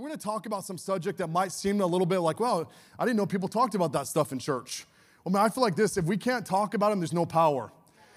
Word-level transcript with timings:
we're 0.00 0.08
going 0.08 0.18
to 0.18 0.24
talk 0.24 0.46
about 0.46 0.64
some 0.64 0.78
subject 0.78 1.18
that 1.18 1.28
might 1.28 1.52
seem 1.52 1.80
a 1.82 1.86
little 1.86 2.06
bit 2.06 2.20
like, 2.20 2.40
well, 2.40 2.70
I 2.98 3.04
didn't 3.04 3.18
know 3.18 3.26
people 3.26 3.48
talked 3.48 3.74
about 3.74 3.92
that 3.92 4.06
stuff 4.06 4.32
in 4.32 4.38
church. 4.38 4.86
Well, 5.24 5.32
man, 5.32 5.42
I 5.42 5.50
feel 5.50 5.62
like 5.62 5.76
this 5.76 5.98
if 5.98 6.06
we 6.06 6.16
can't 6.16 6.46
talk 6.46 6.72
about 6.72 6.88
them, 6.88 7.00
there's 7.00 7.12
no 7.12 7.26
power. 7.26 7.70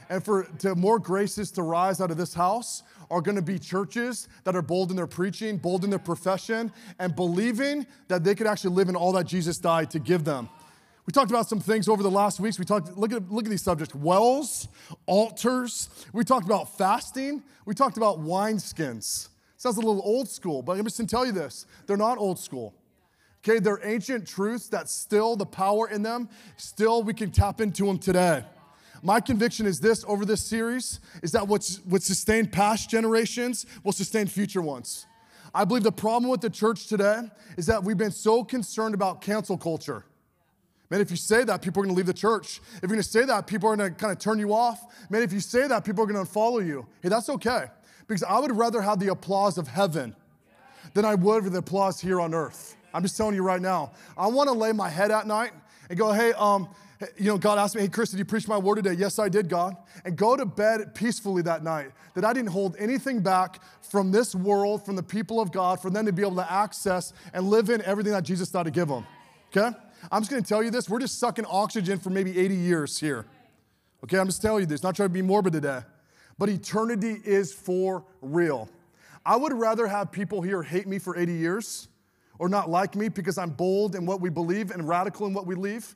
And 0.10 0.24
for 0.24 0.44
to 0.60 0.76
more 0.76 0.98
graces 0.98 1.52
to 1.52 1.64
rise 1.64 2.00
out 2.00 2.10
of 2.10 2.16
this 2.16 2.34
house 2.34 2.84
are 3.12 3.20
going 3.20 3.36
to 3.36 3.42
be 3.42 3.60
churches 3.60 4.30
that 4.46 4.56
are 4.56 4.62
bold 4.62 4.92
in 4.92 4.96
their 4.96 5.08
preaching, 5.08 5.58
bold 5.58 5.84
in 5.84 5.90
their 5.90 6.00
profession, 6.00 6.72
and 7.00 7.16
believing 7.16 7.86
that 8.08 8.24
they 8.24 8.34
could 8.34 8.48
actually 8.48 8.76
live 8.76 8.88
in 8.88 8.96
all 8.96 9.12
that 9.14 9.26
Jesus 9.26 9.58
died 9.58 9.92
to 9.92 10.00
give 10.00 10.24
them. 10.24 10.48
We 11.06 11.12
talked 11.12 11.32
about 11.32 11.50
some 11.50 11.60
things 11.60 11.90
over 11.90 12.02
the 12.02 12.12
last 12.12 12.40
weeks. 12.40 12.58
We 12.58 12.64
talked, 12.64 12.98
look 12.98 13.12
at, 13.12 13.30
look 13.30 13.44
at 13.44 13.52
these 13.52 13.62
subjects 13.62 13.94
wells, 13.94 14.70
altars. 15.06 15.90
We 16.14 16.24
talked 16.24 16.46
about 16.46 16.78
fasting. 16.78 17.44
We 17.66 17.74
talked 17.74 17.98
about 17.98 18.20
wineskins. 18.22 19.28
Sounds 19.64 19.78
a 19.78 19.80
little 19.80 20.02
old 20.04 20.28
school, 20.28 20.62
but 20.62 20.78
I'm 20.78 20.84
just 20.84 20.98
to 20.98 21.06
tell 21.06 21.26
you 21.26 21.32
this 21.32 21.66
they're 21.88 21.96
not 21.96 22.18
old 22.18 22.38
school. 22.38 22.74
Okay, 23.40 23.60
they're 23.60 23.80
ancient 23.82 24.28
truths 24.28 24.68
that 24.68 24.90
still 24.90 25.38
the 25.38 25.46
power 25.46 25.88
in 25.88 26.04
them, 26.04 26.28
still 26.58 27.02
we 27.02 27.14
can 27.14 27.32
tap 27.32 27.62
into 27.62 27.86
them 27.86 27.98
today. 27.98 28.44
My 29.04 29.22
conviction 29.22 29.66
is 29.66 29.80
this 29.80 30.04
over 30.06 30.26
this 30.26 30.42
series 30.42 31.00
is 31.22 31.32
that 31.32 31.48
what's 31.48 31.78
what 31.86 32.04
sustained 32.04 32.52
past 32.52 32.90
generations 32.90 33.66
will 33.86 33.94
sustain 33.94 34.28
future 34.28 34.62
ones. 34.62 35.06
I 35.56 35.64
believe 35.64 35.84
the 35.84 35.94
problem 35.94 36.30
with 36.30 36.42
the 36.42 36.50
church 36.50 36.88
today 36.88 37.22
is 37.56 37.66
that 37.68 37.86
we've 37.86 37.98
been 37.98 38.12
so 38.12 38.44
concerned 38.44 38.94
about 38.94 39.22
cancel 39.22 39.58
culture. 39.58 40.04
Man, 40.90 41.00
if 41.00 41.10
you 41.10 41.16
say 41.16 41.46
that, 41.46 41.62
people 41.62 41.82
are 41.82 41.86
gonna 41.86 41.96
leave 41.96 42.06
the 42.06 42.14
church. 42.14 42.60
If 42.76 42.82
you're 42.82 42.90
gonna 42.90 43.02
say 43.04 43.24
that, 43.24 43.48
people 43.48 43.70
are 43.70 43.78
gonna 43.78 43.92
kind 43.92 44.12
of 44.12 44.20
turn 44.20 44.40
you 44.40 44.54
off. 44.54 45.08
Man, 45.10 45.24
if 45.24 45.32
you 45.32 45.40
say 45.40 45.70
that, 45.70 45.86
people 45.86 46.04
are 46.04 46.08
gonna 46.08 46.26
unfollow 46.26 46.68
you. 46.68 46.86
Hey, 47.02 47.08
that's 47.08 47.30
okay 47.30 47.68
because 48.08 48.24
I 48.24 48.40
would 48.40 48.56
rather 48.56 48.82
have 48.82 49.00
the 49.00 49.10
applause 49.10 49.58
of 49.58 49.68
heaven 49.68 50.16
than 50.94 51.06
I 51.06 51.16
would 51.16 51.44
for 51.44 51.50
the 51.50 51.60
applause 51.60 52.00
here 52.00 52.20
on 52.20 52.34
earth. 52.34 52.76
I'm 52.94 53.02
just 53.02 53.18
telling 53.18 53.36
you 53.36 53.44
right 53.44 53.62
now. 53.62 53.92
I 54.18 54.28
want 54.28 54.50
to 54.50 54.54
lay 54.54 54.72
my 54.72 54.90
head 54.90 55.12
at 55.12 55.26
night 55.26 55.52
and 55.90 55.98
go, 55.98 56.12
hey, 56.12 56.34
um, 56.34 56.70
you 57.18 57.26
know, 57.26 57.38
God 57.38 57.58
asked 57.58 57.76
me, 57.76 57.82
hey, 57.82 57.88
Chris, 57.88 58.12
did 58.12 58.20
you 58.20 58.26
preach 58.26 58.48
my 58.48 58.58
word 58.58 58.76
today? 58.76 58.94
Yes, 58.94 59.20
I 59.20 59.30
did, 59.30 59.50
God. 59.50 59.76
And 60.06 60.16
go 60.16 60.38
to 60.38 60.46
bed 60.46 60.94
peacefully 60.94 61.42
that 61.42 61.64
night, 61.64 61.92
that 62.14 62.24
I 62.24 62.34
didn't 62.34 62.50
hold 62.50 62.76
anything 62.78 63.20
back 63.22 63.62
from 63.82 64.12
this 64.12 64.36
world, 64.36 64.86
from 64.86 64.96
the 64.96 65.04
people 65.04 65.42
of 65.42 65.52
God, 65.52 65.82
for 65.82 65.90
them 65.90 66.06
to 66.06 66.14
be 66.14 66.22
able 66.22 66.36
to 66.36 66.52
access 66.52 67.14
and 67.34 67.50
live 67.50 67.70
in 67.70 67.82
everything 67.84 68.14
that 68.14 68.24
Jesus 68.24 68.50
thought 68.50 68.64
to 68.64 68.72
give 68.72 68.88
them. 68.88 69.06
Okay? 69.56 69.76
I'm 70.12 70.22
just 70.22 70.32
gonna 70.32 70.44
tell 70.44 70.62
you 70.62 70.70
this 70.70 70.90
we're 70.90 71.00
just 71.00 71.20
sucking 71.20 71.46
oxygen 71.46 71.98
for 71.98 72.10
maybe 72.10 72.38
80 72.38 72.56
years 72.56 73.00
here. 73.00 73.26
Okay, 74.04 74.18
I'm 74.18 74.26
just 74.26 74.42
telling 74.42 74.62
you 74.62 74.66
this, 74.66 74.84
not 74.84 74.96
trying 74.96 75.10
to 75.10 75.14
be 75.14 75.22
morbid 75.22 75.54
today 75.54 75.82
but 76.38 76.50
eternity 76.50 77.18
is 77.24 77.54
for 77.54 78.06
real. 78.22 78.70
I 79.26 79.36
would 79.36 79.54
rather 79.54 79.88
have 79.88 80.12
people 80.12 80.42
here 80.42 80.64
hate 80.64 80.88
me 80.88 81.00
for 81.00 81.18
80 81.18 81.34
years 81.34 81.88
or 82.40 82.50
not 82.50 82.70
like 82.70 82.96
me 82.96 83.10
because 83.10 83.38
I'm 83.38 83.52
bold 83.52 83.96
in 83.96 84.06
what 84.06 84.20
we 84.20 84.30
believe 84.30 84.72
and 84.72 84.88
radical 84.88 85.28
in 85.28 85.34
what 85.34 85.46
we 85.46 85.56
live, 85.56 85.96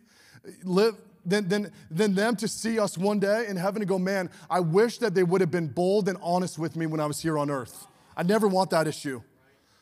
live 0.64 0.96
than, 1.26 1.48
than, 1.50 1.72
than 1.92 2.16
them 2.16 2.36
to 2.38 2.48
see 2.48 2.80
us 2.80 2.98
one 2.98 3.20
day 3.20 3.48
in 3.48 3.58
heaven 3.58 3.82
and 3.82 3.90
go, 3.90 4.00
man, 4.00 4.30
I 4.50 4.62
wish 4.62 4.98
that 5.00 5.14
they 5.14 5.24
would 5.24 5.42
have 5.42 5.52
been 5.52 5.68
bold 5.68 6.08
and 6.08 6.18
honest 6.22 6.58
with 6.58 6.76
me 6.76 6.86
when 6.86 7.02
I 7.02 7.06
was 7.06 7.22
here 7.22 7.38
on 7.38 7.50
earth. 7.50 7.86
I 8.16 8.24
never 8.24 8.48
want 8.48 8.70
that 8.70 8.88
issue. 8.88 9.22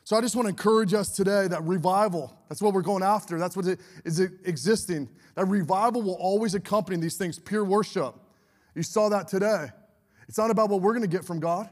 So 0.02 0.16
I 0.16 0.20
just 0.20 0.36
want 0.36 0.46
to 0.46 0.50
encourage 0.50 0.94
us 0.94 1.08
today 1.10 1.48
that 1.48 1.62
revival, 1.64 2.36
that's 2.48 2.62
what 2.62 2.74
we're 2.74 2.82
going 2.82 3.02
after. 3.02 3.38
That's 3.38 3.56
what 3.56 3.66
is 4.04 4.20
existing. 4.20 5.08
That 5.34 5.46
revival 5.46 6.02
will 6.02 6.14
always 6.14 6.54
accompany 6.54 6.96
these 6.98 7.16
things, 7.16 7.38
pure 7.38 7.64
worship. 7.64 8.14
You 8.74 8.82
saw 8.82 9.08
that 9.08 9.26
today. 9.26 9.68
It's 10.28 10.38
not 10.38 10.50
about 10.50 10.70
what 10.70 10.80
we're 10.80 10.92
going 10.92 11.08
to 11.08 11.08
get 11.08 11.24
from 11.24 11.40
God. 11.40 11.68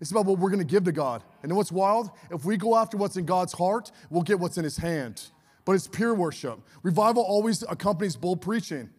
It's 0.00 0.10
about 0.10 0.26
what 0.26 0.38
we're 0.38 0.50
going 0.50 0.60
to 0.60 0.64
give 0.64 0.84
to 0.84 0.92
God. 0.92 1.22
And 1.42 1.54
what's 1.56 1.72
wild? 1.72 2.10
If 2.30 2.44
we 2.44 2.56
go 2.56 2.76
after 2.76 2.96
what's 2.96 3.16
in 3.16 3.24
God's 3.24 3.52
heart, 3.52 3.90
we'll 4.10 4.22
get 4.22 4.38
what's 4.38 4.58
in 4.58 4.64
his 4.64 4.76
hand. 4.76 5.22
But 5.64 5.72
it's 5.72 5.88
pure 5.88 6.14
worship. 6.14 6.60
Revival 6.82 7.22
always 7.22 7.62
accompanies 7.68 8.16
bold 8.16 8.40
preaching. 8.40 8.90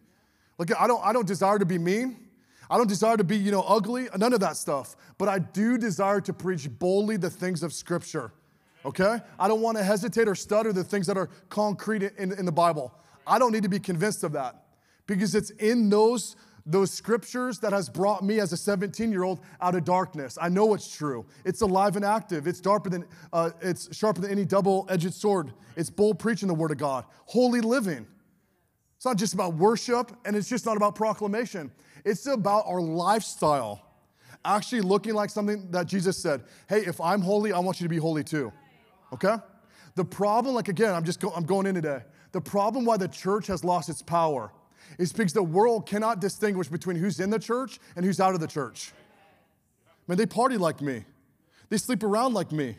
Like 0.58 0.70
I 0.78 0.86
don't 0.86 1.02
I 1.04 1.12
don't 1.12 1.26
desire 1.26 1.58
to 1.58 1.64
be 1.64 1.78
mean. 1.78 2.28
I 2.70 2.76
don't 2.76 2.86
desire 2.86 3.16
to 3.16 3.24
be, 3.24 3.36
you 3.36 3.50
know, 3.50 3.62
ugly, 3.62 4.08
none 4.16 4.32
of 4.32 4.40
that 4.40 4.56
stuff. 4.56 4.94
But 5.18 5.28
I 5.28 5.40
do 5.40 5.76
desire 5.76 6.20
to 6.20 6.32
preach 6.32 6.68
boldly 6.78 7.16
the 7.16 7.30
things 7.30 7.64
of 7.64 7.72
scripture. 7.72 8.30
Okay? 8.84 9.18
I 9.38 9.48
don't 9.48 9.60
want 9.60 9.76
to 9.78 9.82
hesitate 9.82 10.28
or 10.28 10.36
stutter 10.36 10.72
the 10.72 10.84
things 10.84 11.08
that 11.08 11.16
are 11.16 11.28
concrete 11.48 12.04
in, 12.16 12.32
in 12.32 12.44
the 12.44 12.52
Bible. 12.52 12.94
I 13.26 13.40
don't 13.40 13.50
need 13.50 13.64
to 13.64 13.68
be 13.68 13.80
convinced 13.80 14.22
of 14.22 14.32
that. 14.32 14.62
Because 15.06 15.34
it's 15.34 15.50
in 15.50 15.88
those 15.88 16.36
those 16.66 16.90
scriptures 16.90 17.58
that 17.60 17.72
has 17.72 17.88
brought 17.88 18.22
me 18.22 18.40
as 18.40 18.52
a 18.52 18.56
17 18.56 19.10
year 19.10 19.22
old 19.22 19.40
out 19.60 19.74
of 19.74 19.84
darkness. 19.84 20.38
I 20.40 20.48
know 20.48 20.74
it's 20.74 20.94
true. 20.94 21.26
It's 21.44 21.60
alive 21.60 21.96
and 21.96 22.04
active. 22.04 22.46
It's 22.46 22.62
sharper 22.62 22.90
than, 22.90 23.04
uh, 23.32 23.50
it's 23.60 23.94
sharper 23.96 24.20
than 24.20 24.30
any 24.30 24.44
double 24.44 24.86
edged 24.88 25.14
sword. 25.14 25.52
It's 25.76 25.90
bold 25.90 26.18
preaching 26.18 26.48
the 26.48 26.54
word 26.54 26.70
of 26.70 26.78
God, 26.78 27.04
holy 27.26 27.60
living. 27.60 28.06
It's 28.96 29.04
not 29.04 29.16
just 29.16 29.32
about 29.34 29.54
worship 29.54 30.12
and 30.24 30.36
it's 30.36 30.48
just 30.48 30.66
not 30.66 30.76
about 30.76 30.94
proclamation. 30.94 31.70
It's 32.04 32.26
about 32.26 32.64
our 32.66 32.80
lifestyle 32.80 33.82
actually 34.44 34.80
looking 34.80 35.14
like 35.14 35.30
something 35.30 35.70
that 35.70 35.86
Jesus 35.86 36.16
said, 36.16 36.42
hey, 36.68 36.80
if 36.80 37.00
I'm 37.00 37.20
holy, 37.20 37.52
I 37.52 37.58
want 37.58 37.80
you 37.80 37.84
to 37.84 37.88
be 37.88 37.98
holy 37.98 38.24
too. 38.24 38.52
Okay? 39.12 39.36
The 39.96 40.04
problem, 40.04 40.54
like 40.54 40.68
again, 40.68 40.94
I'm 40.94 41.04
just 41.04 41.20
go, 41.20 41.30
I'm 41.30 41.44
going 41.44 41.66
in 41.66 41.74
today. 41.74 42.00
The 42.32 42.40
problem 42.40 42.84
why 42.84 42.96
the 42.96 43.08
church 43.08 43.48
has 43.48 43.64
lost 43.64 43.88
its 43.88 44.02
power 44.02 44.52
is 44.98 45.12
because 45.12 45.32
the 45.32 45.42
world 45.42 45.86
cannot 45.86 46.20
distinguish 46.20 46.68
between 46.68 46.96
who's 46.96 47.20
in 47.20 47.30
the 47.30 47.38
church 47.38 47.78
and 47.96 48.04
who's 48.04 48.20
out 48.20 48.34
of 48.34 48.40
the 48.40 48.46
church. 48.46 48.92
Man, 50.06 50.18
they 50.18 50.26
party 50.26 50.56
like 50.56 50.80
me. 50.80 51.04
They 51.68 51.76
sleep 51.76 52.02
around 52.02 52.34
like 52.34 52.52
me. 52.52 52.76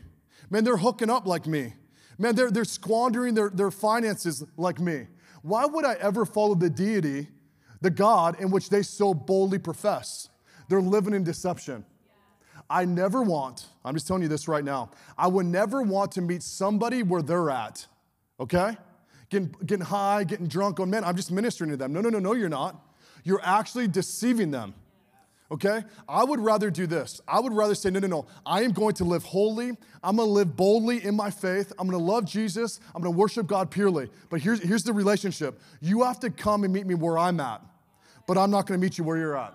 Man, 0.49 0.63
they're 0.63 0.77
hooking 0.77 1.09
up 1.09 1.25
like 1.25 1.47
me. 1.47 1.73
Man, 2.17 2.35
they're, 2.35 2.51
they're 2.51 2.65
squandering 2.65 3.33
their, 3.33 3.49
their 3.49 3.71
finances 3.71 4.43
like 4.57 4.79
me. 4.79 5.07
Why 5.41 5.65
would 5.65 5.85
I 5.85 5.93
ever 5.93 6.25
follow 6.25 6.55
the 6.55 6.69
deity, 6.69 7.29
the 7.79 7.89
God 7.89 8.39
in 8.39 8.51
which 8.51 8.69
they 8.69 8.83
so 8.83 9.13
boldly 9.13 9.59
profess? 9.59 10.29
They're 10.67 10.81
living 10.81 11.13
in 11.13 11.23
deception. 11.23 11.85
I 12.69 12.85
never 12.85 13.21
want, 13.21 13.65
I'm 13.83 13.93
just 13.93 14.07
telling 14.07 14.23
you 14.23 14.29
this 14.29 14.47
right 14.47 14.63
now, 14.63 14.91
I 15.17 15.27
would 15.27 15.45
never 15.45 15.81
want 15.81 16.13
to 16.13 16.21
meet 16.21 16.41
somebody 16.43 17.03
where 17.03 17.21
they're 17.21 17.49
at, 17.49 17.85
okay? 18.39 18.77
Getting, 19.31 19.55
getting 19.65 19.85
high, 19.85 20.23
getting 20.23 20.45
drunk 20.45 20.79
on 20.79 20.91
men. 20.91 21.03
I'm 21.03 21.15
just 21.15 21.31
ministering 21.31 21.71
to 21.71 21.77
them. 21.77 21.91
No, 21.91 22.01
no, 22.01 22.09
no, 22.09 22.19
no, 22.19 22.33
you're 22.33 22.49
not. 22.49 22.79
You're 23.23 23.41
actually 23.43 23.87
deceiving 23.87 24.51
them. 24.51 24.75
Okay? 25.49 25.83
I 26.07 26.23
would 26.23 26.39
rather 26.39 26.69
do 26.69 26.87
this. 26.87 27.19
I 27.27 27.39
would 27.39 27.51
rather 27.51 27.75
say, 27.75 27.89
no, 27.89 27.99
no, 27.99 28.07
no. 28.07 28.25
I 28.45 28.61
am 28.61 28.71
going 28.71 28.93
to 28.95 29.03
live 29.03 29.23
holy. 29.23 29.71
I'm 30.03 30.17
going 30.17 30.27
to 30.27 30.33
live 30.33 30.55
boldly 30.55 31.03
in 31.03 31.15
my 31.15 31.29
faith. 31.29 31.73
I'm 31.79 31.87
going 31.87 31.99
to 31.99 32.05
love 32.05 32.25
Jesus. 32.25 32.79
I'm 32.95 33.01
going 33.01 33.13
to 33.13 33.17
worship 33.17 33.47
God 33.47 33.71
purely. 33.71 34.09
But 34.29 34.41
here's, 34.41 34.61
here's 34.61 34.83
the 34.83 34.93
relationship 34.93 35.59
you 35.81 36.03
have 36.03 36.19
to 36.21 36.29
come 36.29 36.63
and 36.63 36.71
meet 36.71 36.85
me 36.85 36.95
where 36.95 37.17
I'm 37.17 37.39
at, 37.39 37.61
but 38.27 38.37
I'm 38.37 38.51
not 38.51 38.67
going 38.67 38.79
to 38.79 38.83
meet 38.83 38.97
you 38.97 39.03
where 39.03 39.17
you're 39.17 39.37
at. 39.37 39.53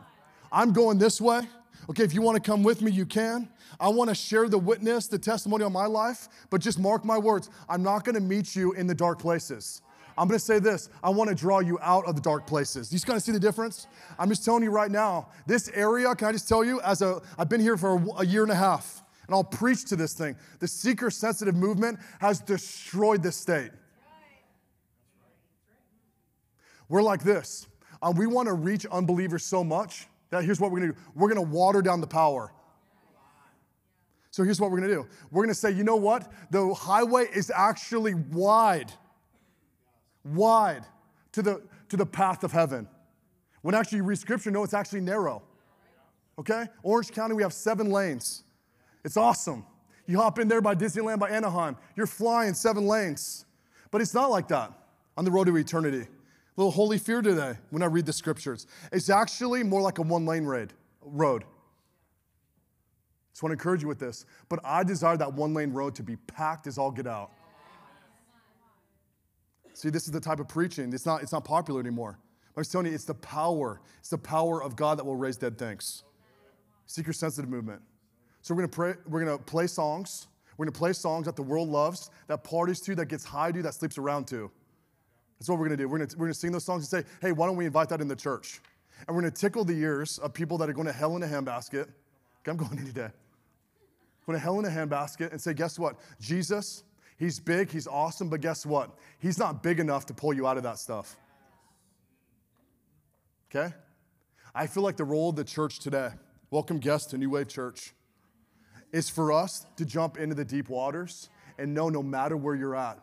I'm 0.53 0.73
going 0.73 0.99
this 0.99 1.21
way. 1.21 1.43
Okay, 1.89 2.03
if 2.03 2.13
you 2.13 2.21
want 2.21 2.43
to 2.43 2.51
come 2.51 2.63
with 2.63 2.83
me, 2.83 2.91
you 2.91 3.07
can. 3.07 3.49
I 3.79 3.89
want 3.89 4.09
to 4.09 4.15
share 4.15 4.49
the 4.49 4.59
witness, 4.59 5.07
the 5.07 5.19
testimony 5.19 5.65
on 5.65 5.73
my 5.73 5.87
life, 5.87 6.29
but 6.51 6.61
just 6.61 6.79
mark 6.79 7.05
my 7.05 7.19
words. 7.19 7.49
I'm 7.69 7.83
not 7.83 8.05
going 8.05 8.17
to 8.17 8.21
meet 8.21 8.57
you 8.57 8.73
in 8.73 8.87
the 8.87 8.95
dark 8.95 9.21
places. 9.21 9.83
I'm 10.19 10.29
going 10.29 10.39
to 10.39 10.45
say 10.45 10.59
this 10.59 10.89
I 11.03 11.11
want 11.11 11.29
to 11.29 11.35
draw 11.37 11.61
you 11.61 11.79
out 11.83 12.07
of 12.07 12.17
the 12.17 12.23
dark 12.23 12.47
places. 12.47 12.91
You 12.91 12.97
just 12.97 13.07
kind 13.07 13.17
of 13.17 13.23
see 13.23 13.33
the 13.33 13.41
difference? 13.41 13.87
I'm 14.19 14.29
just 14.29 14.45
telling 14.45 14.63
you 14.63 14.71
right 14.71 14.91
now, 14.91 15.29
this 15.47 15.69
area, 15.75 16.15
can 16.15 16.29
I 16.29 16.33
just 16.33 16.49
tell 16.49 16.65
you, 16.65 16.81
as 16.81 17.03
a, 17.03 17.21
I've 17.39 17.49
been 17.49 17.61
here 17.61 17.77
for 17.77 18.03
a 18.19 18.25
year 18.25 18.43
and 18.43 18.51
a 18.51 18.57
half, 18.57 19.03
and 19.27 19.35
I'll 19.35 19.45
preach 19.45 19.85
to 19.87 19.97
this 19.97 20.15
thing. 20.15 20.37
The 20.59 20.69
seeker 20.69 21.11
sensitive 21.11 21.55
movement 21.55 21.99
has 22.21 22.41
destroyed 22.41 23.23
this 23.23 23.37
state. 23.37 23.71
We're 26.89 27.03
like 27.03 27.23
this. 27.23 27.67
Um, 28.03 28.17
we 28.17 28.27
want 28.27 28.47
to 28.47 28.55
reach 28.55 28.87
unbelievers 28.87 29.45
so 29.45 29.65
much 29.65 30.07
that 30.31 30.45
here's 30.45 30.61
what 30.61 30.71
we're 30.71 30.81
going 30.81 30.93
to 30.93 30.99
do 30.99 31.05
we're 31.15 31.29
going 31.33 31.45
to 31.45 31.51
water 31.51 31.83
down 31.83 32.01
the 32.01 32.07
power. 32.07 32.53
So 34.37 34.45
here's 34.45 34.61
what 34.61 34.71
we're 34.71 34.81
gonna 34.81 34.93
do 34.93 35.07
we're 35.31 35.45
gonna 35.45 35.55
say, 35.55 35.71
you 35.71 35.83
know 35.83 35.97
what? 35.97 36.31
The 36.51 36.75
highway 36.75 37.27
is 37.35 37.51
actually 37.51 38.13
wide, 38.13 38.93
wide 40.25 40.83
to 41.33 41.41
the, 41.41 41.63
to 41.89 41.97
the 41.97 42.05
path 42.05 42.45
of 42.45 42.53
heaven. 42.53 42.87
When 43.63 43.75
actually 43.75 43.97
you 43.97 44.05
read 44.05 44.19
scripture, 44.19 44.51
no, 44.51 44.63
it's 44.63 44.75
actually 44.75 45.01
narrow. 45.01 45.43
Okay? 46.39 46.67
Orange 46.83 47.13
County, 47.13 47.35
we 47.35 47.43
have 47.45 47.55
seven 47.55 47.89
lanes. 47.89 48.45
It's 49.07 49.17
awesome. 49.17 49.65
You 50.07 50.19
hop 50.19 50.39
in 50.39 50.49
there 50.49 50.61
by 50.61 50.75
Disneyland, 50.75 51.19
by 51.19 51.31
Anaheim, 51.31 51.79
you're 51.97 52.07
flying 52.07 52.53
seven 52.53 52.87
lanes. 52.87 53.47
But 53.91 54.03
it's 54.03 54.13
not 54.13 54.31
like 54.31 54.49
that 54.49 54.71
on 55.17 55.25
the 55.25 55.31
road 55.31 55.47
to 55.47 55.57
eternity. 55.57 56.09
Little 56.57 56.73
holy 56.73 56.99
fear 56.99 57.21
today 57.21 57.55
when 57.71 57.83
I 57.83 57.87
read 57.87 58.07
the 58.07 58.13
scriptures. 58.13 58.67
It's 58.91 59.11
actually 59.11 59.63
more 59.63 59.83
like 59.83 59.99
a 59.99 60.03
one 60.03 60.25
lane 60.25 60.45
road. 60.45 60.73
road. 61.03 61.45
Just 63.33 63.43
want 63.43 63.51
to 63.51 63.55
encourage 63.55 63.83
you 63.83 63.89
with 63.89 63.99
this. 63.99 64.25
But 64.49 64.61
I 64.65 64.83
desire 64.83 65.19
that 65.19 65.35
one 65.35 65.53
lane 65.53 65.73
road 65.73 65.95
to 65.97 66.03
be 66.03 66.17
packed 66.17 66.67
as 66.67 66.79
all 66.79 66.91
get 66.91 67.07
out. 67.07 67.31
See, 69.75 69.91
this 69.91 70.07
is 70.07 70.11
the 70.11 70.21
type 70.21 70.41
of 70.41 70.49
preaching. 70.49 70.91
It's 70.95 71.05
not, 71.05 71.23
it's 71.23 71.33
not 71.33 71.45
popular 71.45 71.79
anymore. 71.81 72.19
But 72.55 72.63
I'm 72.63 72.71
telling 72.71 72.87
you, 72.87 72.95
it's 72.95 73.05
the 73.05 73.13
power. 73.13 73.83
It's 73.99 74.09
the 74.09 74.17
power 74.17 74.63
of 74.63 74.75
God 74.75 74.99
that 74.99 75.05
will 75.05 75.17
raise 75.17 75.37
dead 75.37 75.59
things. 75.59 76.03
Seeker 76.87 77.13
sensitive 77.13 77.51
movement. 77.51 77.83
So 78.41 78.55
we're 78.55 78.63
gonna 78.63 78.69
pray, 78.69 78.95
we're 79.07 79.23
gonna 79.23 79.37
play 79.37 79.67
songs. 79.67 80.29
We're 80.57 80.65
gonna 80.65 80.73
play 80.73 80.95
songs 80.95 81.27
that 81.27 81.37
the 81.37 81.43
world 81.43 81.69
loves, 81.69 82.11
that 82.29 82.43
parties 82.43 82.81
to, 82.81 82.95
that 82.95 83.07
gets 83.07 83.27
high 83.27 83.53
to, 83.53 83.61
that 83.61 83.75
sleeps 83.75 83.99
around 83.99 84.29
to. 84.29 84.51
That's 85.39 85.49
what 85.49 85.59
we're 85.59 85.67
gonna 85.67 85.77
do. 85.77 85.89
We're 85.89 85.99
gonna, 85.99 86.11
we're 86.17 86.27
gonna 86.27 86.35
sing 86.35 86.53
those 86.53 86.65
songs 86.65 86.93
and 86.93 87.05
say, 87.05 87.11
hey, 87.21 87.33
why 87.33 87.47
don't 87.47 87.57
we 87.57 87.67
invite 87.67 87.89
that 87.91 88.01
in 88.01 88.09
the 88.09 88.17
church? 88.17 88.61
And 89.07 89.15
we're 89.15 89.23
gonna 89.23 89.33
tickle 89.33 89.65
the 89.65 89.79
ears 89.79 90.19
of 90.19 90.33
people 90.33 90.59
that 90.59 90.71
are 90.71 90.73
going 90.73 90.87
to 90.87 90.93
hell 90.93 91.17
in 91.17 91.23
a 91.23 91.27
handbasket. 91.27 91.89
Okay, 92.47 92.51
I'm 92.51 92.57
going 92.57 92.79
any 92.79 92.93
day. 92.93 93.11
Going 94.27 94.39
to 94.39 94.43
hell 94.43 94.59
in 94.59 94.65
a 94.65 94.69
handbasket 94.69 95.31
and 95.31 95.41
say, 95.41 95.55
guess 95.55 95.79
what? 95.79 95.97
Jesus, 96.21 96.83
he's 97.17 97.39
big, 97.39 97.71
he's 97.71 97.87
awesome, 97.87 98.29
but 98.29 98.41
guess 98.41 98.67
what? 98.67 98.91
He's 99.21 99.39
not 99.39 99.63
big 99.63 99.79
enough 99.79 100.07
to 100.07 100.15
pull 100.15 100.35
you 100.35 100.47
out 100.49 100.57
of 100.57 100.65
that 100.65 100.79
stuff. 100.79 101.17
Okay? 103.51 103.73
I 104.53 104.67
feel 104.67 104.83
like 104.83 104.97
the 104.97 105.05
role 105.05 105.31
of 105.31 105.37
the 105.37 105.45
church 105.45 105.79
today, 105.79 106.11
welcome 106.51 106.79
guests 106.79 107.09
to 107.11 107.19
New 107.19 107.31
Wave 107.31 107.47
Church, 107.47 107.95
is 108.93 109.09
for 109.09 109.31
us 109.33 109.65
to 109.77 109.85
jump 109.85 110.19
into 110.19 110.35
the 110.35 110.45
deep 110.45 110.69
waters 110.69 111.29
and 111.57 111.73
know 111.73 111.89
no 111.89 112.03
matter 112.03 112.37
where 112.37 112.55
you're 112.55 112.75
at. 112.75 112.99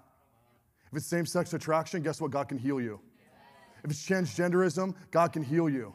If 0.93 0.97
it's 0.97 1.07
same 1.07 1.25
sex 1.25 1.51
attraction, 1.55 2.03
guess 2.03 2.21
what? 2.21 2.29
God 2.29 2.47
can 2.47 2.59
heal 2.59 2.79
you. 2.79 2.99
If 3.83 3.89
it's 3.89 4.07
transgenderism, 4.07 4.93
God 5.09 5.33
can 5.33 5.41
heal 5.41 5.67
you. 5.67 5.91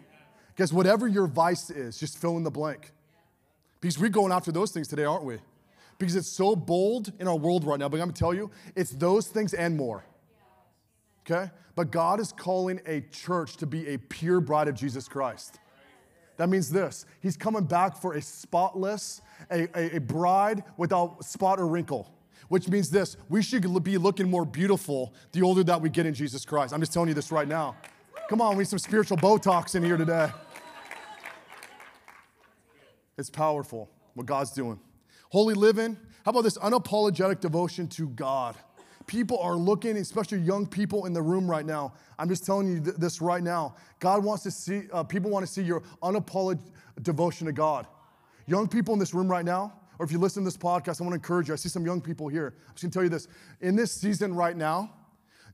Guess 0.57 0.73
whatever 0.73 1.07
your 1.07 1.29
vice 1.29 1.71
is, 1.71 2.01
just 2.01 2.19
fill 2.19 2.37
in 2.37 2.43
the 2.43 2.51
blank. 2.51 2.91
Because 3.81 3.97
we're 3.97 4.09
going 4.09 4.33
after 4.33 4.51
those 4.51 4.73
things 4.73 4.89
today, 4.89 5.05
aren't 5.05 5.23
we? 5.23 5.39
Because 5.99 6.17
it's 6.17 6.27
so 6.27 6.57
bold 6.57 7.13
in 7.21 7.29
our 7.29 7.37
world 7.37 7.65
right 7.65 7.79
now. 7.79 7.89
But 7.89 8.01
I'm 8.01 8.09
gonna 8.09 8.13
tell 8.15 8.35
you, 8.35 8.51
it's 8.75 8.91
those 8.91 9.29
things 9.29 9.55
and 9.55 9.77
more. 9.77 10.05
Okay? 11.25 11.49
But 11.77 11.93
God 11.93 12.19
is 12.19 12.33
calling 12.33 12.81
a 12.85 13.03
church 13.03 13.57
to 13.59 13.67
be 13.67 13.87
a 13.87 13.99
pure 13.99 14.41
bride 14.41 14.67
of 14.67 14.75
Jesus 14.75 15.07
Christ. 15.07 15.61
That 16.39 16.49
means 16.49 16.71
this 16.71 17.07
He's 17.21 17.37
coming 17.37 17.67
back 17.67 17.97
for 17.97 18.15
a 18.15 18.21
spotless, 18.21 19.21
a, 19.49 19.69
a, 19.79 19.99
a 19.99 20.01
bride 20.01 20.65
without 20.77 21.25
spot 21.25 21.61
or 21.61 21.69
wrinkle 21.69 22.13
which 22.49 22.69
means 22.69 22.91
this 22.91 23.17
we 23.29 23.43
should 23.43 23.63
be 23.85 23.99
looking 23.99 24.31
more 24.31 24.45
beautiful 24.45 25.15
the 25.33 25.43
older 25.43 25.63
that 25.65 25.81
we 25.81 25.89
get 25.89 26.07
in 26.07 26.15
Jesus 26.15 26.45
Christ. 26.45 26.73
I'm 26.73 26.81
just 26.81 26.93
telling 26.93 27.09
you 27.09 27.15
this 27.15 27.31
right 27.31 27.49
now. 27.49 27.77
Come 28.29 28.41
on, 28.41 28.57
we 28.57 28.63
need 28.63 28.69
some 28.69 28.79
spiritual 28.79 29.17
Botox 29.17 29.75
in 29.75 29.83
here 29.83 29.97
today. 29.97 30.31
It's 33.17 33.31
powerful 33.31 33.91
what 34.15 34.27
God's 34.27 34.51
doing. 34.51 34.79
Holy 35.31 35.55
living, 35.55 35.97
how 36.25 36.31
about 36.31 36.43
this 36.43 36.59
unapologetic 36.59 37.41
devotion 37.41 37.89
to 37.89 38.09
God? 38.11 38.55
People 39.07 39.39
are 39.39 39.57
looking, 39.57 39.97
especially 39.97 40.39
young 40.39 40.67
people 40.67 41.07
in 41.07 41.15
the 41.15 41.23
room 41.23 41.51
right 41.51 41.65
now. 41.65 41.95
I'm 42.19 42.29
just 42.29 42.45
telling 42.45 42.69
you 42.69 42.81
th- 42.81 42.97
this 42.97 43.23
right 43.23 43.43
now. 43.43 43.75
God 44.01 44.23
wants 44.23 44.43
to 44.43 44.51
see, 44.51 44.83
uh, 44.93 45.03
people 45.03 45.31
want 45.31 45.47
to 45.47 45.51
see 45.51 45.63
your 45.63 45.81
unapologetic 46.03 46.61
devotion 47.03 47.47
to 47.47 47.53
God. 47.53 47.87
Young 48.47 48.69
people 48.69 48.93
in 48.93 49.01
this 49.01 49.15
room 49.15 49.29
right 49.29 49.45
now, 49.45 49.73
or 49.99 50.05
if 50.05 50.13
you 50.13 50.19
listen 50.19 50.43
to 50.43 50.47
this 50.47 50.57
podcast, 50.57 51.01
I 51.01 51.05
want 51.05 51.13
to 51.13 51.17
encourage 51.17 51.49
you. 51.49 51.55
I 51.55 51.57
see 51.57 51.69
some 51.69 51.85
young 51.85 52.01
people 52.01 52.29
here. 52.29 52.55
I'm 52.69 52.75
just 52.75 52.83
going 52.83 52.91
to 52.91 52.95
tell 52.95 53.03
you 53.03 53.09
this. 53.09 53.29
In 53.61 53.77
this 53.77 53.93
season 53.93 54.35
right 54.35 54.57
now, 54.57 54.93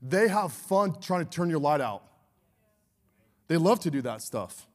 they 0.01 0.27
have 0.27 0.53
fun 0.53 0.99
trying 1.01 1.25
to 1.25 1.31
turn 1.31 1.49
your 1.49 1.59
light 1.59 1.81
out. 1.81 2.03
They 3.47 3.57
love 3.57 3.79
to 3.81 3.91
do 3.91 4.01
that 4.03 4.21
stuff. 4.21 4.67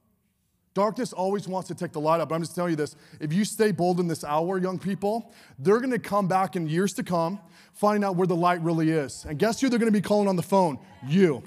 Darkness 0.74 1.12
always 1.12 1.48
wants 1.48 1.68
to 1.68 1.74
take 1.74 1.92
the 1.92 2.00
light 2.00 2.20
up. 2.20 2.28
But 2.28 2.36
I'm 2.36 2.42
just 2.42 2.54
telling 2.54 2.70
you 2.70 2.76
this 2.76 2.94
if 3.20 3.32
you 3.32 3.44
stay 3.44 3.72
bold 3.72 3.98
in 4.00 4.06
this 4.06 4.24
hour, 4.24 4.58
young 4.58 4.78
people, 4.78 5.32
they're 5.58 5.80
to 5.90 5.98
come 5.98 6.28
back 6.28 6.56
in 6.56 6.68
years 6.68 6.92
to 6.94 7.02
come, 7.02 7.40
finding 7.72 8.04
out 8.04 8.16
where 8.16 8.26
the 8.26 8.36
light 8.36 8.60
really 8.62 8.90
is. 8.90 9.24
And 9.28 9.38
guess 9.38 9.60
who 9.60 9.68
they're 9.68 9.78
to 9.92 9.98
be 9.98 10.00
calling 10.00 10.28
on 10.28 10.36
the 10.36 10.42
phone? 10.42 10.78
You. 11.06 11.42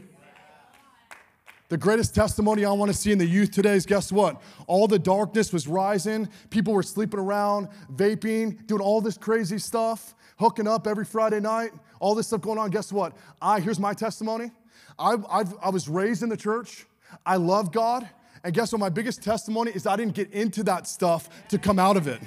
The 1.69 1.77
greatest 1.77 2.13
testimony 2.13 2.65
I 2.65 2.71
want 2.73 2.91
to 2.91 2.97
see 2.97 3.11
in 3.11 3.17
the 3.17 3.25
youth 3.25 3.51
today 3.51 3.73
is 3.73 3.85
guess 3.85 4.11
what? 4.11 4.41
All 4.67 4.87
the 4.87 4.99
darkness 4.99 5.51
was 5.51 5.67
rising. 5.67 6.29
People 6.49 6.73
were 6.73 6.83
sleeping 6.83 7.19
around, 7.19 7.69
vaping, 7.93 8.67
doing 8.67 8.81
all 8.81 9.01
this 9.01 9.17
crazy 9.17 9.57
stuff, 9.57 10.13
hooking 10.37 10.67
up 10.67 10.87
every 10.87 11.05
Friday 11.05 11.39
night, 11.39 11.71
all 11.99 12.15
this 12.15 12.27
stuff 12.27 12.41
going 12.41 12.59
on. 12.59 12.69
Guess 12.69 12.91
what? 12.91 13.15
I, 13.41 13.59
here's 13.59 13.79
my 13.79 13.93
testimony. 13.93 14.51
I, 14.99 15.15
I've, 15.29 15.53
I 15.61 15.69
was 15.69 15.87
raised 15.87 16.21
in 16.21 16.29
the 16.29 16.37
church. 16.37 16.85
I 17.25 17.37
love 17.37 17.71
God. 17.71 18.07
And 18.43 18.53
guess 18.53 18.71
what? 18.71 18.79
My 18.79 18.89
biggest 18.89 19.23
testimony 19.23 19.71
is 19.71 19.87
I 19.87 19.95
didn't 19.95 20.15
get 20.15 20.31
into 20.31 20.63
that 20.63 20.85
stuff 20.85 21.29
to 21.47 21.57
come 21.57 21.79
out 21.79 21.97
of 21.97 22.07
it. 22.07 22.21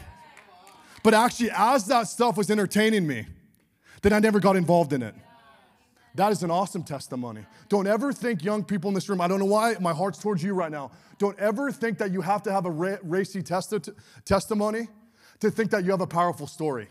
But 1.03 1.15
actually, 1.15 1.51
as 1.55 1.87
that 1.87 2.09
stuff 2.09 2.37
was 2.37 2.51
entertaining 2.51 3.07
me, 3.07 3.27
then 4.03 4.13
I 4.13 4.19
never 4.19 4.41
got 4.41 4.57
involved 4.57 4.93
in 4.93 5.03
it. 5.03 5.15
That 6.17 6.33
is 6.33 6.43
an 6.43 6.51
awesome 6.51 6.83
testimony. 6.83 7.45
Don't 7.69 7.87
ever 7.87 8.13
think, 8.13 8.43
young 8.43 8.65
people 8.65 8.89
in 8.89 8.95
this 8.95 9.09
room, 9.09 9.21
I 9.21 9.29
don't 9.29 9.39
know 9.39 9.45
why 9.45 9.77
my 9.81 9.93
heart's 9.93 10.19
towards 10.19 10.43
you 10.43 10.55
right 10.55 10.73
now. 10.73 10.91
Don't 11.19 11.39
ever 11.39 11.71
think 11.71 11.99
that 11.99 12.11
you 12.11 12.23
have 12.23 12.43
to 12.45 12.53
have 12.53 12.65
a 12.65 12.71
racy 12.71 13.43
testi- 13.43 13.95
testimony 14.25 14.89
to 15.41 15.51
think 15.51 15.71
that 15.71 15.85
you 15.85 15.91
have 15.91 16.01
a 16.01 16.07
powerful 16.07 16.47
story. 16.47 16.89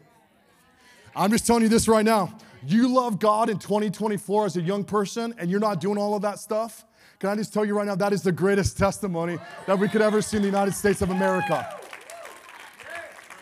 I'm 1.15 1.31
just 1.31 1.47
telling 1.47 1.63
you 1.63 1.69
this 1.69 1.87
right 1.87 2.05
now. 2.05 2.37
You 2.67 2.87
love 2.87 3.19
God 3.19 3.49
in 3.49 3.57
2024 3.57 4.45
as 4.45 4.57
a 4.57 4.61
young 4.61 4.83
person 4.83 5.33
and 5.37 5.49
you're 5.49 5.59
not 5.59 5.81
doing 5.81 5.97
all 5.97 6.15
of 6.15 6.21
that 6.21 6.39
stuff, 6.39 6.85
can 7.19 7.29
I 7.29 7.35
just 7.35 7.53
tell 7.53 7.65
you 7.65 7.75
right 7.75 7.87
now, 7.87 7.95
that 7.95 8.13
is 8.13 8.21
the 8.21 8.31
greatest 8.31 8.77
testimony 8.77 9.37
that 9.65 9.79
we 9.79 9.87
could 9.87 10.01
ever 10.01 10.21
see 10.21 10.37
in 10.37 10.43
the 10.43 10.49
United 10.49 10.73
States 10.73 11.01
of 11.01 11.09
America. 11.11 11.79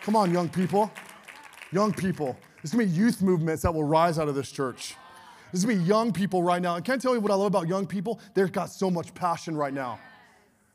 Come 0.02 0.16
on, 0.16 0.32
young 0.32 0.48
people. 0.48 0.90
Young 1.72 1.92
people. 1.92 2.36
There's 2.62 2.72
gonna 2.72 2.84
be 2.84 2.90
youth 2.90 3.20
movements 3.20 3.62
that 3.62 3.74
will 3.74 3.84
rise 3.84 4.18
out 4.18 4.28
of 4.28 4.34
this 4.34 4.50
church. 4.50 4.94
There's 5.54 5.64
gonna 5.64 5.78
be 5.78 5.84
young 5.84 6.12
people 6.12 6.42
right 6.42 6.60
now. 6.60 6.74
I 6.74 6.80
tell 6.80 7.14
you 7.14 7.20
what 7.20 7.30
I 7.30 7.36
love 7.36 7.46
about 7.46 7.68
young 7.68 7.86
people? 7.86 8.18
They've 8.34 8.50
got 8.50 8.70
so 8.70 8.90
much 8.90 9.14
passion 9.14 9.56
right 9.56 9.72
now. 9.72 10.00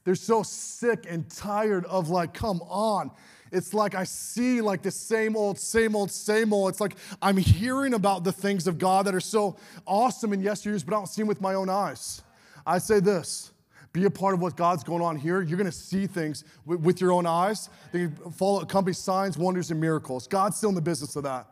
They're 0.05 0.15
so 0.15 0.41
sick 0.41 1.05
and 1.09 1.29
tired 1.29 1.83
of 1.83 2.09
like, 2.09 2.33
come 2.33 2.61
on. 2.61 3.11
It's 3.51 3.73
like 3.73 3.93
I 3.93 4.05
see 4.05 4.61
like 4.61 4.81
the 4.81 4.89
same 4.89 5.35
old, 5.35 5.59
same 5.59 5.97
old, 5.97 6.11
same 6.11 6.53
old. 6.53 6.69
It's 6.69 6.79
like 6.79 6.95
I'm 7.21 7.35
hearing 7.35 7.93
about 7.93 8.23
the 8.23 8.31
things 8.31 8.67
of 8.67 8.77
God 8.77 9.05
that 9.07 9.13
are 9.13 9.19
so 9.19 9.57
awesome 9.85 10.31
in 10.31 10.41
yesteryears, 10.41 10.85
but 10.85 10.93
I 10.93 10.97
don't 10.99 11.07
see 11.07 11.23
them 11.23 11.27
with 11.27 11.41
my 11.41 11.55
own 11.55 11.69
eyes. 11.69 12.21
I 12.65 12.77
say 12.77 13.01
this 13.01 13.51
be 13.91 14.05
a 14.05 14.09
part 14.09 14.33
of 14.33 14.39
what 14.39 14.55
God's 14.55 14.85
going 14.85 15.01
on 15.01 15.17
here. 15.17 15.41
You're 15.41 15.57
going 15.57 15.69
to 15.69 15.73
see 15.73 16.07
things 16.07 16.45
with, 16.65 16.79
with 16.79 17.01
your 17.01 17.11
own 17.11 17.25
eyes. 17.25 17.69
They 17.91 18.07
follow 18.33 18.61
accompany 18.61 18.93
signs, 18.93 19.37
wonders, 19.37 19.71
and 19.71 19.81
miracles. 19.81 20.25
God's 20.25 20.55
still 20.55 20.69
in 20.69 20.75
the 20.75 20.81
business 20.81 21.17
of 21.17 21.23
that. 21.23 21.47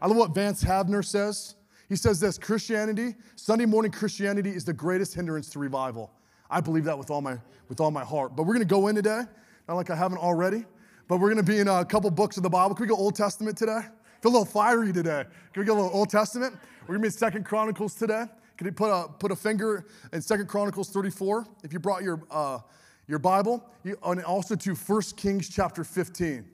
I 0.00 0.06
love 0.06 0.16
what 0.16 0.32
Vance 0.32 0.62
Havner 0.62 1.04
says. 1.04 1.56
He 1.88 1.96
says 1.96 2.20
this 2.20 2.38
Christianity, 2.38 3.14
Sunday 3.36 3.64
morning 3.64 3.90
Christianity 3.90 4.50
is 4.50 4.64
the 4.64 4.72
greatest 4.72 5.14
hindrance 5.14 5.48
to 5.50 5.58
revival. 5.58 6.12
I 6.50 6.60
believe 6.60 6.84
that 6.84 6.98
with 6.98 7.10
all 7.10 7.20
my, 7.20 7.38
with 7.68 7.80
all 7.80 7.90
my 7.90 8.04
heart. 8.04 8.36
But 8.36 8.44
we're 8.44 8.54
going 8.54 8.66
to 8.66 8.74
go 8.74 8.88
in 8.88 8.94
today, 8.94 9.22
not 9.68 9.74
like 9.74 9.90
I 9.90 9.96
haven't 9.96 10.18
already, 10.18 10.64
but 11.08 11.18
we're 11.18 11.32
going 11.32 11.44
to 11.44 11.50
be 11.50 11.58
in 11.58 11.68
a 11.68 11.84
couple 11.84 12.10
books 12.10 12.36
of 12.36 12.42
the 12.42 12.50
Bible. 12.50 12.74
Can 12.74 12.84
we 12.84 12.88
go 12.88 12.96
Old 12.96 13.14
Testament 13.14 13.56
today? 13.56 13.80
Feel 14.20 14.32
a 14.32 14.34
little 14.38 14.44
fiery 14.44 14.92
today. 14.92 15.24
Can 15.52 15.60
we 15.62 15.66
go 15.66 15.74
a 15.74 15.80
little 15.80 15.96
Old 15.96 16.10
Testament? 16.10 16.54
We're 16.82 16.96
going 16.96 16.98
to 16.98 17.02
be 17.02 17.08
in 17.08 17.12
Second 17.12 17.44
Chronicles 17.44 17.94
today. 17.94 18.24
Can 18.56 18.66
you 18.66 18.72
put 18.72 18.90
a, 18.90 19.08
put 19.08 19.30
a 19.30 19.36
finger 19.36 19.86
in 20.12 20.20
Second 20.20 20.48
Chronicles 20.48 20.90
34? 20.90 21.46
If 21.62 21.72
you 21.72 21.78
brought 21.78 22.02
your, 22.02 22.20
uh, 22.30 22.58
your 23.06 23.18
Bible, 23.18 23.64
you, 23.84 23.96
and 24.04 24.22
also 24.24 24.56
to 24.56 24.74
1 24.74 25.02
Kings 25.16 25.48
chapter 25.48 25.84
15. 25.84 26.44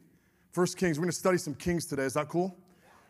1 0.53 0.67
Kings, 0.77 0.99
we're 0.99 1.05
gonna 1.05 1.13
study 1.13 1.39
some 1.39 1.55
kings 1.55 1.87
today. 1.87 2.05
Is 2.05 2.15
that 2.15 2.29
cool? 2.29 2.57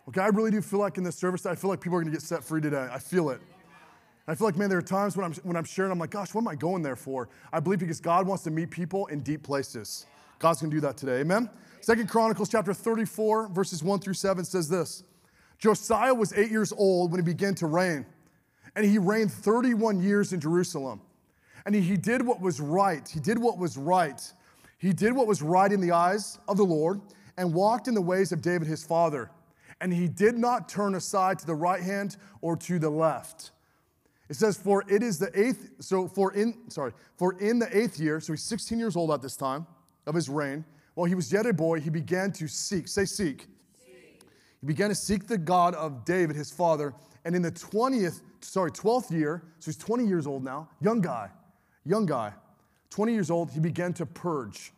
Okay, 0.09 0.21
I 0.21 0.27
really 0.27 0.51
do 0.51 0.61
feel 0.61 0.81
like 0.81 0.99
in 0.99 1.05
this 1.05 1.17
service, 1.17 1.47
I 1.47 1.55
feel 1.55 1.71
like 1.71 1.81
people 1.81 1.97
are 1.97 2.03
gonna 2.03 2.13
get 2.13 2.23
set 2.23 2.45
free 2.45 2.61
today. 2.61 2.89
I 2.93 2.99
feel 2.99 3.31
it. 3.31 3.41
I 4.27 4.35
feel 4.35 4.47
like, 4.47 4.57
man, 4.57 4.69
there 4.69 4.79
are 4.79 4.83
times 4.83 5.17
when 5.17 5.25
I'm, 5.25 5.33
when 5.43 5.57
I'm 5.57 5.65
sharing, 5.65 5.93
I'm 5.93 5.99
like, 5.99 6.11
gosh, 6.11 6.35
what 6.35 6.43
am 6.43 6.49
I 6.49 6.55
going 6.55 6.83
there 6.83 6.97
for? 6.97 7.29
I 7.53 7.61
believe 7.61 7.79
because 7.79 8.01
God 8.01 8.27
wants 8.27 8.45
to 8.45 8.51
meet 8.51 8.71
people 8.71 9.07
in 9.07 9.21
deep 9.21 9.43
places. 9.43 10.07
God's 10.39 10.61
gonna 10.61 10.71
do 10.71 10.81
that 10.81 10.97
today, 10.97 11.21
amen? 11.21 11.49
Second 11.81 12.09
Chronicles 12.09 12.49
chapter 12.49 12.73
34, 12.75 13.49
verses 13.49 13.83
1 13.83 14.01
through 14.01 14.15
7 14.15 14.45
says 14.45 14.69
this 14.69 15.05
Josiah 15.59 16.15
was 16.15 16.33
eight 16.35 16.51
years 16.51 16.73
old 16.73 17.11
when 17.11 17.21
he 17.21 17.25
began 17.25 17.55
to 17.57 17.67
reign 17.67 18.05
and 18.77 18.85
he 18.85 18.99
reigned 18.99 19.33
31 19.33 20.03
years 20.03 20.33
in 20.33 20.41
Jerusalem. 20.41 21.01
And 21.67 21.75
he 21.75 21.81
he 21.81 21.97
did 21.97 22.27
what 22.27 22.41
was 22.41 22.61
right. 22.61 23.09
He 23.09 23.21
did 23.21 23.39
what 23.39 23.59
was 23.59 23.79
right. 23.79 24.21
He 24.79 24.93
did 24.93 25.15
what 25.15 25.27
was 25.27 25.41
right 25.41 25.73
in 25.73 25.81
the 25.81 25.93
eyes 25.93 26.39
of 26.47 26.59
the 26.59 26.65
Lord 26.65 27.01
and 27.39 27.55
walked 27.55 27.89
in 27.89 27.95
the 27.95 28.03
ways 28.03 28.33
of 28.33 28.43
David 28.43 28.69
his 28.69 28.85
father. 28.85 29.31
And 29.81 29.93
he 29.93 30.09
did 30.09 30.39
not 30.39 30.69
turn 30.69 30.95
aside 30.95 31.39
to 31.41 31.47
the 31.47 31.55
right 31.55 31.83
hand 31.83 32.17
or 32.41 32.57
to 32.59 32.79
the 32.79 32.91
left. 32.91 33.51
It 34.29 34.37
says, 34.37 34.57
for 34.57 34.85
it 34.89 35.03
is 35.03 35.19
the 35.19 35.31
eighth, 35.39 35.71
so 35.81 36.09
for 36.09 36.33
in, 36.33 36.71
sorry, 36.71 36.93
for 37.17 37.39
in 37.41 37.59
the 37.59 37.77
eighth 37.77 38.01
year, 38.01 38.21
so 38.21 38.33
he's 38.33 38.43
16 38.43 38.79
years 38.79 38.97
old 38.97 39.11
at 39.11 39.21
this 39.21 39.37
time 39.37 39.67
of 40.07 40.15
his 40.15 40.29
reign, 40.29 40.65
while 40.95 41.07
he 41.07 41.15
was 41.15 41.33
yet 41.33 41.45
a 41.45 41.53
boy, 41.53 41.81
he 41.81 41.91
began 41.91 42.33
to 42.33 42.49
seek, 42.49 42.89
say 42.89 43.05
seek. 43.05 43.47
seek. 43.77 44.21
He 44.61 44.67
began 44.67 44.89
to 44.89 44.95
seek 44.95 45.27
the 45.27 45.37
God 45.37 45.75
of 45.75 46.05
David, 46.05 46.37
his 46.37 46.51
father, 46.51 46.95
and 47.27 47.37
in 47.37 47.43
the 47.43 47.53
20th 47.53 48.23
sorry, 48.45 48.71
12th 48.71 49.11
year, 49.11 49.43
so 49.59 49.67
he's 49.67 49.77
20 49.77 50.07
years 50.07 50.27
old 50.27 50.45
now, 50.45 50.69
young 50.81 51.01
guy, 51.01 51.31
young 51.85 52.07
guy, 52.07 52.33
20 52.91 53.13
years 53.13 53.31
old, 53.31 53.51
he 53.51 53.61
began 53.61 53.93
to 53.95 54.07
purge 54.07 54.73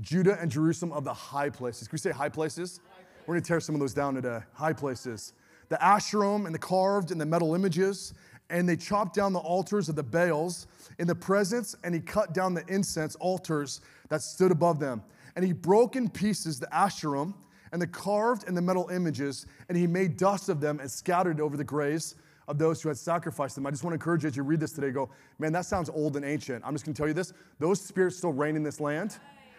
Judah 0.00 0.38
and 0.40 0.50
Jerusalem 0.50 0.92
of 0.92 1.04
the 1.04 1.12
high 1.12 1.50
places. 1.50 1.86
Can 1.86 1.94
we 1.94 1.98
say 1.98 2.10
high 2.10 2.28
places? 2.28 2.80
We're 3.26 3.34
gonna 3.34 3.44
tear 3.44 3.60
some 3.60 3.74
of 3.74 3.80
those 3.80 3.94
down 3.94 4.14
today. 4.14 4.40
High 4.52 4.72
places. 4.72 5.34
The 5.68 5.76
Asherim 5.76 6.46
and 6.46 6.54
the 6.54 6.58
carved 6.58 7.12
and 7.12 7.20
the 7.20 7.26
metal 7.26 7.54
images, 7.54 8.12
and 8.48 8.68
they 8.68 8.76
chopped 8.76 9.14
down 9.14 9.32
the 9.32 9.38
altars 9.38 9.88
of 9.88 9.94
the 9.94 10.02
Baals 10.02 10.66
in 10.98 11.06
the 11.06 11.14
presence, 11.14 11.76
and 11.84 11.94
he 11.94 12.00
cut 12.00 12.34
down 12.34 12.54
the 12.54 12.64
incense 12.66 13.14
altars 13.16 13.80
that 14.08 14.22
stood 14.22 14.50
above 14.50 14.80
them. 14.80 15.02
And 15.36 15.44
he 15.44 15.52
broke 15.52 15.94
in 15.94 16.08
pieces 16.08 16.58
the 16.58 16.66
Asherim 16.66 17.34
and 17.72 17.80
the 17.80 17.86
carved 17.86 18.48
and 18.48 18.56
the 18.56 18.62
metal 18.62 18.88
images, 18.88 19.46
and 19.68 19.78
he 19.78 19.86
made 19.86 20.16
dust 20.16 20.48
of 20.48 20.60
them 20.60 20.80
and 20.80 20.90
scattered 20.90 21.38
it 21.38 21.42
over 21.42 21.56
the 21.56 21.64
graves 21.64 22.16
of 22.48 22.58
those 22.58 22.82
who 22.82 22.88
had 22.88 22.98
sacrificed 22.98 23.54
them. 23.54 23.64
I 23.64 23.70
just 23.70 23.84
want 23.84 23.92
to 23.92 23.94
encourage 23.94 24.24
you 24.24 24.28
as 24.28 24.36
you 24.36 24.42
read 24.42 24.58
this 24.58 24.72
today, 24.72 24.90
go, 24.90 25.08
man, 25.38 25.52
that 25.52 25.66
sounds 25.66 25.88
old 25.88 26.16
and 26.16 26.24
ancient. 26.24 26.64
I'm 26.66 26.74
just 26.74 26.84
going 26.84 26.94
to 26.94 26.98
tell 26.98 27.06
you 27.06 27.14
this 27.14 27.32
those 27.60 27.80
spirits 27.80 28.16
still 28.16 28.32
reign 28.32 28.56
in 28.56 28.64
this 28.64 28.80
land. 28.80 29.18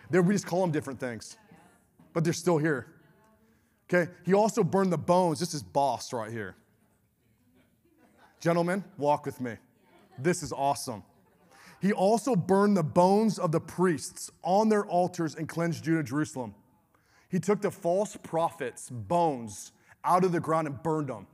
They're, 0.09 0.21
we 0.21 0.33
just 0.33 0.45
call 0.45 0.59
them 0.59 0.71
different 0.71 0.99
things, 0.99 1.37
but 2.11 2.25
they're 2.25 2.33
still 2.33 2.57
here. 2.57 2.87
Okay, 3.93 4.09
he 4.25 4.33
also 4.33 4.63
burned 4.63 4.91
the 4.91 4.97
bones. 4.97 5.39
This 5.39 5.53
is 5.53 5.61
boss 5.61 6.13
right 6.13 6.31
here. 6.31 6.55
Gentlemen, 8.39 8.85
walk 8.97 9.25
with 9.25 9.41
me. 9.41 9.55
This 10.17 10.43
is 10.43 10.53
awesome. 10.53 11.03
He 11.81 11.91
also 11.91 12.35
burned 12.35 12.77
the 12.77 12.83
bones 12.83 13.37
of 13.37 13.51
the 13.51 13.59
priests 13.59 14.31
on 14.43 14.69
their 14.69 14.85
altars 14.85 15.35
and 15.35 15.49
cleansed 15.49 15.83
Judah, 15.83 16.03
Jerusalem. 16.03 16.55
He 17.27 17.39
took 17.39 17.61
the 17.61 17.71
false 17.71 18.15
prophets' 18.23 18.89
bones 18.89 19.73
out 20.05 20.23
of 20.23 20.31
the 20.31 20.39
ground 20.39 20.67
and 20.67 20.81
burned 20.81 21.09
them. 21.09 21.27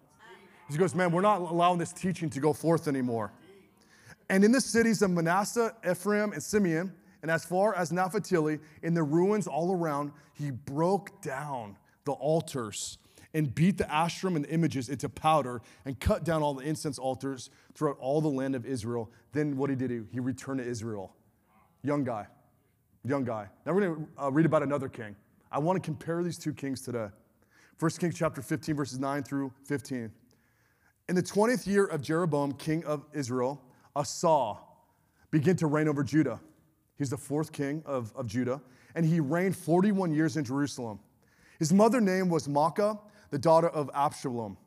He 0.69 0.77
goes, 0.77 0.95
Man, 0.95 1.11
we're 1.11 1.21
not 1.21 1.41
allowing 1.41 1.77
this 1.77 1.93
teaching 1.93 2.29
to 2.31 2.39
go 2.39 2.53
forth 2.53 2.87
anymore. 2.87 3.31
And 4.29 4.43
in 4.43 4.51
the 4.51 4.61
cities 4.61 5.01
of 5.01 5.11
Manasseh, 5.11 5.75
Ephraim, 5.89 6.33
and 6.33 6.41
Simeon, 6.41 6.93
and 7.21 7.29
as 7.29 7.45
far 7.45 7.75
as 7.75 7.91
Naphtali, 7.91 8.59
in 8.81 8.93
the 8.93 9.03
ruins 9.03 9.47
all 9.47 9.73
around, 9.73 10.11
he 10.33 10.51
broke 10.51 11.21
down 11.21 11.77
the 12.07 12.13
altars 12.13 12.97
and 13.33 13.53
beat 13.53 13.77
the 13.77 13.83
Asherim 13.83 14.35
and 14.35 14.45
the 14.45 14.49
images 14.49 14.89
into 14.89 15.09
powder 15.09 15.61
and 15.85 15.99
cut 15.99 16.23
down 16.23 16.41
all 16.41 16.55
the 16.55 16.65
incense 16.65 16.97
altars 16.97 17.49
throughout 17.75 17.97
all 17.99 18.21
the 18.21 18.27
land 18.27 18.55
of 18.55 18.65
Israel. 18.65 19.11
Then 19.33 19.57
what 19.57 19.69
he 19.69 19.75
did, 19.75 19.91
he 20.11 20.19
returned 20.19 20.59
to 20.59 20.65
Israel. 20.65 21.15
Young 21.83 22.03
guy, 22.03 22.27
young 23.03 23.23
guy. 23.23 23.47
Now 23.65 23.73
we're 23.73 23.81
going 23.81 23.95
to 23.95 24.23
uh, 24.23 24.31
read 24.31 24.45
about 24.45 24.63
another 24.63 24.89
king. 24.89 25.15
I 25.51 25.59
want 25.59 25.81
to 25.81 25.85
compare 25.85 26.23
these 26.23 26.37
two 26.37 26.53
kings 26.53 26.81
today. 26.81 27.07
1 27.79 27.91
Kings 27.91 28.17
chapter 28.17 28.41
15, 28.41 28.75
verses 28.75 28.97
9 28.97 29.21
through 29.21 29.53
15. 29.65 30.11
In 31.09 31.15
the 31.15 31.21
20th 31.21 31.67
year 31.67 31.85
of 31.85 32.01
Jeroboam, 32.01 32.53
king 32.53 32.83
of 32.85 33.05
Israel, 33.13 33.61
Asa 33.95 34.55
began 35.29 35.55
to 35.57 35.67
reign 35.67 35.87
over 35.87 36.03
Judah. 36.03 36.39
He's 36.97 37.11
the 37.11 37.17
fourth 37.17 37.51
king 37.51 37.83
of, 37.85 38.11
of 38.15 38.25
Judah, 38.25 38.61
and 38.95 39.05
he 39.05 39.19
reigned 39.19 39.55
41 39.55 40.11
years 40.11 40.37
in 40.37 40.43
Jerusalem. 40.43 40.99
His 41.59 41.73
mother 41.73 41.99
name 41.99 42.29
was 42.29 42.47
Maacah, 42.47 42.99
the 43.29 43.39
daughter 43.39 43.69
of 43.69 43.89
Absalom. 43.93 44.57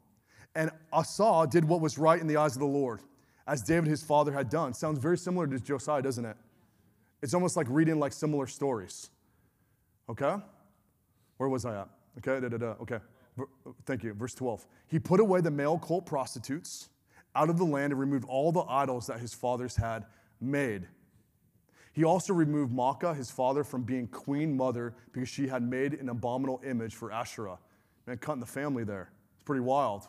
And 0.55 0.71
Asa 0.93 1.47
did 1.49 1.65
what 1.65 1.81
was 1.81 1.99
right 1.99 2.21
in 2.21 2.27
the 2.27 2.37
eyes 2.37 2.57
of 2.57 2.61
the 2.61 2.67
Lord, 2.67 3.01
as 3.47 3.63
David 3.63 3.89
his 3.89 4.03
father 4.03 4.33
had 4.33 4.49
done. 4.49 4.75
Sounds 4.75 4.99
very 4.99 5.17
similar 5.17 5.47
to 5.47 5.59
Josiah, 5.61 6.03
doesn't 6.03 6.25
it? 6.25 6.37
It's 7.23 7.35
almost 7.35 7.57
like 7.57 7.67
reading 7.71 7.99
like 7.99 8.13
similar 8.13 8.47
stories. 8.47 9.11
Okay? 10.09 10.37
Where 11.37 11.49
was 11.49 11.65
I 11.65 11.83
at? 11.83 11.89
Okay, 12.19 12.41
da, 12.41 12.49
da, 12.49 12.57
da. 12.57 12.75
okay. 12.83 12.99
Thank 13.87 14.03
you. 14.03 14.13
Verse 14.13 14.35
12. 14.35 14.67
He 14.89 14.99
put 14.99 15.21
away 15.21 15.41
the 15.41 15.51
male 15.51 15.79
cult 15.79 16.05
prostitutes 16.05 16.89
out 17.35 17.49
of 17.49 17.59
the 17.59 17.65
land 17.65 17.93
and 17.93 18.01
removed 18.01 18.25
all 18.29 18.51
the 18.53 18.63
idols 18.63 19.07
that 19.07 19.21
his 19.21 19.33
fathers 19.33 19.77
had 19.77 20.05
made. 20.41 20.89
He 22.01 22.05
also 22.05 22.33
removed 22.33 22.73
Maacah, 22.73 23.15
his 23.15 23.31
father, 23.31 23.63
from 23.63 23.83
being 23.83 24.07
queen 24.07 24.57
mother 24.57 24.95
because 25.13 25.29
she 25.29 25.47
had 25.47 25.63
made 25.63 25.93
an 25.93 26.09
abominable 26.09 26.63
image 26.65 26.95
for 26.95 27.13
Asherah. 27.13 27.59
Man, 28.07 28.17
cutting 28.17 28.41
the 28.41 28.47
family 28.47 28.85
there. 28.85 29.11
It's 29.35 29.43
pretty 29.45 29.61
wild. 29.61 30.09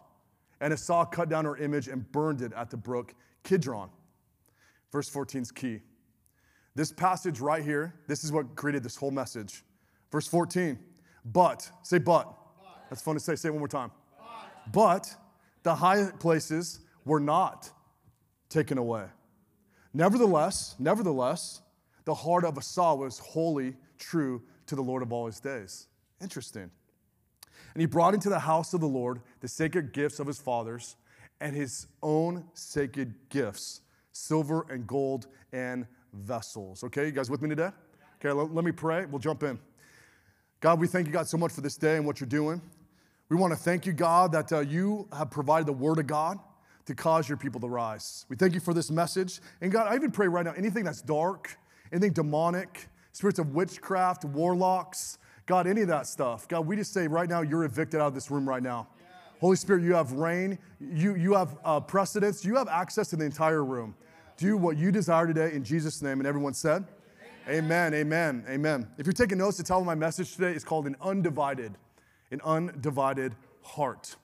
And 0.61 0.71
Asa 0.71 1.05
cut 1.11 1.27
down 1.27 1.43
her 1.43 1.57
image 1.57 1.89
and 1.89 2.09
burned 2.13 2.43
it 2.43 2.53
at 2.53 2.69
the 2.69 2.77
brook 2.77 3.13
Kidron. 3.43 3.89
Verse 4.93 5.09
14 5.09 5.41
is 5.41 5.51
key. 5.51 5.81
This 6.75 6.93
passage 6.93 7.41
right 7.41 7.61
here, 7.61 7.93
this 8.07 8.23
is 8.23 8.31
what 8.31 8.55
created 8.55 8.83
this 8.83 8.95
whole 8.95 9.11
message. 9.11 9.65
Verse 10.13 10.27
14, 10.27 10.79
but, 11.25 11.69
say 11.83 11.97
but. 11.97 12.23
but. 12.23 12.85
That's 12.89 13.01
fun 13.01 13.15
to 13.15 13.19
say. 13.19 13.35
Say 13.35 13.49
it 13.49 13.51
one 13.51 13.59
more 13.59 13.67
time. 13.67 13.91
But. 14.17 14.71
but 14.71 15.15
the 15.63 15.75
high 15.75 16.09
places 16.21 16.79
were 17.03 17.19
not 17.19 17.69
taken 18.47 18.77
away. 18.77 19.07
Nevertheless, 19.93 20.77
nevertheless, 20.79 21.61
the 22.05 22.13
heart 22.13 22.45
of 22.45 22.57
Asa 22.57 22.95
was 22.95 23.19
wholly 23.19 23.75
true 23.97 24.41
to 24.67 24.75
the 24.75 24.81
Lord 24.81 25.03
of 25.03 25.11
all 25.11 25.25
his 25.25 25.39
days. 25.39 25.87
Interesting. 26.21 26.69
And 27.73 27.81
he 27.81 27.85
brought 27.85 28.13
into 28.13 28.29
the 28.29 28.39
house 28.39 28.73
of 28.73 28.81
the 28.81 28.87
Lord 28.87 29.21
the 29.39 29.47
sacred 29.47 29.93
gifts 29.93 30.19
of 30.19 30.27
his 30.27 30.39
fathers 30.39 30.95
and 31.39 31.55
his 31.55 31.87
own 32.01 32.45
sacred 32.53 33.15
gifts 33.29 33.81
silver 34.13 34.65
and 34.69 34.85
gold 34.85 35.27
and 35.53 35.85
vessels. 36.13 36.83
Okay, 36.83 37.05
you 37.05 37.11
guys 37.11 37.29
with 37.29 37.41
me 37.41 37.49
today? 37.49 37.69
Okay, 38.23 38.31
let, 38.31 38.63
me 38.63 38.71
pray. 38.71 39.05
We'll 39.05 39.19
jump 39.19 39.43
in. 39.43 39.57
God, 40.59 40.79
we 40.79 40.87
thank 40.87 41.07
you, 41.07 41.13
God, 41.13 41.27
so 41.27 41.37
much 41.37 41.51
for 41.51 41.61
this 41.61 41.75
day 41.75 41.97
and 41.97 42.05
what 42.05 42.19
you're 42.19 42.29
doing. 42.29 42.61
We 43.29 43.37
want 43.37 43.53
to 43.53 43.57
thank 43.57 43.85
you, 43.85 43.93
God, 43.93 44.31
that 44.33 44.51
uh, 44.51 44.59
you 44.59 45.07
have 45.13 45.31
provided 45.31 45.65
the 45.65 45.73
word 45.73 45.97
of 45.97 46.07
God 46.07 46.37
to 46.85 46.93
cause 46.93 47.27
your 47.29 47.37
people 47.37 47.59
to 47.61 47.67
rise. 47.67 48.25
We 48.29 48.35
thank 48.35 48.53
you 48.53 48.59
for 48.59 48.73
this 48.73 48.91
message. 48.91 49.39
And 49.61 49.71
God, 49.71 49.87
I 49.87 49.95
even 49.95 50.11
pray 50.11 50.27
right 50.27 50.45
now 50.45 50.53
anything 50.55 50.83
that's 50.83 51.01
dark, 51.01 51.57
anything 51.91 52.13
demonic, 52.13 52.87
spirits 53.11 53.39
of 53.39 53.53
witchcraft, 53.53 54.25
warlocks, 54.25 55.17
God, 55.45 55.67
any 55.67 55.81
of 55.81 55.87
that 55.89 56.07
stuff, 56.07 56.47
God, 56.47 56.65
we 56.65 56.75
just 56.75 56.93
say 56.93 57.07
right 57.07 57.27
now, 57.27 57.41
you're 57.41 57.65
evicted 57.65 57.99
out 57.99 58.07
of 58.07 58.13
this 58.13 58.31
room 58.31 58.47
right 58.47 58.63
now. 58.63 58.87
Holy 59.39 59.55
Spirit, 59.55 59.83
you 59.83 59.95
have 59.95 60.11
reign, 60.13 60.59
you, 60.79 61.15
you 61.15 61.33
have 61.33 61.57
uh, 61.65 61.79
precedence, 61.79 62.45
you 62.45 62.55
have 62.55 62.67
access 62.67 63.09
to 63.09 63.15
the 63.15 63.25
entire 63.25 63.65
room. 63.65 63.95
Do 64.37 64.55
what 64.55 64.77
you 64.77 64.91
desire 64.91 65.27
today 65.27 65.51
in 65.53 65.63
Jesus' 65.63 66.01
name. 66.01 66.19
And 66.19 66.27
everyone 66.27 66.53
said, 66.53 66.85
Amen, 67.49 67.93
amen, 67.95 68.45
amen. 68.47 68.87
If 68.99 69.07
you're 69.07 69.13
taking 69.13 69.39
notes, 69.39 69.57
to 69.57 69.63
tell 69.63 69.83
my 69.83 69.95
message 69.95 70.35
today 70.35 70.51
is 70.51 70.63
called 70.63 70.85
an 70.85 70.95
undivided, 71.01 71.73
an 72.29 72.39
undivided 72.43 73.35
heart. 73.63 74.15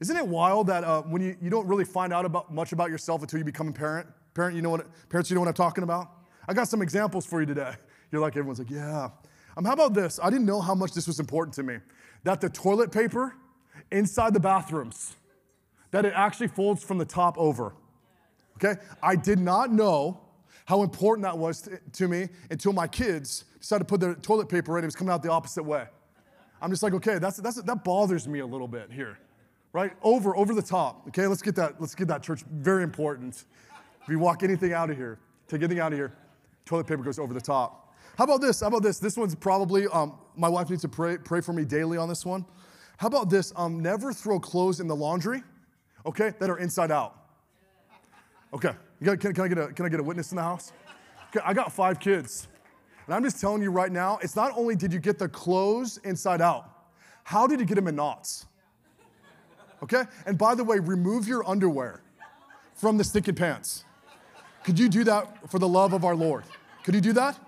Isn't 0.00 0.16
it 0.16 0.26
wild 0.26 0.68
that 0.68 0.82
uh, 0.84 1.02
when 1.02 1.20
you, 1.20 1.36
you 1.42 1.50
don't 1.50 1.66
really 1.66 1.84
find 1.84 2.12
out 2.12 2.24
about 2.24 2.52
much 2.52 2.72
about 2.72 2.88
yourself 2.88 3.20
until 3.20 3.38
you 3.38 3.44
become 3.44 3.68
a 3.68 3.72
parent? 3.72 4.08
Parent, 4.32 4.56
you 4.56 4.62
know 4.62 4.70
what 4.70 4.86
parents, 5.10 5.30
you 5.30 5.34
know 5.34 5.42
what 5.42 5.48
I'm 5.48 5.54
talking 5.54 5.84
about? 5.84 6.10
I 6.50 6.52
got 6.52 6.66
some 6.66 6.82
examples 6.82 7.24
for 7.24 7.38
you 7.38 7.46
today. 7.46 7.74
You're 8.10 8.20
like, 8.20 8.32
everyone's 8.32 8.58
like, 8.58 8.70
yeah. 8.70 9.10
Um, 9.56 9.64
how 9.64 9.72
about 9.72 9.94
this? 9.94 10.18
I 10.20 10.30
didn't 10.30 10.46
know 10.46 10.60
how 10.60 10.74
much 10.74 10.92
this 10.92 11.06
was 11.06 11.20
important 11.20 11.54
to 11.54 11.62
me. 11.62 11.76
That 12.24 12.40
the 12.40 12.48
toilet 12.48 12.90
paper 12.90 13.36
inside 13.92 14.34
the 14.34 14.40
bathrooms, 14.40 15.14
that 15.92 16.04
it 16.04 16.12
actually 16.16 16.48
folds 16.48 16.82
from 16.82 16.98
the 16.98 17.04
top 17.04 17.38
over. 17.38 17.74
Okay? 18.56 18.80
I 19.00 19.14
did 19.14 19.38
not 19.38 19.72
know 19.72 20.22
how 20.64 20.82
important 20.82 21.22
that 21.22 21.38
was 21.38 21.68
to, 21.92 22.08
me 22.08 22.28
until 22.50 22.72
my 22.72 22.88
kids 22.88 23.44
decided 23.60 23.84
to 23.84 23.88
put 23.88 24.00
their 24.00 24.14
toilet 24.16 24.48
paper 24.48 24.76
in. 24.76 24.82
It 24.82 24.88
was 24.88 24.96
coming 24.96 25.12
out 25.12 25.22
the 25.22 25.30
opposite 25.30 25.62
way. 25.62 25.86
I'm 26.60 26.70
just 26.70 26.82
like, 26.82 26.94
okay, 26.94 27.20
that's, 27.20 27.36
that's, 27.36 27.62
that 27.62 27.84
bothers 27.84 28.26
me 28.26 28.40
a 28.40 28.46
little 28.46 28.68
bit 28.68 28.90
here, 28.90 29.18
right? 29.72 29.92
Over, 30.02 30.36
over 30.36 30.52
the 30.52 30.62
top. 30.62 31.06
Okay, 31.08 31.28
let's 31.28 31.42
get 31.42 31.54
that, 31.54 31.80
let's 31.80 31.94
get 31.94 32.08
that 32.08 32.24
church 32.24 32.42
very 32.50 32.82
important. 32.82 33.44
If 34.02 34.08
you 34.08 34.18
walk 34.18 34.42
anything 34.42 34.72
out 34.72 34.90
of 34.90 34.96
here, 34.96 35.20
take 35.46 35.60
anything 35.60 35.78
out 35.78 35.92
of 35.92 35.98
here, 35.98 36.12
toilet 36.70 36.86
paper 36.86 37.02
goes 37.02 37.18
over 37.18 37.34
the 37.34 37.40
top. 37.40 37.92
How 38.16 38.24
about 38.24 38.40
this? 38.40 38.60
How 38.60 38.68
about 38.68 38.84
this? 38.84 39.00
This 39.00 39.16
one's 39.16 39.34
probably, 39.34 39.88
um, 39.88 40.16
my 40.36 40.48
wife 40.48 40.70
needs 40.70 40.82
to 40.82 40.88
pray, 40.88 41.18
pray 41.18 41.40
for 41.40 41.52
me 41.52 41.64
daily 41.64 41.98
on 41.98 42.08
this 42.08 42.24
one. 42.24 42.44
How 42.96 43.08
about 43.08 43.28
this? 43.28 43.52
Um, 43.56 43.80
never 43.80 44.12
throw 44.12 44.38
clothes 44.38 44.78
in 44.78 44.86
the 44.86 44.94
laundry, 44.94 45.42
okay, 46.06 46.32
that 46.38 46.48
are 46.48 46.58
inside 46.58 46.92
out. 46.92 47.16
Okay, 48.54 48.72
can, 49.02 49.18
can, 49.18 49.40
I 49.40 49.48
get 49.48 49.58
a, 49.58 49.72
can 49.72 49.84
I 49.84 49.88
get 49.88 49.98
a 49.98 50.02
witness 50.02 50.30
in 50.30 50.36
the 50.36 50.42
house? 50.42 50.72
Okay, 51.30 51.40
I 51.44 51.54
got 51.54 51.72
five 51.72 51.98
kids. 51.98 52.46
And 53.06 53.14
I'm 53.16 53.24
just 53.24 53.40
telling 53.40 53.62
you 53.62 53.72
right 53.72 53.90
now, 53.90 54.20
it's 54.22 54.36
not 54.36 54.52
only 54.56 54.76
did 54.76 54.92
you 54.92 55.00
get 55.00 55.18
the 55.18 55.28
clothes 55.28 55.98
inside 56.04 56.40
out, 56.40 56.70
how 57.24 57.48
did 57.48 57.58
you 57.58 57.66
get 57.66 57.74
them 57.74 57.88
in 57.88 57.96
knots? 57.96 58.46
Okay? 59.82 60.04
And 60.26 60.38
by 60.38 60.54
the 60.54 60.62
way, 60.62 60.78
remove 60.78 61.26
your 61.26 61.48
underwear 61.48 62.02
from 62.74 62.96
the 62.96 63.02
stinking 63.02 63.34
pants. 63.34 63.84
Could 64.62 64.78
you 64.78 64.88
do 64.88 65.02
that 65.04 65.50
for 65.50 65.58
the 65.58 65.68
love 65.68 65.94
of 65.94 66.04
our 66.04 66.14
Lord? 66.14 66.44
Could 66.84 66.94
you 66.94 67.00
do 67.00 67.12
that? 67.12 67.38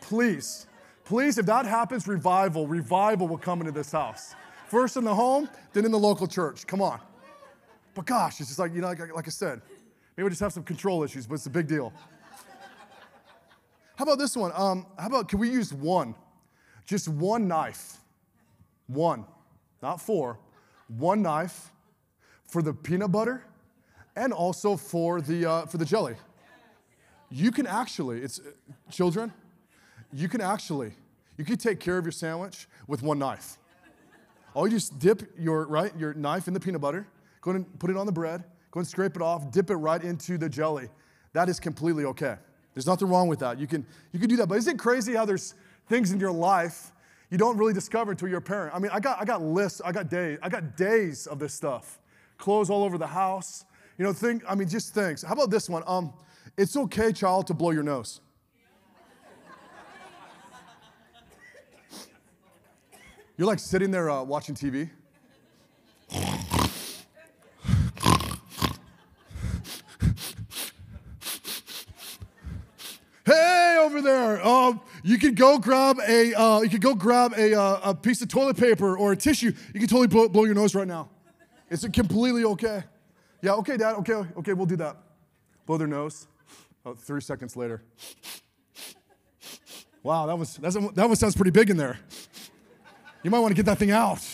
Please, 0.00 0.66
please, 1.04 1.38
if 1.38 1.46
that 1.46 1.66
happens, 1.66 2.06
revival, 2.06 2.66
revival 2.66 3.26
will 3.26 3.38
come 3.38 3.60
into 3.60 3.72
this 3.72 3.92
house. 3.92 4.34
First 4.68 4.96
in 4.96 5.04
the 5.04 5.14
home, 5.14 5.48
then 5.72 5.84
in 5.84 5.90
the 5.90 5.98
local 5.98 6.26
church. 6.26 6.66
Come 6.66 6.82
on. 6.82 7.00
But 7.94 8.06
gosh, 8.06 8.38
it's 8.40 8.48
just 8.48 8.58
like, 8.58 8.72
you 8.74 8.80
know, 8.80 8.88
like, 8.88 9.14
like 9.14 9.26
I 9.26 9.30
said, 9.30 9.60
maybe 10.16 10.24
we 10.24 10.30
just 10.30 10.40
have 10.40 10.52
some 10.52 10.62
control 10.62 11.02
issues, 11.02 11.26
but 11.26 11.34
it's 11.34 11.46
a 11.46 11.50
big 11.50 11.66
deal. 11.66 11.92
How 13.96 14.04
about 14.04 14.18
this 14.18 14.36
one? 14.36 14.52
Um, 14.54 14.86
how 14.96 15.08
about, 15.08 15.28
can 15.28 15.40
we 15.40 15.50
use 15.50 15.74
one? 15.74 16.14
Just 16.86 17.08
one 17.08 17.48
knife. 17.48 17.96
One, 18.86 19.24
not 19.82 20.00
four. 20.00 20.38
One 20.86 21.22
knife 21.22 21.72
for 22.44 22.62
the 22.62 22.72
peanut 22.72 23.10
butter 23.10 23.44
and 24.14 24.32
also 24.32 24.76
for 24.76 25.20
the, 25.20 25.44
uh, 25.44 25.66
for 25.66 25.78
the 25.78 25.84
jelly. 25.84 26.14
You 27.30 27.50
can 27.50 27.66
actually, 27.66 28.20
it's 28.20 28.40
children, 28.90 29.32
you 30.12 30.28
can 30.28 30.40
actually, 30.40 30.92
you 31.36 31.44
can 31.44 31.56
take 31.56 31.78
care 31.78 31.98
of 31.98 32.04
your 32.04 32.12
sandwich 32.12 32.66
with 32.86 33.02
one 33.02 33.18
knife. 33.18 33.58
All 34.54 34.66
you 34.66 34.72
just 34.72 34.98
dip 34.98 35.34
your, 35.38 35.66
right, 35.66 35.92
your 35.96 36.14
knife 36.14 36.48
in 36.48 36.54
the 36.54 36.60
peanut 36.60 36.80
butter, 36.80 37.06
go 37.42 37.50
and 37.50 37.78
put 37.78 37.90
it 37.90 37.96
on 37.96 38.06
the 38.06 38.12
bread, 38.12 38.44
go 38.70 38.80
and 38.80 38.86
scrape 38.86 39.14
it 39.14 39.22
off, 39.22 39.50
dip 39.52 39.70
it 39.70 39.76
right 39.76 40.02
into 40.02 40.38
the 40.38 40.48
jelly. 40.48 40.88
That 41.34 41.48
is 41.48 41.60
completely 41.60 42.04
okay. 42.06 42.36
There's 42.74 42.86
nothing 42.86 43.08
wrong 43.08 43.28
with 43.28 43.40
that. 43.40 43.58
You 43.58 43.66
can, 43.66 43.86
you 44.12 44.18
can 44.18 44.28
do 44.28 44.36
that. 44.36 44.48
But 44.48 44.58
isn't 44.58 44.76
it 44.76 44.78
crazy 44.78 45.14
how 45.14 45.24
there's 45.24 45.54
things 45.88 46.12
in 46.12 46.18
your 46.18 46.32
life 46.32 46.92
You 47.30 47.36
don't 47.36 47.58
really 47.58 47.74
discover 47.74 48.12
until 48.12 48.28
you're 48.28 48.38
a 48.38 48.42
parent. 48.42 48.74
I 48.74 48.78
mean, 48.78 48.90
I 48.92 49.00
got, 49.00 49.20
I 49.20 49.24
got 49.24 49.42
lists, 49.42 49.82
I 49.84 49.92
got 49.92 50.08
days, 50.08 50.38
I 50.42 50.48
got 50.48 50.76
days 50.76 51.26
of 51.26 51.38
this 51.38 51.52
stuff. 51.52 51.98
Clothes 52.38 52.70
all 52.70 52.84
over 52.84 52.96
the 52.96 53.06
house. 53.06 53.64
You 53.98 54.04
know, 54.04 54.12
think, 54.12 54.44
I 54.48 54.54
mean, 54.54 54.68
just 54.68 54.94
things. 54.94 55.22
How 55.22 55.34
about 55.34 55.50
this 55.50 55.68
one? 55.68 55.82
Um, 55.86 56.12
it's 56.58 56.76
okay, 56.76 57.12
child, 57.12 57.46
to 57.46 57.54
blow 57.54 57.70
your 57.70 57.84
nose. 57.84 58.20
You're 63.36 63.46
like 63.46 63.60
sitting 63.60 63.92
there 63.92 64.10
uh, 64.10 64.24
watching 64.24 64.56
TV. 64.56 64.90
hey, 73.24 73.78
over 73.80 74.02
there. 74.02 74.44
Um, 74.44 74.80
you 75.04 75.18
can 75.18 75.34
go 75.34 75.58
grab 75.58 76.00
a 76.08 76.34
uh, 76.34 76.62
you 76.62 76.68
can 76.68 76.80
go 76.80 76.96
grab 76.96 77.34
a, 77.36 77.54
uh, 77.54 77.90
a 77.90 77.94
piece 77.94 78.20
of 78.20 78.26
toilet 78.26 78.56
paper 78.56 78.98
or 78.98 79.12
a 79.12 79.16
tissue. 79.16 79.52
You 79.72 79.78
can 79.78 79.88
totally 79.88 80.08
blow, 80.08 80.28
blow 80.28 80.44
your 80.44 80.56
nose 80.56 80.74
right 80.74 80.88
now. 80.88 81.08
It's 81.70 81.86
completely 81.90 82.42
okay. 82.42 82.82
Yeah, 83.42 83.52
okay, 83.52 83.76
Dad. 83.76 83.94
Okay, 83.98 84.14
okay, 84.38 84.52
we'll 84.54 84.66
do 84.66 84.76
that. 84.76 84.96
Blow 85.64 85.76
their 85.76 85.86
nose. 85.86 86.26
Oh, 86.88 86.94
three 86.94 87.20
seconds 87.20 87.54
later. 87.54 87.82
Wow, 90.02 90.24
that 90.26 90.38
was 90.38 90.56
that's, 90.56 90.74
that 90.74 91.06
one 91.06 91.16
sounds 91.16 91.36
pretty 91.36 91.50
big 91.50 91.68
in 91.68 91.76
there. 91.76 91.98
You 93.22 93.30
might 93.30 93.40
want 93.40 93.50
to 93.50 93.56
get 93.56 93.66
that 93.66 93.76
thing 93.76 93.90
out. 93.90 94.26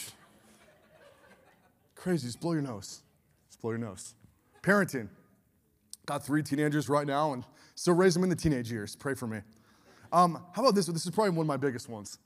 Crazy. 1.96 2.28
Just 2.28 2.40
blow 2.40 2.52
your 2.52 2.62
nose. 2.62 3.02
Just 3.48 3.60
blow 3.60 3.70
your 3.70 3.78
nose. 3.78 4.14
Parenting. 4.62 5.08
Got 6.06 6.24
three 6.24 6.44
teenagers 6.44 6.88
right 6.88 7.06
now 7.06 7.32
and 7.32 7.44
still 7.74 7.94
raise 7.94 8.14
them 8.14 8.22
in 8.22 8.28
the 8.28 8.36
teenage 8.36 8.70
years. 8.70 8.94
Pray 8.94 9.14
for 9.14 9.26
me. 9.26 9.40
Um, 10.12 10.44
how 10.52 10.62
about 10.62 10.76
this 10.76 10.86
one? 10.86 10.94
This 10.94 11.06
is 11.06 11.10
probably 11.10 11.30
one 11.30 11.44
of 11.44 11.48
my 11.48 11.56
biggest 11.56 11.88
ones. 11.88 12.18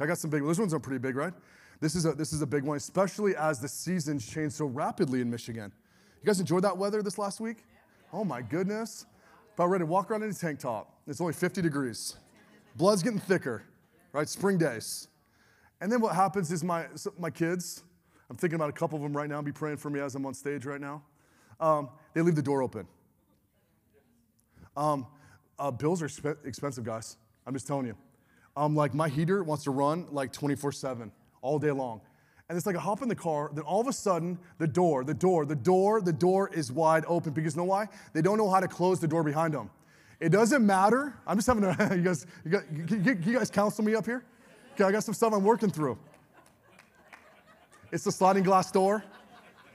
I 0.00 0.06
got 0.06 0.18
some 0.18 0.30
big 0.30 0.42
ones. 0.42 0.56
Those 0.56 0.62
ones 0.62 0.74
are 0.74 0.80
pretty 0.80 0.98
big, 0.98 1.14
right? 1.14 1.32
This 1.78 1.94
is, 1.94 2.04
a, 2.04 2.12
this 2.14 2.32
is 2.32 2.42
a 2.42 2.46
big 2.46 2.64
one, 2.64 2.78
especially 2.78 3.36
as 3.36 3.60
the 3.60 3.68
seasons 3.68 4.26
change 4.26 4.52
so 4.52 4.64
rapidly 4.64 5.20
in 5.20 5.30
Michigan. 5.30 5.72
You 6.20 6.26
guys 6.26 6.40
enjoyed 6.40 6.64
that 6.64 6.76
weather 6.76 7.00
this 7.00 7.18
last 7.18 7.40
week? 7.40 7.58
Oh 8.12 8.24
my 8.24 8.42
goodness. 8.42 9.06
About 9.62 9.70
ready 9.70 9.82
to 9.82 9.86
walk 9.86 10.10
around 10.10 10.24
in 10.24 10.30
a 10.30 10.34
tank 10.34 10.58
top. 10.58 10.92
It's 11.06 11.20
only 11.20 11.34
50 11.34 11.62
degrees. 11.62 12.16
Blood's 12.74 13.00
getting 13.00 13.20
thicker, 13.20 13.62
right? 14.12 14.28
Spring 14.28 14.58
days. 14.58 15.06
And 15.80 15.92
then 15.92 16.00
what 16.00 16.16
happens 16.16 16.50
is 16.50 16.64
my, 16.64 16.86
my 17.16 17.30
kids, 17.30 17.84
I'm 18.28 18.36
thinking 18.36 18.56
about 18.56 18.70
a 18.70 18.72
couple 18.72 18.96
of 18.96 19.04
them 19.04 19.16
right 19.16 19.28
now, 19.28 19.40
be 19.40 19.52
praying 19.52 19.76
for 19.76 19.88
me 19.88 20.00
as 20.00 20.16
I'm 20.16 20.26
on 20.26 20.34
stage 20.34 20.64
right 20.64 20.80
now. 20.80 21.04
Um, 21.60 21.90
they 22.12 22.22
leave 22.22 22.34
the 22.34 22.42
door 22.42 22.60
open. 22.60 22.88
Um, 24.76 25.06
uh, 25.60 25.70
bills 25.70 26.02
are 26.02 26.10
expensive, 26.44 26.82
guys. 26.82 27.16
I'm 27.46 27.54
just 27.54 27.68
telling 27.68 27.86
you. 27.86 27.94
Um, 28.56 28.74
like 28.74 28.94
my 28.94 29.08
heater 29.08 29.44
wants 29.44 29.62
to 29.62 29.70
run 29.70 30.08
like 30.10 30.32
24 30.32 30.72
7 30.72 31.12
all 31.40 31.60
day 31.60 31.70
long. 31.70 32.00
And 32.52 32.58
it's 32.58 32.66
like 32.66 32.76
I 32.76 32.80
hop 32.80 33.00
in 33.00 33.08
the 33.08 33.14
car, 33.14 33.50
then 33.54 33.64
all 33.64 33.80
of 33.80 33.86
a 33.86 33.94
sudden, 33.94 34.38
the 34.58 34.66
door, 34.66 35.04
the 35.04 35.14
door, 35.14 35.46
the 35.46 35.56
door, 35.56 36.02
the 36.02 36.12
door 36.12 36.50
is 36.52 36.70
wide 36.70 37.02
open 37.08 37.32
because 37.32 37.54
you 37.54 37.62
know 37.62 37.64
why? 37.64 37.88
They 38.12 38.20
don't 38.20 38.36
know 38.36 38.50
how 38.50 38.60
to 38.60 38.68
close 38.68 39.00
the 39.00 39.08
door 39.08 39.22
behind 39.22 39.54
them. 39.54 39.70
It 40.20 40.32
doesn't 40.32 40.66
matter. 40.66 41.14
I'm 41.26 41.38
just 41.38 41.46
having 41.46 41.64
a, 41.64 41.70
you 41.96 42.02
guys, 42.02 42.26
you, 42.44 42.50
guys, 42.50 42.64
you 43.26 43.38
guys 43.38 43.50
counsel 43.50 43.82
me 43.82 43.94
up 43.94 44.04
here? 44.04 44.22
Okay, 44.74 44.84
I 44.84 44.92
got 44.92 45.02
some 45.02 45.14
stuff 45.14 45.32
I'm 45.32 45.44
working 45.44 45.70
through. 45.70 45.96
It's 47.90 48.04
the 48.04 48.12
sliding 48.12 48.42
glass 48.42 48.70
door. 48.70 49.02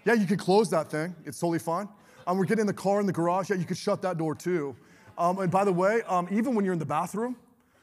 Yeah, 0.06 0.14
you 0.14 0.28
could 0.28 0.38
close 0.38 0.70
that 0.70 0.92
thing. 0.92 1.16
It's 1.26 1.40
totally 1.40 1.58
fine. 1.58 1.90
Um, 2.28 2.38
we're 2.38 2.46
getting 2.46 2.62
in 2.62 2.68
the 2.68 2.74
car 2.74 3.00
in 3.00 3.08
the 3.08 3.12
garage. 3.12 3.50
Yeah, 3.50 3.56
you 3.56 3.66
could 3.66 3.78
shut 3.78 4.04
that 4.04 4.20
door 4.20 4.36
too. 4.36 4.76
Um, 5.18 5.40
and 5.40 5.50
by 5.50 5.64
the 5.64 5.74
way, 5.74 6.04
um, 6.04 6.28
even 6.30 6.54
when 6.54 6.64
you're 6.64 6.76
in 6.76 6.80
the 6.80 6.86
bathroom, 6.86 7.38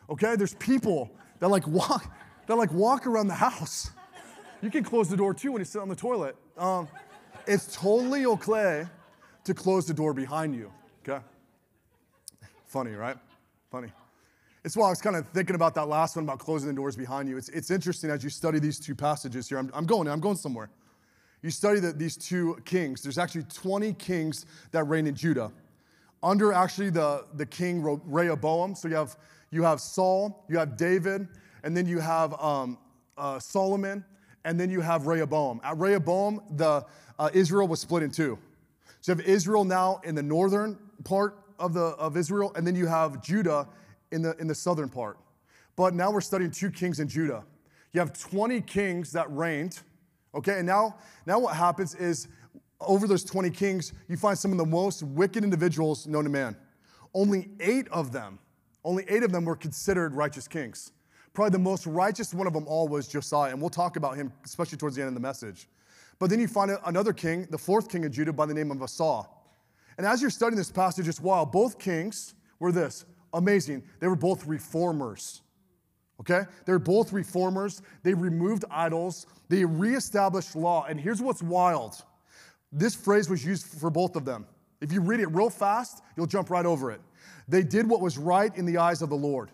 okay, 0.08 0.36
there's 0.36 0.54
people 0.54 1.10
that 1.40 1.48
like 1.48 1.66
walk, 1.66 2.14
that 2.46 2.54
like 2.54 2.72
walk 2.72 3.08
around 3.08 3.26
the 3.26 3.34
house. 3.34 3.90
You 4.64 4.70
can 4.70 4.82
close 4.82 5.10
the 5.10 5.16
door 5.18 5.34
too 5.34 5.52
when 5.52 5.60
you 5.60 5.66
sit 5.66 5.82
on 5.82 5.90
the 5.90 5.94
toilet. 5.94 6.36
Um, 6.56 6.88
it's 7.46 7.76
totally 7.76 8.24
okay 8.24 8.86
to 9.44 9.52
close 9.52 9.86
the 9.86 9.92
door 9.92 10.14
behind 10.14 10.54
you. 10.54 10.72
Okay. 11.06 11.22
Funny, 12.64 12.92
right? 12.92 13.18
Funny. 13.70 13.92
It's 14.64 14.74
why 14.74 14.86
I 14.86 14.88
was 14.88 15.02
kind 15.02 15.16
of 15.16 15.28
thinking 15.28 15.54
about 15.54 15.74
that 15.74 15.86
last 15.86 16.16
one 16.16 16.24
about 16.24 16.38
closing 16.38 16.66
the 16.66 16.74
doors 16.74 16.96
behind 16.96 17.28
you. 17.28 17.36
It's, 17.36 17.50
it's 17.50 17.70
interesting 17.70 18.08
as 18.08 18.24
you 18.24 18.30
study 18.30 18.58
these 18.58 18.80
two 18.80 18.94
passages 18.94 19.50
here. 19.50 19.58
I'm, 19.58 19.70
I'm 19.74 19.84
going, 19.84 20.08
I'm 20.08 20.18
going 20.18 20.36
somewhere. 20.36 20.70
You 21.42 21.50
study 21.50 21.78
the, 21.78 21.92
these 21.92 22.16
two 22.16 22.56
kings. 22.64 23.02
There's 23.02 23.18
actually 23.18 23.44
20 23.52 23.92
kings 23.92 24.46
that 24.70 24.84
reign 24.84 25.06
in 25.06 25.14
Judah 25.14 25.52
under 26.22 26.54
actually 26.54 26.88
the, 26.88 27.26
the 27.34 27.44
king 27.44 27.82
Rehoboam. 28.06 28.74
So 28.74 28.88
you 28.88 28.96
have, 28.96 29.14
you 29.50 29.62
have 29.62 29.78
Saul, 29.82 30.46
you 30.48 30.56
have 30.56 30.78
David, 30.78 31.28
and 31.64 31.76
then 31.76 31.84
you 31.84 31.98
have 31.98 32.32
um, 32.40 32.78
uh, 33.18 33.38
Solomon, 33.38 34.02
and 34.44 34.58
then 34.58 34.70
you 34.70 34.80
have 34.80 35.06
Rehoboam. 35.06 35.60
At 35.64 35.78
Rehoboam, 35.78 36.40
the, 36.50 36.84
uh, 37.18 37.30
Israel 37.32 37.66
was 37.66 37.80
split 37.80 38.02
in 38.02 38.10
two. 38.10 38.38
So 39.00 39.12
you 39.12 39.18
have 39.18 39.26
Israel 39.26 39.64
now 39.64 40.00
in 40.04 40.14
the 40.14 40.22
northern 40.22 40.78
part 41.04 41.38
of, 41.58 41.74
the, 41.74 41.80
of 41.80 42.16
Israel, 42.16 42.52
and 42.56 42.66
then 42.66 42.74
you 42.74 42.86
have 42.86 43.22
Judah 43.22 43.68
in 44.12 44.22
the, 44.22 44.36
in 44.38 44.46
the 44.46 44.54
southern 44.54 44.88
part. 44.88 45.18
But 45.76 45.94
now 45.94 46.10
we're 46.10 46.20
studying 46.20 46.50
two 46.50 46.70
kings 46.70 47.00
in 47.00 47.08
Judah. 47.08 47.44
You 47.92 48.00
have 48.00 48.12
20 48.18 48.60
kings 48.62 49.12
that 49.12 49.30
reigned, 49.30 49.80
okay? 50.34 50.58
And 50.58 50.66
now, 50.66 50.96
now 51.26 51.38
what 51.38 51.56
happens 51.56 51.94
is 51.94 52.28
over 52.80 53.06
those 53.06 53.24
20 53.24 53.50
kings, 53.50 53.92
you 54.08 54.16
find 54.16 54.38
some 54.38 54.52
of 54.52 54.58
the 54.58 54.66
most 54.66 55.02
wicked 55.02 55.44
individuals 55.44 56.06
known 56.06 56.24
to 56.24 56.30
man. 56.30 56.56
Only 57.14 57.50
eight 57.60 57.88
of 57.88 58.12
them, 58.12 58.38
only 58.84 59.04
eight 59.08 59.22
of 59.22 59.32
them 59.32 59.44
were 59.44 59.56
considered 59.56 60.14
righteous 60.14 60.48
kings. 60.48 60.92
Probably 61.34 61.50
the 61.50 61.58
most 61.58 61.86
righteous 61.86 62.32
one 62.32 62.46
of 62.46 62.52
them 62.52 62.66
all 62.66 62.88
was 62.88 63.08
Josiah, 63.08 63.50
and 63.50 63.60
we'll 63.60 63.70
talk 63.70 63.96
about 63.96 64.16
him, 64.16 64.32
especially 64.44 64.78
towards 64.78 64.96
the 64.96 65.02
end 65.02 65.08
of 65.08 65.14
the 65.14 65.20
message. 65.20 65.68
But 66.18 66.30
then 66.30 66.38
you 66.38 66.46
find 66.46 66.70
another 66.86 67.12
king, 67.12 67.46
the 67.50 67.58
fourth 67.58 67.90
king 67.90 68.04
of 68.04 68.12
Judah, 68.12 68.32
by 68.32 68.46
the 68.46 68.54
name 68.54 68.70
of 68.70 68.80
Asa. 68.80 69.28
And 69.98 70.06
as 70.06 70.22
you're 70.22 70.30
studying 70.30 70.56
this 70.56 70.70
passage, 70.70 71.08
it's 71.08 71.20
wild. 71.20 71.52
Both 71.52 71.78
kings 71.78 72.34
were 72.60 72.72
this 72.72 73.04
amazing. 73.32 73.82
They 73.98 74.06
were 74.06 74.16
both 74.16 74.46
reformers. 74.46 75.42
Okay? 76.20 76.42
They're 76.64 76.78
both 76.78 77.12
reformers. 77.12 77.82
They 78.04 78.14
removed 78.14 78.64
idols. 78.70 79.26
They 79.48 79.64
reestablished 79.64 80.54
law. 80.54 80.86
And 80.88 81.00
here's 81.00 81.20
what's 81.20 81.42
wild 81.42 82.02
this 82.76 82.94
phrase 82.96 83.30
was 83.30 83.44
used 83.44 83.66
for 83.66 83.88
both 83.88 84.16
of 84.16 84.24
them. 84.24 84.46
If 84.80 84.90
you 84.90 85.00
read 85.00 85.20
it 85.20 85.28
real 85.28 85.48
fast, 85.48 86.02
you'll 86.16 86.26
jump 86.26 86.50
right 86.50 86.66
over 86.66 86.90
it. 86.90 87.00
They 87.46 87.62
did 87.62 87.88
what 87.88 88.00
was 88.00 88.18
right 88.18 88.54
in 88.56 88.66
the 88.66 88.78
eyes 88.78 89.00
of 89.00 89.10
the 89.10 89.16
Lord. 89.16 89.50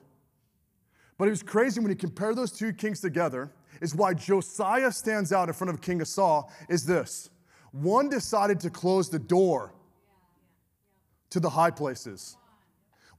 But 1.20 1.28
it 1.28 1.32
was 1.32 1.42
crazy 1.42 1.80
when 1.80 1.90
you 1.90 1.96
compare 1.96 2.34
those 2.34 2.50
two 2.50 2.72
kings 2.72 3.02
together, 3.02 3.52
is 3.82 3.94
why 3.94 4.14
Josiah 4.14 4.90
stands 4.90 5.34
out 5.34 5.48
in 5.48 5.52
front 5.52 5.68
of 5.68 5.82
King 5.82 6.00
Asa 6.00 6.44
is 6.70 6.86
this. 6.86 7.28
One 7.72 8.08
decided 8.08 8.58
to 8.60 8.70
close 8.70 9.10
the 9.10 9.18
door 9.18 9.74
to 11.28 11.38
the 11.38 11.50
high 11.50 11.72
places, 11.72 12.38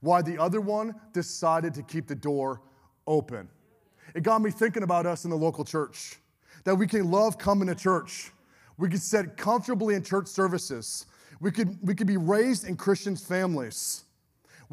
while 0.00 0.20
the 0.20 0.36
other 0.36 0.60
one 0.60 0.96
decided 1.12 1.74
to 1.74 1.84
keep 1.84 2.08
the 2.08 2.16
door 2.16 2.60
open. 3.06 3.48
It 4.16 4.24
got 4.24 4.42
me 4.42 4.50
thinking 4.50 4.82
about 4.82 5.06
us 5.06 5.22
in 5.22 5.30
the 5.30 5.36
local 5.36 5.64
church, 5.64 6.16
that 6.64 6.74
we 6.74 6.88
can 6.88 7.08
love 7.08 7.38
coming 7.38 7.68
to 7.68 7.74
church 7.76 8.32
we 8.78 8.88
could 8.88 9.00
sit 9.00 9.36
comfortably 9.36 9.94
in 9.94 10.02
church 10.02 10.26
services. 10.26 11.06
We 11.40 11.52
could, 11.52 11.78
we 11.82 11.94
could 11.94 12.08
be 12.08 12.16
raised 12.16 12.66
in 12.66 12.76
Christian 12.76 13.14
families. 13.14 14.02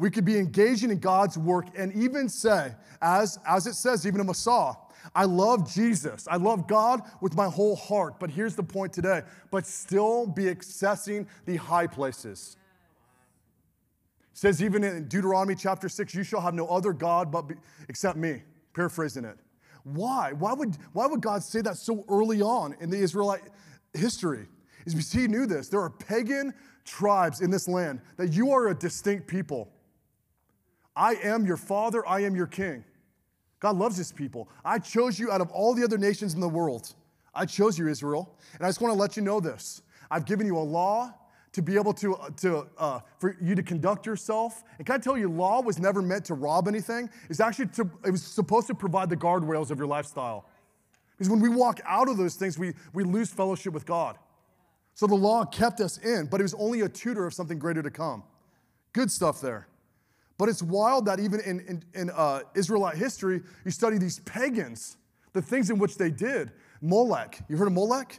We 0.00 0.10
could 0.10 0.24
be 0.24 0.38
engaging 0.38 0.90
in 0.90 0.98
God's 0.98 1.36
work 1.36 1.66
and 1.76 1.92
even 1.92 2.30
say, 2.30 2.74
as, 3.02 3.38
as 3.46 3.66
it 3.66 3.74
says, 3.74 4.06
even 4.06 4.22
in 4.22 4.30
Asa, 4.30 4.74
I 5.14 5.24
love 5.24 5.70
Jesus. 5.70 6.26
I 6.26 6.36
love 6.36 6.66
God 6.66 7.02
with 7.20 7.34
my 7.34 7.44
whole 7.44 7.76
heart. 7.76 8.18
But 8.18 8.30
here's 8.30 8.54
the 8.54 8.62
point 8.62 8.94
today, 8.94 9.20
but 9.50 9.66
still 9.66 10.26
be 10.26 10.44
accessing 10.44 11.26
the 11.44 11.56
high 11.56 11.86
places. 11.86 12.56
It 14.32 14.38
says 14.38 14.62
even 14.62 14.84
in 14.84 15.06
Deuteronomy 15.06 15.54
chapter 15.54 15.90
6, 15.90 16.14
you 16.14 16.22
shall 16.22 16.40
have 16.40 16.54
no 16.54 16.66
other 16.68 16.94
God 16.94 17.30
but 17.30 17.42
be, 17.42 17.56
except 17.90 18.16
me. 18.16 18.42
Paraphrasing 18.72 19.26
it. 19.26 19.36
Why? 19.84 20.32
Why 20.32 20.54
would, 20.54 20.78
why 20.94 21.08
would 21.08 21.20
God 21.20 21.42
say 21.42 21.60
that 21.60 21.76
so 21.76 22.06
early 22.08 22.40
on 22.40 22.74
in 22.80 22.88
the 22.88 22.96
Israelite 22.96 23.42
history 23.92 24.46
is 24.86 24.94
because 24.94 25.12
he 25.12 25.28
knew 25.28 25.44
this. 25.44 25.68
There 25.68 25.80
are 25.82 25.90
pagan 25.90 26.54
tribes 26.86 27.42
in 27.42 27.50
this 27.50 27.68
land 27.68 28.00
that 28.16 28.32
you 28.32 28.50
are 28.50 28.68
a 28.68 28.74
distinct 28.74 29.26
people. 29.26 29.70
I 30.96 31.14
am 31.14 31.46
your 31.46 31.56
father, 31.56 32.06
I 32.06 32.20
am 32.20 32.34
your 32.34 32.46
king. 32.46 32.84
God 33.60 33.76
loves 33.76 33.96
his 33.96 34.10
people. 34.10 34.48
I 34.64 34.78
chose 34.78 35.18
you 35.18 35.30
out 35.30 35.40
of 35.40 35.50
all 35.50 35.74
the 35.74 35.84
other 35.84 35.98
nations 35.98 36.34
in 36.34 36.40
the 36.40 36.48
world. 36.48 36.94
I 37.34 37.46
chose 37.46 37.78
you, 37.78 37.88
Israel. 37.88 38.34
And 38.54 38.64
I 38.64 38.68
just 38.68 38.80
want 38.80 38.92
to 38.92 38.98
let 38.98 39.16
you 39.16 39.22
know 39.22 39.38
this. 39.38 39.82
I've 40.10 40.24
given 40.24 40.46
you 40.46 40.56
a 40.56 40.60
law 40.60 41.14
to 41.52 41.62
be 41.62 41.74
able 41.74 41.92
to, 41.94 42.14
uh, 42.14 42.30
to 42.36 42.66
uh, 42.78 43.00
for 43.18 43.36
you 43.40 43.54
to 43.54 43.62
conduct 43.62 44.06
yourself. 44.06 44.62
And 44.78 44.86
can 44.86 44.96
I 44.96 44.98
tell 44.98 45.18
you, 45.18 45.28
law 45.28 45.60
was 45.60 45.78
never 45.78 46.00
meant 46.00 46.24
to 46.26 46.34
rob 46.34 46.68
anything. 46.68 47.10
It's 47.28 47.40
actually 47.40 47.66
to, 47.68 47.90
it 48.04 48.10
was 48.10 48.22
supposed 48.22 48.66
to 48.68 48.74
provide 48.74 49.10
the 49.10 49.16
guardrails 49.16 49.70
of 49.70 49.78
your 49.78 49.88
lifestyle. 49.88 50.46
Because 51.16 51.28
when 51.28 51.40
we 51.40 51.48
walk 51.48 51.80
out 51.84 52.08
of 52.08 52.16
those 52.16 52.34
things, 52.34 52.58
we, 52.58 52.72
we 52.94 53.04
lose 53.04 53.30
fellowship 53.30 53.74
with 53.74 53.84
God. 53.84 54.16
So 54.94 55.06
the 55.06 55.14
law 55.14 55.44
kept 55.44 55.80
us 55.80 55.98
in, 55.98 56.26
but 56.26 56.40
it 56.40 56.44
was 56.44 56.54
only 56.54 56.82
a 56.82 56.88
tutor 56.88 57.26
of 57.26 57.34
something 57.34 57.58
greater 57.58 57.82
to 57.82 57.90
come. 57.90 58.22
Good 58.92 59.10
stuff 59.10 59.40
there. 59.40 59.66
But 60.40 60.48
it's 60.48 60.62
wild 60.62 61.04
that 61.04 61.20
even 61.20 61.40
in, 61.40 61.60
in, 61.60 61.84
in 61.92 62.08
uh, 62.08 62.40
Israelite 62.54 62.96
history, 62.96 63.42
you 63.62 63.70
study 63.70 63.98
these 63.98 64.20
pagans, 64.20 64.96
the 65.34 65.42
things 65.42 65.68
in 65.68 65.78
which 65.78 65.98
they 65.98 66.10
did. 66.10 66.50
Molech, 66.80 67.44
you 67.50 67.58
heard 67.58 67.66
of 67.66 67.74
Molech? 67.74 68.18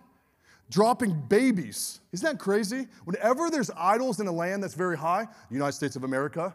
Dropping 0.69 1.19
babies. 1.29 1.99
Isn't 2.11 2.27
that 2.27 2.37
crazy? 2.37 2.85
Whenever 3.05 3.49
there's 3.49 3.71
idols 3.75 4.19
in 4.19 4.27
a 4.27 4.31
land 4.31 4.61
that's 4.61 4.75
very 4.75 4.95
high, 4.95 5.23
the 5.49 5.55
United 5.55 5.71
States 5.71 5.95
of 5.95 6.03
America, 6.03 6.53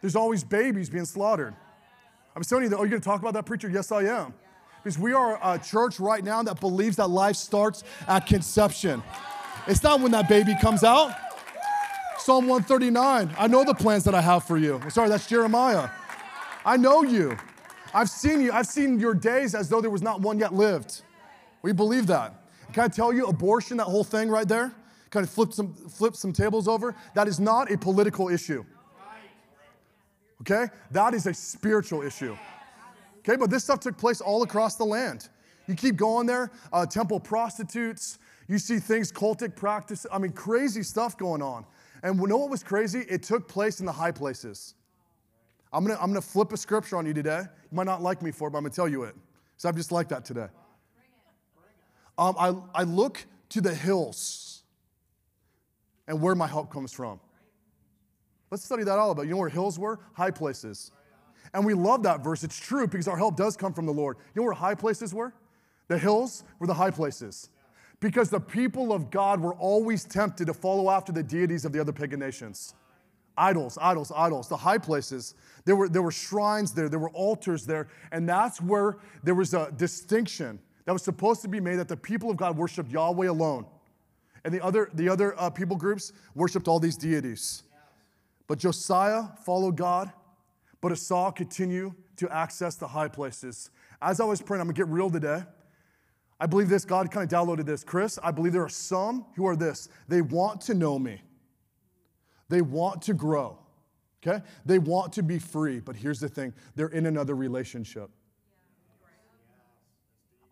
there's 0.00 0.16
always 0.16 0.42
babies 0.42 0.88
being 0.88 1.04
slaughtered. 1.04 1.54
I'm 2.34 2.42
telling 2.42 2.64
you, 2.64 2.70
that, 2.70 2.76
oh, 2.76 2.84
you're 2.84 2.88
going 2.88 3.02
to 3.02 3.06
talk 3.06 3.20
about 3.20 3.34
that, 3.34 3.44
preacher? 3.44 3.68
Yes, 3.68 3.92
I 3.92 4.04
am. 4.04 4.32
Because 4.82 4.98
we 4.98 5.12
are 5.12 5.38
a 5.42 5.58
church 5.58 6.00
right 6.00 6.24
now 6.24 6.42
that 6.44 6.60
believes 6.60 6.96
that 6.96 7.10
life 7.10 7.36
starts 7.36 7.84
at 8.08 8.26
conception. 8.26 9.02
It's 9.66 9.82
not 9.82 10.00
when 10.00 10.12
that 10.12 10.30
baby 10.30 10.54
comes 10.62 10.82
out. 10.82 11.14
Psalm 12.24 12.46
139. 12.46 13.34
I 13.38 13.46
know 13.48 13.64
the 13.64 13.74
plans 13.74 14.02
that 14.04 14.14
I 14.14 14.22
have 14.22 14.44
for 14.44 14.56
you. 14.56 14.80
Sorry, 14.88 15.10
that's 15.10 15.26
Jeremiah. 15.26 15.90
I 16.64 16.78
know 16.78 17.02
you. 17.02 17.36
I've 17.92 18.08
seen 18.08 18.40
you. 18.40 18.50
I've 18.50 18.66
seen 18.66 18.98
your 18.98 19.12
days 19.12 19.54
as 19.54 19.68
though 19.68 19.82
there 19.82 19.90
was 19.90 20.00
not 20.00 20.22
one 20.22 20.38
yet 20.38 20.54
lived. 20.54 21.02
We 21.60 21.74
believe 21.74 22.06
that. 22.06 22.32
Can 22.72 22.82
I 22.82 22.88
tell 22.88 23.12
you, 23.12 23.26
abortion, 23.26 23.76
that 23.76 23.84
whole 23.84 24.04
thing 24.04 24.30
right 24.30 24.48
there, 24.48 24.72
kind 25.10 25.22
of 25.22 25.28
flip 25.28 25.52
some, 25.52 25.74
flip 25.74 26.16
some 26.16 26.32
tables 26.32 26.66
over, 26.66 26.94
that 27.14 27.28
is 27.28 27.38
not 27.38 27.70
a 27.70 27.76
political 27.76 28.30
issue. 28.30 28.64
Okay? 30.40 30.68
That 30.92 31.12
is 31.12 31.26
a 31.26 31.34
spiritual 31.34 32.00
issue. 32.00 32.38
Okay, 33.18 33.36
but 33.36 33.50
this 33.50 33.64
stuff 33.64 33.80
took 33.80 33.98
place 33.98 34.22
all 34.22 34.42
across 34.44 34.76
the 34.76 34.84
land. 34.84 35.28
You 35.66 35.74
keep 35.74 35.96
going 35.96 36.26
there, 36.26 36.50
uh, 36.72 36.86
temple 36.86 37.20
prostitutes, 37.20 38.18
you 38.48 38.56
see 38.56 38.78
things, 38.78 39.12
cultic 39.12 39.56
practice, 39.56 40.06
I 40.10 40.16
mean, 40.16 40.32
crazy 40.32 40.82
stuff 40.82 41.18
going 41.18 41.42
on. 41.42 41.66
And 42.04 42.20
you 42.20 42.26
know 42.26 42.36
what 42.36 42.50
was 42.50 42.62
crazy? 42.62 43.00
It 43.08 43.22
took 43.22 43.48
place 43.48 43.80
in 43.80 43.86
the 43.86 43.92
high 43.92 44.12
places. 44.12 44.74
I'm 45.72 45.84
gonna, 45.84 45.98
I'm 45.98 46.10
gonna 46.10 46.20
flip 46.20 46.52
a 46.52 46.56
scripture 46.56 46.98
on 46.98 47.06
you 47.06 47.14
today. 47.14 47.40
You 47.40 47.76
might 47.76 47.86
not 47.86 48.02
like 48.02 48.20
me 48.22 48.30
for 48.30 48.46
it, 48.46 48.50
but 48.50 48.58
I'm 48.58 48.64
gonna 48.64 48.74
tell 48.74 48.86
you 48.86 49.04
it. 49.04 49.16
So 49.56 49.70
I'm 49.70 49.74
just 49.74 49.90
like 49.90 50.10
that 50.10 50.24
today. 50.24 50.46
Um, 52.18 52.36
I, 52.38 52.54
I 52.74 52.82
look 52.82 53.24
to 53.48 53.62
the 53.62 53.74
hills 53.74 54.62
and 56.06 56.20
where 56.20 56.34
my 56.34 56.46
help 56.46 56.70
comes 56.70 56.92
from. 56.92 57.18
Let's 58.50 58.64
study 58.64 58.84
that 58.84 58.98
all 58.98 59.10
about. 59.10 59.22
You 59.22 59.32
know 59.32 59.38
where 59.38 59.48
hills 59.48 59.78
were? 59.78 59.98
High 60.12 60.30
places. 60.30 60.92
And 61.54 61.64
we 61.64 61.72
love 61.72 62.02
that 62.02 62.22
verse. 62.22 62.44
It's 62.44 62.58
true 62.58 62.86
because 62.86 63.08
our 63.08 63.16
help 63.16 63.36
does 63.36 63.56
come 63.56 63.72
from 63.72 63.86
the 63.86 63.92
Lord. 63.92 64.18
You 64.34 64.42
know 64.42 64.44
where 64.44 64.52
high 64.52 64.74
places 64.74 65.14
were? 65.14 65.32
The 65.88 65.98
hills 65.98 66.44
were 66.58 66.66
the 66.66 66.74
high 66.74 66.90
places 66.90 67.48
because 68.04 68.28
the 68.28 68.38
people 68.38 68.92
of 68.92 69.10
God 69.10 69.40
were 69.40 69.54
always 69.54 70.04
tempted 70.04 70.48
to 70.48 70.52
follow 70.52 70.90
after 70.90 71.10
the 71.10 71.22
deities 71.22 71.64
of 71.64 71.72
the 71.72 71.80
other 71.80 71.90
pagan 71.90 72.20
nations. 72.20 72.74
Idols, 73.34 73.78
idols, 73.80 74.12
idols, 74.14 74.46
the 74.46 74.58
high 74.58 74.76
places. 74.76 75.34
There 75.64 75.74
were, 75.74 75.88
there 75.88 76.02
were 76.02 76.10
shrines 76.10 76.74
there, 76.74 76.90
there 76.90 76.98
were 76.98 77.08
altars 77.12 77.64
there, 77.64 77.88
and 78.12 78.28
that's 78.28 78.60
where 78.60 78.98
there 79.22 79.34
was 79.34 79.54
a 79.54 79.72
distinction 79.78 80.58
that 80.84 80.92
was 80.92 81.02
supposed 81.02 81.40
to 81.42 81.48
be 81.48 81.60
made 81.60 81.76
that 81.76 81.88
the 81.88 81.96
people 81.96 82.30
of 82.30 82.36
God 82.36 82.58
worshiped 82.58 82.90
Yahweh 82.90 83.26
alone. 83.26 83.64
And 84.44 84.52
the 84.52 84.62
other, 84.62 84.90
the 84.92 85.08
other 85.08 85.34
uh, 85.40 85.48
people 85.48 85.74
groups 85.74 86.12
worshiped 86.34 86.68
all 86.68 86.78
these 86.78 86.98
deities. 86.98 87.62
But 88.46 88.58
Josiah 88.58 89.28
followed 89.46 89.78
God, 89.78 90.12
but 90.82 90.92
Asa 90.92 91.32
continued 91.34 91.94
to 92.18 92.28
access 92.28 92.74
the 92.74 92.88
high 92.88 93.08
places. 93.08 93.70
As 94.02 94.20
I 94.20 94.24
was 94.24 94.42
praying, 94.42 94.60
I'm 94.60 94.66
gonna 94.66 94.76
get 94.76 94.88
real 94.88 95.08
today. 95.08 95.44
I 96.40 96.46
believe 96.46 96.68
this, 96.68 96.84
God 96.84 97.10
kind 97.10 97.30
of 97.30 97.38
downloaded 97.38 97.64
this. 97.64 97.84
Chris, 97.84 98.18
I 98.22 98.30
believe 98.30 98.52
there 98.52 98.64
are 98.64 98.68
some 98.68 99.26
who 99.36 99.46
are 99.46 99.56
this. 99.56 99.88
They 100.08 100.20
want 100.20 100.60
to 100.62 100.74
know 100.74 100.98
me, 100.98 101.20
they 102.48 102.62
want 102.62 103.02
to 103.02 103.14
grow, 103.14 103.58
okay? 104.26 104.44
They 104.64 104.78
want 104.78 105.12
to 105.14 105.22
be 105.22 105.38
free, 105.38 105.80
but 105.80 105.96
here's 105.96 106.20
the 106.20 106.28
thing 106.28 106.52
they're 106.74 106.88
in 106.88 107.06
another 107.06 107.34
relationship. 107.34 108.10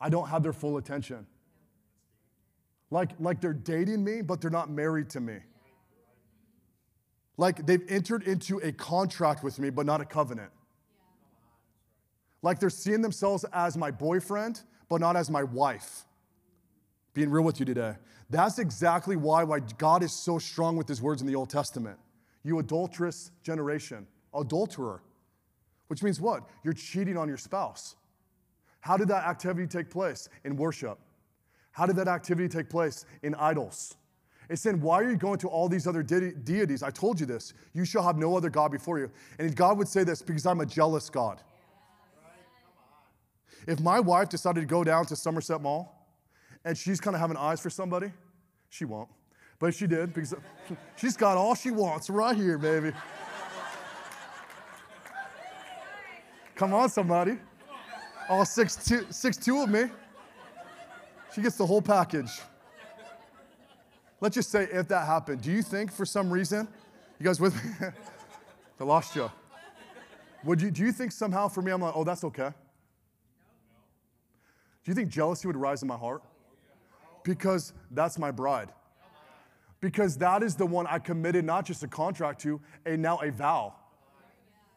I 0.00 0.08
don't 0.08 0.28
have 0.28 0.42
their 0.42 0.52
full 0.52 0.78
attention. 0.78 1.26
Like, 2.90 3.12
like 3.20 3.40
they're 3.40 3.54
dating 3.54 4.04
me, 4.04 4.20
but 4.20 4.40
they're 4.40 4.50
not 4.50 4.68
married 4.68 5.08
to 5.10 5.20
me. 5.20 5.38
Like 7.36 7.64
they've 7.64 7.84
entered 7.88 8.24
into 8.24 8.58
a 8.58 8.72
contract 8.72 9.42
with 9.42 9.58
me, 9.58 9.70
but 9.70 9.86
not 9.86 10.00
a 10.00 10.04
covenant. 10.04 10.50
Like 12.42 12.58
they're 12.58 12.70
seeing 12.70 13.00
themselves 13.00 13.44
as 13.52 13.76
my 13.76 13.90
boyfriend, 13.90 14.62
but 14.92 15.00
not 15.00 15.16
as 15.16 15.30
my 15.30 15.42
wife. 15.42 16.04
Being 17.14 17.30
real 17.30 17.44
with 17.44 17.58
you 17.58 17.64
today. 17.64 17.94
That's 18.28 18.58
exactly 18.58 19.16
why, 19.16 19.42
why 19.42 19.60
God 19.78 20.02
is 20.02 20.12
so 20.12 20.38
strong 20.38 20.76
with 20.76 20.86
his 20.86 21.00
words 21.00 21.22
in 21.22 21.26
the 21.26 21.34
Old 21.34 21.48
Testament. 21.48 21.98
You 22.44 22.58
adulterous 22.58 23.30
generation, 23.42 24.06
adulterer, 24.34 25.02
which 25.86 26.02
means 26.02 26.20
what? 26.20 26.42
You're 26.62 26.74
cheating 26.74 27.16
on 27.16 27.26
your 27.26 27.38
spouse. 27.38 27.96
How 28.80 28.98
did 28.98 29.08
that 29.08 29.24
activity 29.24 29.66
take 29.66 29.88
place? 29.88 30.28
In 30.44 30.56
worship. 30.56 30.98
How 31.70 31.86
did 31.86 31.96
that 31.96 32.08
activity 32.08 32.50
take 32.50 32.68
place? 32.68 33.06
In 33.22 33.34
idols. 33.36 33.96
It's 34.50 34.60
saying, 34.60 34.78
why 34.82 34.96
are 34.96 35.10
you 35.10 35.16
going 35.16 35.38
to 35.38 35.48
all 35.48 35.70
these 35.70 35.86
other 35.86 36.02
de- 36.02 36.32
deities? 36.32 36.82
I 36.82 36.90
told 36.90 37.18
you 37.18 37.24
this. 37.24 37.54
You 37.72 37.86
shall 37.86 38.02
have 38.02 38.18
no 38.18 38.36
other 38.36 38.50
God 38.50 38.70
before 38.70 38.98
you. 38.98 39.10
And 39.38 39.56
God 39.56 39.78
would 39.78 39.88
say 39.88 40.04
this 40.04 40.20
because 40.20 40.44
I'm 40.44 40.60
a 40.60 40.66
jealous 40.66 41.08
God. 41.08 41.40
If 43.66 43.80
my 43.80 44.00
wife 44.00 44.28
decided 44.28 44.60
to 44.60 44.66
go 44.66 44.82
down 44.84 45.06
to 45.06 45.16
Somerset 45.16 45.60
Mall 45.60 46.06
and 46.64 46.76
she's 46.76 47.00
kind 47.00 47.14
of 47.14 47.20
having 47.20 47.36
eyes 47.36 47.60
for 47.60 47.70
somebody, 47.70 48.12
she 48.70 48.84
won't. 48.84 49.08
But 49.58 49.74
she 49.74 49.86
did 49.86 50.12
because 50.12 50.34
she's 50.96 51.16
got 51.16 51.36
all 51.36 51.54
she 51.54 51.70
wants 51.70 52.10
right 52.10 52.36
here, 52.36 52.58
baby. 52.58 52.92
Come 56.56 56.74
on, 56.74 56.88
somebody. 56.88 57.38
All 58.28 58.44
six 58.44 58.76
two, 58.76 59.06
six 59.10 59.36
two 59.36 59.62
of 59.62 59.68
me. 59.68 59.84
She 61.34 61.40
gets 61.40 61.56
the 61.56 61.66
whole 61.66 61.82
package. 61.82 62.30
Let's 64.20 64.34
just 64.34 64.50
say 64.50 64.68
if 64.70 64.86
that 64.88 65.06
happened, 65.06 65.42
do 65.42 65.50
you 65.50 65.62
think 65.62 65.92
for 65.92 66.04
some 66.04 66.30
reason, 66.30 66.68
you 67.18 67.24
guys 67.24 67.40
with 67.40 67.54
me? 67.54 67.88
I 68.80 68.84
lost 68.84 69.16
you. 69.16 69.30
Would 70.44 70.60
you. 70.60 70.70
Do 70.70 70.82
you 70.82 70.92
think 70.92 71.12
somehow 71.12 71.48
for 71.48 71.62
me, 71.62 71.72
I'm 71.72 71.80
like, 71.80 71.92
oh, 71.96 72.04
that's 72.04 72.24
okay? 72.24 72.50
Do 74.84 74.90
you 74.90 74.94
think 74.94 75.08
jealousy 75.08 75.46
would 75.46 75.56
rise 75.56 75.82
in 75.82 75.88
my 75.88 75.96
heart? 75.96 76.22
Because 77.24 77.72
that's 77.90 78.18
my 78.18 78.30
bride. 78.30 78.70
Because 79.80 80.16
that 80.18 80.42
is 80.42 80.54
the 80.54 80.66
one 80.66 80.86
I 80.86 80.98
committed 80.98 81.44
not 81.44 81.64
just 81.64 81.82
a 81.82 81.88
contract 81.88 82.40
to, 82.42 82.60
a 82.86 82.96
now 82.96 83.18
a 83.18 83.30
vow. 83.30 83.74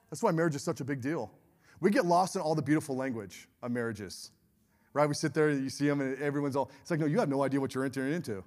That's 0.09 0.21
why 0.21 0.31
marriage 0.31 0.55
is 0.55 0.63
such 0.63 0.81
a 0.81 0.85
big 0.85 1.01
deal. 1.01 1.31
We 1.79 1.89
get 1.89 2.05
lost 2.05 2.35
in 2.35 2.41
all 2.41 2.55
the 2.55 2.61
beautiful 2.61 2.95
language 2.95 3.47
of 3.61 3.71
marriages, 3.71 4.31
right? 4.93 5.07
We 5.07 5.13
sit 5.13 5.33
there, 5.33 5.49
you 5.49 5.69
see 5.69 5.87
them, 5.87 6.01
and 6.01 6.19
everyone's 6.21 6.55
all, 6.55 6.71
it's 6.81 6.89
like, 6.89 6.99
no, 6.99 7.05
you 7.05 7.19
have 7.19 7.29
no 7.29 7.43
idea 7.43 7.59
what 7.59 7.75
you're 7.75 7.85
entering 7.85 8.13
into. 8.13 8.43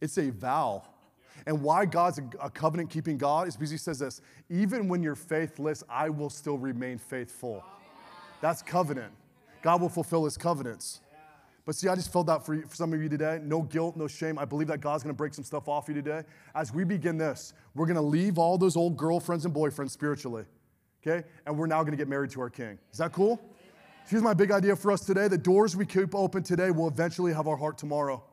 It's 0.00 0.18
a 0.18 0.30
vow. 0.30 0.82
And 1.46 1.62
why 1.62 1.86
God's 1.86 2.20
a 2.40 2.50
covenant 2.50 2.90
keeping 2.90 3.16
God 3.16 3.48
is 3.48 3.56
because 3.56 3.70
He 3.70 3.76
says 3.76 3.98
this 3.98 4.20
even 4.50 4.88
when 4.88 5.02
you're 5.02 5.14
faithless, 5.14 5.82
I 5.88 6.08
will 6.10 6.30
still 6.30 6.58
remain 6.58 6.98
faithful. 6.98 7.64
That's 8.40 8.62
covenant. 8.62 9.12
God 9.62 9.80
will 9.80 9.88
fulfill 9.88 10.24
his 10.24 10.36
covenants. 10.36 11.00
But 11.64 11.76
see, 11.76 11.88
I 11.88 11.94
just 11.94 12.12
felt 12.12 12.26
that 12.26 12.44
for, 12.44 12.54
you, 12.54 12.62
for 12.66 12.74
some 12.74 12.92
of 12.92 13.00
you 13.00 13.08
today. 13.08 13.38
No 13.42 13.62
guilt, 13.62 13.96
no 13.96 14.08
shame. 14.08 14.38
I 14.38 14.44
believe 14.44 14.66
that 14.68 14.80
God's 14.80 15.04
gonna 15.04 15.14
break 15.14 15.32
some 15.32 15.44
stuff 15.44 15.68
off 15.68 15.86
you 15.86 15.94
today. 15.94 16.22
As 16.54 16.74
we 16.74 16.82
begin 16.84 17.16
this, 17.16 17.54
we're 17.74 17.86
gonna 17.86 18.02
leave 18.02 18.36
all 18.36 18.58
those 18.58 18.76
old 18.76 18.96
girlfriends 18.96 19.44
and 19.44 19.54
boyfriends 19.54 19.90
spiritually, 19.90 20.44
okay? 21.06 21.24
And 21.46 21.56
we're 21.56 21.68
now 21.68 21.84
gonna 21.84 21.96
get 21.96 22.08
married 22.08 22.30
to 22.30 22.40
our 22.40 22.50
King. 22.50 22.78
Is 22.90 22.98
that 22.98 23.12
cool? 23.12 23.40
Here's 24.08 24.22
my 24.22 24.34
big 24.34 24.50
idea 24.50 24.74
for 24.74 24.90
us 24.90 25.04
today. 25.04 25.28
The 25.28 25.38
doors 25.38 25.76
we 25.76 25.86
keep 25.86 26.14
open 26.14 26.42
today 26.42 26.72
will 26.72 26.88
eventually 26.88 27.32
have 27.32 27.46
our 27.46 27.56
heart 27.56 27.78
tomorrow. 27.78 28.24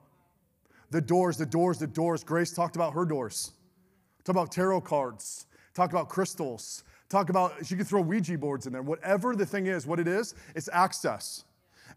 The 0.90 1.02
doors, 1.02 1.38
the 1.38 1.46
doors, 1.46 1.78
the 1.78 1.86
doors. 1.86 2.24
Grace 2.24 2.52
talked 2.52 2.76
about 2.76 2.94
her 2.94 3.06
doors. 3.06 3.52
Talk 4.24 4.34
about 4.36 4.52
tarot 4.52 4.82
cards. 4.82 5.46
Talk 5.76 5.92
about 5.92 6.10
crystals. 6.10 6.84
Talk 7.10 7.30
about, 7.30 7.70
you 7.70 7.76
can 7.76 7.86
throw 7.86 8.02
Ouija 8.02 8.38
boards 8.38 8.68
in 8.68 8.74
there. 8.74 8.84
Whatever 8.84 9.36
the 9.36 9.46
thing 9.46 9.66
is, 9.66 9.88
what 9.88 10.00
it 10.00 10.08
is, 10.08 10.36
it's 10.56 10.70
access. 10.72 11.44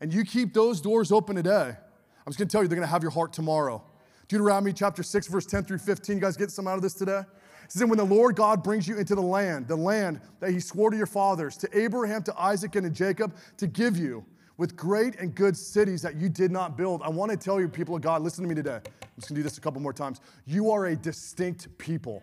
And 0.01 0.13
you 0.13 0.25
keep 0.25 0.55
those 0.55 0.81
doors 0.81 1.13
open 1.13 1.37
today. 1.37 1.77
I'm 2.25 2.31
just 2.31 2.39
gonna 2.39 2.49
tell 2.49 2.63
you, 2.63 2.69
they're 2.69 2.77
gonna 2.77 2.87
have 2.87 3.03
your 3.03 3.11
heart 3.11 3.33
tomorrow. 3.33 3.85
Deuteronomy 4.29 4.73
chapter 4.73 5.03
6, 5.03 5.27
verse 5.27 5.45
10 5.45 5.65
through 5.65 5.79
15. 5.79 6.17
You 6.17 6.23
guys 6.23 6.37
get 6.39 6.51
some 6.51 6.67
out 6.67 6.77
of 6.77 6.83
this 6.83 6.95
today? 6.95 7.21
It 7.65 7.71
says, 7.71 7.85
when 7.85 7.99
the 7.99 8.05
Lord 8.05 8.37
God 8.37 8.63
brings 8.63 8.89
you 8.89 8.97
into 8.97 9.15
the 9.15 9.23
land, 9.23 9.69
the 9.69 9.77
land 9.77 10.21
that 10.41 10.51
he 10.51 10.61
swore 10.61 10.91
to 10.91 10.97
your 10.97 11.07
fathers, 11.07 11.57
to 11.59 11.79
Abraham, 11.79 12.23
to 12.25 12.41
Isaac, 12.41 12.75
and 12.77 12.85
to 12.85 12.91
Jacob, 12.91 13.37
to 13.59 13.67
give 13.67 13.99
you 13.99 14.25
with 14.57 14.77
great 14.77 15.17
and 15.17 15.35
good 15.35 15.57
cities 15.57 16.01
that 16.03 16.17
you 16.17 16.29
did 16.29 16.51
not 16.51 16.77
build. 16.77 17.03
I 17.03 17.09
want 17.09 17.31
to 17.31 17.37
tell 17.37 17.61
you, 17.61 17.69
people 17.69 17.95
of 17.95 18.03
God, 18.03 18.23
listen 18.23 18.43
to 18.45 18.49
me 18.49 18.55
today. 18.55 18.77
I'm 18.77 19.09
just 19.17 19.29
going 19.29 19.35
to 19.35 19.35
do 19.35 19.43
this 19.43 19.59
a 19.59 19.61
couple 19.61 19.81
more 19.81 19.93
times. 19.93 20.21
You 20.47 20.71
are 20.71 20.87
a 20.87 20.97
distinct 20.97 21.77
people. 21.79 22.23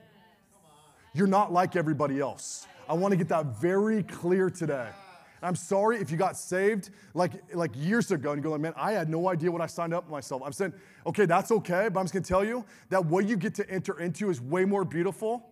You're 1.13 1.27
not 1.27 1.51
like 1.51 1.75
everybody 1.75 2.19
else. 2.19 2.67
I 2.89 2.93
want 2.93 3.11
to 3.11 3.17
get 3.17 3.29
that 3.29 3.45
very 3.61 4.01
clear 4.01 4.49
today. 4.49 4.89
I'm 5.41 5.55
sorry 5.55 5.99
if 5.99 6.11
you 6.11 6.17
got 6.17 6.35
saved 6.35 6.89
like, 7.13 7.31
like 7.53 7.71
years 7.75 8.11
ago 8.11 8.31
and 8.31 8.39
you 8.39 8.43
go, 8.43 8.51
like, 8.51 8.59
man, 8.59 8.73
I 8.75 8.91
had 8.93 9.09
no 9.09 9.29
idea 9.29 9.51
what 9.51 9.61
I 9.61 9.67
signed 9.67 9.93
up 9.93 10.09
myself. 10.09 10.41
I'm 10.43 10.51
saying, 10.51 10.73
okay, 11.05 11.25
that's 11.25 11.51
okay, 11.51 11.87
but 11.87 11.99
I'm 11.99 12.05
just 12.05 12.13
gonna 12.13 12.25
tell 12.25 12.43
you 12.43 12.65
that 12.89 13.05
what 13.05 13.25
you 13.27 13.37
get 13.37 13.53
to 13.55 13.69
enter 13.69 13.99
into 13.99 14.29
is 14.29 14.41
way 14.41 14.65
more 14.65 14.83
beautiful, 14.83 15.45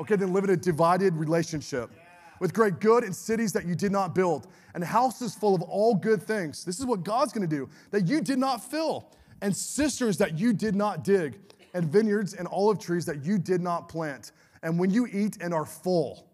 Okay, 0.00 0.14
than 0.14 0.32
living 0.32 0.50
a 0.50 0.56
divided 0.56 1.14
relationship. 1.16 1.90
With 2.38 2.54
great 2.54 2.78
good 2.78 3.02
in 3.02 3.12
cities 3.12 3.52
that 3.52 3.66
you 3.66 3.74
did 3.74 3.90
not 3.90 4.14
build, 4.14 4.46
and 4.74 4.84
houses 4.84 5.34
full 5.34 5.56
of 5.56 5.62
all 5.62 5.96
good 5.96 6.22
things. 6.22 6.64
This 6.64 6.78
is 6.78 6.86
what 6.86 7.02
God's 7.02 7.32
gonna 7.32 7.48
do, 7.48 7.68
that 7.90 8.06
you 8.06 8.20
did 8.20 8.38
not 8.38 8.62
fill, 8.62 9.10
and 9.42 9.54
cisterns 9.54 10.16
that 10.18 10.38
you 10.38 10.52
did 10.52 10.76
not 10.76 11.02
dig, 11.02 11.36
and 11.74 11.84
vineyards 11.90 12.34
and 12.34 12.46
olive 12.46 12.78
trees 12.78 13.04
that 13.06 13.24
you 13.24 13.38
did 13.38 13.60
not 13.60 13.88
plant. 13.88 14.30
And 14.62 14.78
when 14.78 14.90
you 14.90 15.08
eat 15.08 15.38
and 15.40 15.52
are 15.52 15.66
full, 15.66 16.27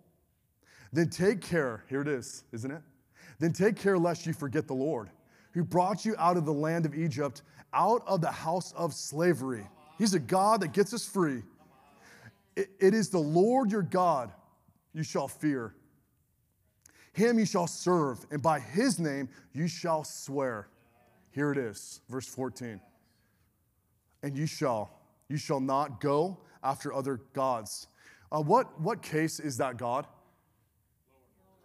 then 0.95 1.09
take 1.09 1.41
care, 1.41 1.85
here 1.89 2.03
it 2.03 2.09
is, 2.09 2.45
isn't 2.53 2.71
it? 2.71 2.83
Then 3.39 3.53
take 3.53 3.77
care 3.77 3.99
lest 3.99 4.27
you 4.27 4.33
forget 4.33 4.67
the 4.67 4.75
Lord, 4.75 5.11
who 5.53 5.65
brought 5.65 6.05
you 6.05 6.15
out 6.19 6.37
of 6.37 6.45
the 6.45 6.53
land 6.53 6.87
of 6.87 6.95
Egypt, 6.95 7.43
out 7.73 8.03
of 8.07 8.21
the 8.21 8.31
house 8.31 8.73
of 8.73 8.95
slavery. 8.95 9.67
He's 9.99 10.15
a 10.15 10.19
God 10.19 10.61
that 10.61 10.73
gets 10.73 10.95
us 10.95 11.05
free. 11.05 11.43
it, 12.57 12.71
it 12.79 12.95
is 12.95 13.09
the 13.09 13.19
Lord 13.19 13.73
your 13.73 13.83
God 13.83 14.33
you 14.93 15.03
shall 15.03 15.29
fear. 15.29 15.75
Him 17.13 17.39
you 17.39 17.47
shall 17.47 17.67
serve, 17.67 18.25
and 18.31 18.43
by 18.43 18.59
his 18.61 18.99
name 18.99 19.29
you 19.53 19.69
shall 19.69 20.05
swear. 20.05 20.69
Here 21.31 21.51
it 21.53 21.59
is, 21.59 22.01
verse 22.09 22.27
14. 22.27 22.81
And 24.23 24.37
you 24.37 24.47
shall, 24.47 24.91
you 25.29 25.37
shall 25.37 25.61
not 25.61 26.01
go 26.01 26.39
after 26.63 26.93
other 26.93 27.21
gods. 27.33 27.89
Uh, 28.33 28.41
what, 28.41 28.81
what 28.81 29.03
case 29.03 29.39
is 29.39 29.57
that 29.59 29.77
God? 29.77 30.07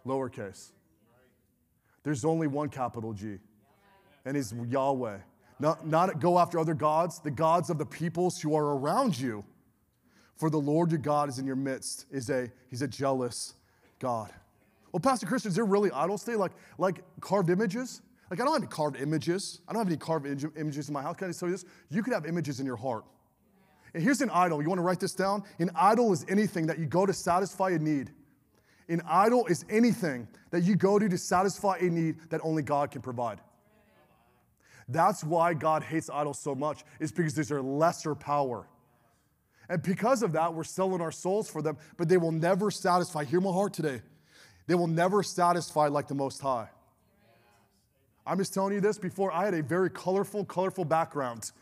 Lowercase. 0.06 0.70
There's 2.02 2.24
only 2.24 2.46
one 2.46 2.68
capital 2.68 3.12
G, 3.12 3.38
and 4.24 4.36
he's 4.36 4.54
Yahweh. 4.68 5.18
Not, 5.58 5.86
not 5.86 6.20
go 6.20 6.38
after 6.38 6.58
other 6.58 6.74
gods, 6.74 7.18
the 7.18 7.30
gods 7.30 7.68
of 7.68 7.76
the 7.76 7.84
peoples 7.84 8.40
who 8.40 8.56
are 8.56 8.76
around 8.76 9.18
you. 9.18 9.44
For 10.36 10.48
the 10.48 10.58
Lord 10.58 10.90
your 10.90 10.98
God 11.00 11.28
is 11.28 11.38
in 11.38 11.46
your 11.46 11.56
midst, 11.56 12.06
is 12.10 12.30
a, 12.30 12.50
he's 12.70 12.80
a 12.80 12.88
jealous 12.88 13.52
God. 13.98 14.30
Well, 14.90 15.00
Pastor 15.00 15.26
Christian, 15.26 15.50
is 15.50 15.54
there 15.54 15.66
really 15.66 15.90
idols 15.90 16.24
today? 16.24 16.36
Like, 16.38 16.52
like 16.78 17.02
carved 17.20 17.50
images? 17.50 18.00
Like, 18.30 18.40
I 18.40 18.44
don't 18.44 18.54
have 18.54 18.62
any 18.62 18.70
carved 18.70 18.96
images. 18.98 19.60
I 19.68 19.72
don't 19.74 19.80
have 19.80 19.88
any 19.88 19.98
carved 19.98 20.26
images 20.56 20.88
in 20.88 20.94
my 20.94 21.02
house. 21.02 21.16
Can 21.16 21.28
I 21.28 21.32
tell 21.32 21.48
you 21.48 21.54
this? 21.54 21.66
You 21.90 22.02
could 22.02 22.14
have 22.14 22.24
images 22.24 22.58
in 22.58 22.64
your 22.64 22.76
heart. 22.76 23.04
And 23.92 24.02
here's 24.02 24.20
an 24.20 24.30
idol. 24.30 24.62
You 24.62 24.68
want 24.68 24.78
to 24.78 24.82
write 24.82 25.00
this 25.00 25.14
down? 25.14 25.42
An 25.58 25.70
idol 25.74 26.12
is 26.12 26.24
anything 26.28 26.66
that 26.68 26.78
you 26.78 26.86
go 26.86 27.04
to 27.04 27.12
satisfy 27.12 27.70
a 27.70 27.78
need. 27.78 28.12
An 28.90 29.00
idol 29.06 29.46
is 29.46 29.64
anything 29.70 30.26
that 30.50 30.64
you 30.64 30.74
go 30.74 30.98
to 30.98 31.08
to 31.08 31.16
satisfy 31.16 31.76
a 31.78 31.84
need 31.84 32.16
that 32.30 32.40
only 32.42 32.62
God 32.62 32.90
can 32.90 33.00
provide. 33.00 33.40
That's 34.88 35.22
why 35.22 35.54
God 35.54 35.84
hates 35.84 36.10
idols 36.10 36.40
so 36.40 36.56
much, 36.56 36.82
is 36.98 37.12
because 37.12 37.34
there's 37.34 37.52
a 37.52 37.62
lesser 37.62 38.16
power. 38.16 38.66
And 39.68 39.80
because 39.80 40.24
of 40.24 40.32
that, 40.32 40.52
we're 40.52 40.64
selling 40.64 41.00
our 41.00 41.12
souls 41.12 41.48
for 41.48 41.62
them, 41.62 41.78
but 41.96 42.08
they 42.08 42.16
will 42.16 42.32
never 42.32 42.72
satisfy. 42.72 43.22
Hear 43.22 43.40
my 43.40 43.52
heart 43.52 43.72
today. 43.72 44.02
They 44.66 44.74
will 44.74 44.88
never 44.88 45.22
satisfy 45.22 45.86
like 45.86 46.08
the 46.08 46.16
Most 46.16 46.40
High. 46.40 46.68
I'm 48.26 48.38
just 48.38 48.52
telling 48.52 48.74
you 48.74 48.80
this 48.80 48.98
before 48.98 49.32
I 49.32 49.44
had 49.44 49.54
a 49.54 49.62
very 49.62 49.88
colorful, 49.88 50.44
colorful 50.44 50.84
background 50.84 51.52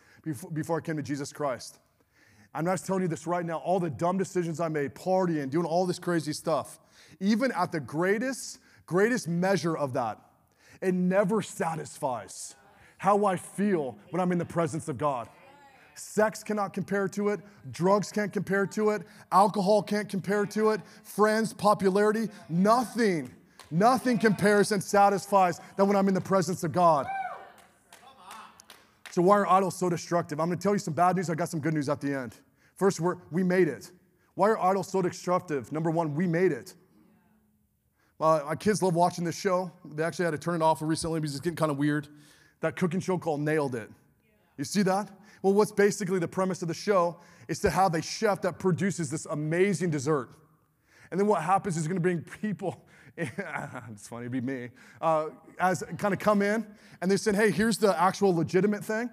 before 0.54 0.78
I 0.78 0.80
came 0.80 0.96
to 0.96 1.02
Jesus 1.02 1.30
Christ. 1.30 1.78
I'm 2.58 2.64
not 2.64 2.84
telling 2.84 3.02
you 3.02 3.08
this 3.08 3.24
right 3.24 3.46
now. 3.46 3.58
All 3.58 3.78
the 3.78 3.88
dumb 3.88 4.18
decisions 4.18 4.58
I 4.58 4.66
made, 4.66 4.92
partying, 4.92 5.48
doing 5.48 5.64
all 5.64 5.86
this 5.86 6.00
crazy 6.00 6.32
stuff, 6.32 6.80
even 7.20 7.52
at 7.52 7.70
the 7.70 7.78
greatest, 7.78 8.58
greatest 8.84 9.28
measure 9.28 9.76
of 9.76 9.92
that, 9.92 10.18
it 10.82 10.92
never 10.92 11.40
satisfies 11.40 12.56
how 12.96 13.26
I 13.26 13.36
feel 13.36 13.96
when 14.10 14.20
I'm 14.20 14.32
in 14.32 14.38
the 14.38 14.44
presence 14.44 14.88
of 14.88 14.98
God. 14.98 15.28
Sex 15.94 16.42
cannot 16.42 16.72
compare 16.72 17.06
to 17.06 17.28
it. 17.28 17.38
Drugs 17.70 18.10
can't 18.10 18.32
compare 18.32 18.66
to 18.66 18.90
it. 18.90 19.02
Alcohol 19.30 19.80
can't 19.80 20.08
compare 20.08 20.44
to 20.46 20.70
it. 20.70 20.80
Friends, 21.04 21.52
popularity, 21.52 22.28
nothing, 22.48 23.30
nothing 23.70 24.18
compares 24.18 24.72
and 24.72 24.82
satisfies 24.82 25.60
that 25.76 25.84
when 25.84 25.94
I'm 25.94 26.08
in 26.08 26.14
the 26.14 26.20
presence 26.20 26.64
of 26.64 26.72
God. 26.72 27.06
So, 29.12 29.22
why 29.22 29.38
are 29.38 29.48
idols 29.48 29.76
so 29.76 29.88
destructive? 29.88 30.40
I'm 30.40 30.48
gonna 30.48 30.60
tell 30.60 30.72
you 30.72 30.80
some 30.80 30.94
bad 30.94 31.14
news. 31.14 31.30
I 31.30 31.36
got 31.36 31.48
some 31.48 31.60
good 31.60 31.74
news 31.74 31.88
at 31.88 32.00
the 32.00 32.12
end. 32.12 32.34
First, 32.78 33.00
we're, 33.00 33.16
we 33.30 33.42
made 33.42 33.68
it. 33.68 33.90
Why 34.34 34.50
are 34.50 34.58
idols 34.60 34.88
so 34.88 35.02
destructive? 35.02 35.72
Number 35.72 35.90
one, 35.90 36.14
we 36.14 36.28
made 36.28 36.52
it. 36.52 36.74
Uh, 38.20 38.40
my 38.46 38.54
kids 38.54 38.82
love 38.82 38.94
watching 38.94 39.24
this 39.24 39.38
show. 39.38 39.70
They 39.84 40.04
actually 40.04 40.26
had 40.26 40.30
to 40.30 40.38
turn 40.38 40.54
it 40.54 40.62
off 40.62 40.80
recently 40.80 41.18
because 41.18 41.34
it's 41.34 41.40
getting 41.40 41.56
kind 41.56 41.72
of 41.72 41.76
weird. 41.76 42.06
That 42.60 42.76
cooking 42.76 43.00
show 43.00 43.18
called 43.18 43.40
Nailed 43.40 43.74
It. 43.74 43.90
You 44.56 44.64
see 44.64 44.82
that? 44.82 45.10
Well, 45.42 45.54
what's 45.54 45.72
basically 45.72 46.20
the 46.20 46.28
premise 46.28 46.62
of 46.62 46.68
the 46.68 46.74
show 46.74 47.18
is 47.48 47.58
to 47.60 47.70
have 47.70 47.94
a 47.94 48.02
chef 48.02 48.42
that 48.42 48.60
produces 48.60 49.10
this 49.10 49.26
amazing 49.26 49.90
dessert. 49.90 50.30
And 51.10 51.18
then 51.18 51.26
what 51.26 51.42
happens 51.42 51.76
is 51.76 51.88
going 51.88 51.96
to 51.96 52.00
bring 52.00 52.20
people, 52.20 52.84
it's 53.16 54.06
funny, 54.06 54.26
it'd 54.26 54.32
be 54.32 54.40
me, 54.40 54.70
uh, 55.00 55.30
as 55.58 55.82
kind 55.96 56.14
of 56.14 56.20
come 56.20 56.42
in 56.42 56.64
and 57.00 57.10
they 57.10 57.16
said, 57.16 57.34
hey, 57.34 57.50
here's 57.50 57.78
the 57.78 58.00
actual 58.00 58.34
legitimate 58.34 58.84
thing. 58.84 59.10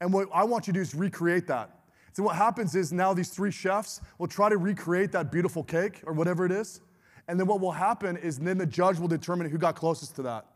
And 0.00 0.12
what 0.12 0.28
I 0.32 0.44
want 0.44 0.66
you 0.66 0.72
to 0.72 0.78
do 0.78 0.82
is 0.82 0.94
recreate 0.94 1.46
that. 1.48 1.79
So 2.12 2.22
what 2.22 2.36
happens 2.36 2.74
is 2.74 2.92
now 2.92 3.14
these 3.14 3.30
three 3.30 3.50
chefs 3.50 4.00
will 4.18 4.26
try 4.26 4.48
to 4.48 4.56
recreate 4.56 5.12
that 5.12 5.30
beautiful 5.30 5.62
cake 5.62 6.00
or 6.04 6.12
whatever 6.12 6.44
it 6.44 6.52
is. 6.52 6.80
And 7.28 7.38
then 7.38 7.46
what 7.46 7.60
will 7.60 7.72
happen 7.72 8.16
is 8.16 8.38
then 8.38 8.58
the 8.58 8.66
judge 8.66 8.98
will 8.98 9.08
determine 9.08 9.48
who 9.48 9.58
got 9.58 9.76
closest 9.76 10.16
to 10.16 10.22
that. 10.22 10.46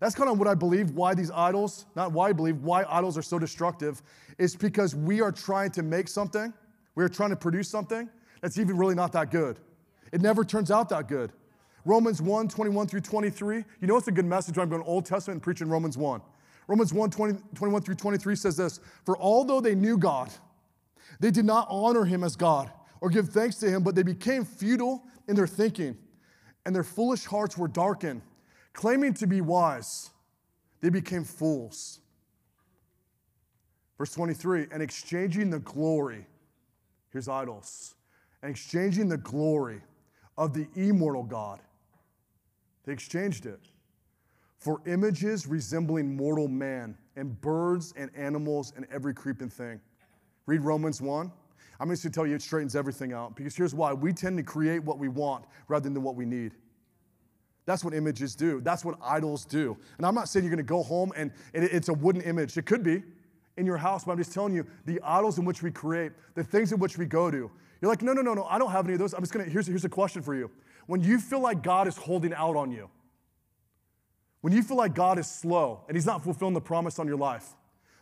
That's 0.00 0.14
kind 0.14 0.30
of 0.30 0.38
what 0.38 0.48
I 0.48 0.54
believe 0.54 0.90
why 0.92 1.14
these 1.14 1.30
idols, 1.30 1.86
not 1.94 2.12
why 2.12 2.30
I 2.30 2.32
believe, 2.32 2.62
why 2.62 2.84
idols 2.88 3.16
are 3.16 3.22
so 3.22 3.38
destructive, 3.38 4.02
is 4.38 4.56
because 4.56 4.94
we 4.94 5.20
are 5.20 5.32
trying 5.32 5.70
to 5.72 5.82
make 5.82 6.08
something, 6.08 6.52
we 6.94 7.04
are 7.04 7.08
trying 7.08 7.30
to 7.30 7.36
produce 7.36 7.68
something 7.68 8.08
that's 8.40 8.58
even 8.58 8.76
really 8.76 8.94
not 8.94 9.12
that 9.12 9.30
good. 9.30 9.60
It 10.12 10.20
never 10.20 10.44
turns 10.44 10.70
out 10.70 10.88
that 10.90 11.08
good. 11.08 11.32
Romans 11.84 12.22
1 12.22 12.48
21 12.48 12.86
through 12.86 13.00
23. 13.00 13.56
You 13.56 13.86
know 13.86 13.96
it's 13.96 14.08
a 14.08 14.12
good 14.12 14.24
message 14.24 14.56
when 14.56 14.64
I'm 14.64 14.70
going 14.70 14.82
Old 14.82 15.04
Testament 15.06 15.36
and 15.36 15.42
preaching 15.42 15.68
Romans 15.68 15.98
1. 15.98 16.20
Romans 16.66 16.92
1 16.92 17.10
20, 17.10 17.38
21 17.54 17.82
through 17.82 17.94
23 17.94 18.36
says 18.36 18.56
this 18.56 18.80
For 19.04 19.18
although 19.18 19.60
they 19.60 19.74
knew 19.74 19.98
God, 19.98 20.30
they 21.20 21.30
did 21.30 21.44
not 21.44 21.66
honor 21.70 22.04
him 22.04 22.24
as 22.24 22.36
God 22.36 22.70
or 23.00 23.10
give 23.10 23.28
thanks 23.28 23.56
to 23.56 23.70
him, 23.70 23.82
but 23.82 23.94
they 23.94 24.02
became 24.02 24.44
futile 24.44 25.04
in 25.28 25.36
their 25.36 25.46
thinking, 25.46 25.96
and 26.64 26.74
their 26.74 26.84
foolish 26.84 27.24
hearts 27.24 27.56
were 27.56 27.68
darkened. 27.68 28.22
Claiming 28.72 29.14
to 29.14 29.26
be 29.26 29.40
wise, 29.40 30.10
they 30.80 30.90
became 30.90 31.24
fools. 31.24 32.00
Verse 33.98 34.12
23 34.12 34.66
and 34.72 34.82
exchanging 34.82 35.50
the 35.50 35.60
glory, 35.60 36.26
here's 37.12 37.28
idols, 37.28 37.94
and 38.42 38.50
exchanging 38.50 39.08
the 39.08 39.16
glory 39.16 39.80
of 40.36 40.52
the 40.52 40.66
immortal 40.74 41.22
God, 41.22 41.60
they 42.84 42.92
exchanged 42.92 43.46
it 43.46 43.60
for 44.58 44.80
images 44.86 45.46
resembling 45.46 46.16
mortal 46.16 46.48
man 46.48 46.96
and 47.16 47.40
birds 47.40 47.92
and 47.96 48.10
animals 48.16 48.72
and 48.76 48.86
every 48.90 49.14
creeping 49.14 49.50
thing. 49.50 49.80
Read 50.46 50.62
Romans 50.62 51.00
1. 51.00 51.30
I'm 51.80 51.90
just 51.90 52.02
going 52.02 52.12
to 52.12 52.16
tell 52.16 52.26
you 52.26 52.36
it 52.36 52.42
straightens 52.42 52.76
everything 52.76 53.12
out 53.12 53.34
because 53.34 53.56
here's 53.56 53.74
why 53.74 53.92
we 53.92 54.12
tend 54.12 54.36
to 54.36 54.42
create 54.42 54.82
what 54.84 54.98
we 54.98 55.08
want 55.08 55.44
rather 55.68 55.88
than 55.88 56.02
what 56.02 56.14
we 56.14 56.24
need. 56.24 56.52
That's 57.66 57.82
what 57.82 57.94
images 57.94 58.34
do. 58.34 58.60
That's 58.60 58.84
what 58.84 58.96
idols 59.02 59.44
do. 59.44 59.76
And 59.96 60.06
I'm 60.06 60.14
not 60.14 60.28
saying 60.28 60.44
you're 60.44 60.50
going 60.50 60.58
to 60.58 60.62
go 60.68 60.82
home 60.82 61.12
and 61.16 61.32
it's 61.52 61.88
a 61.88 61.94
wooden 61.94 62.20
image. 62.22 62.56
It 62.56 62.66
could 62.66 62.82
be 62.82 63.02
in 63.56 63.66
your 63.66 63.76
house, 63.76 64.04
but 64.04 64.12
I'm 64.12 64.18
just 64.18 64.32
telling 64.32 64.54
you 64.54 64.66
the 64.84 65.00
idols 65.02 65.38
in 65.38 65.44
which 65.44 65.62
we 65.62 65.70
create, 65.70 66.12
the 66.34 66.44
things 66.44 66.72
in 66.72 66.78
which 66.78 66.98
we 66.98 67.06
go 67.06 67.30
to. 67.30 67.50
You're 67.80 67.90
like, 67.90 68.02
no, 68.02 68.12
no, 68.12 68.22
no, 68.22 68.34
no, 68.34 68.44
I 68.44 68.58
don't 68.58 68.70
have 68.70 68.84
any 68.84 68.94
of 68.94 68.98
those. 68.98 69.14
I'm 69.14 69.20
just 69.20 69.32
going 69.32 69.44
to, 69.44 69.50
here's, 69.50 69.66
here's 69.66 69.84
a 69.84 69.88
question 69.88 70.22
for 70.22 70.34
you. 70.34 70.50
When 70.86 71.02
you 71.02 71.18
feel 71.18 71.40
like 71.40 71.62
God 71.62 71.88
is 71.88 71.96
holding 71.96 72.34
out 72.34 72.56
on 72.56 72.70
you, 72.70 72.90
when 74.42 74.52
you 74.52 74.62
feel 74.62 74.76
like 74.76 74.94
God 74.94 75.18
is 75.18 75.26
slow 75.26 75.84
and 75.88 75.96
He's 75.96 76.06
not 76.06 76.22
fulfilling 76.22 76.54
the 76.54 76.60
promise 76.60 76.98
on 76.98 77.06
your 77.06 77.16
life, 77.16 77.54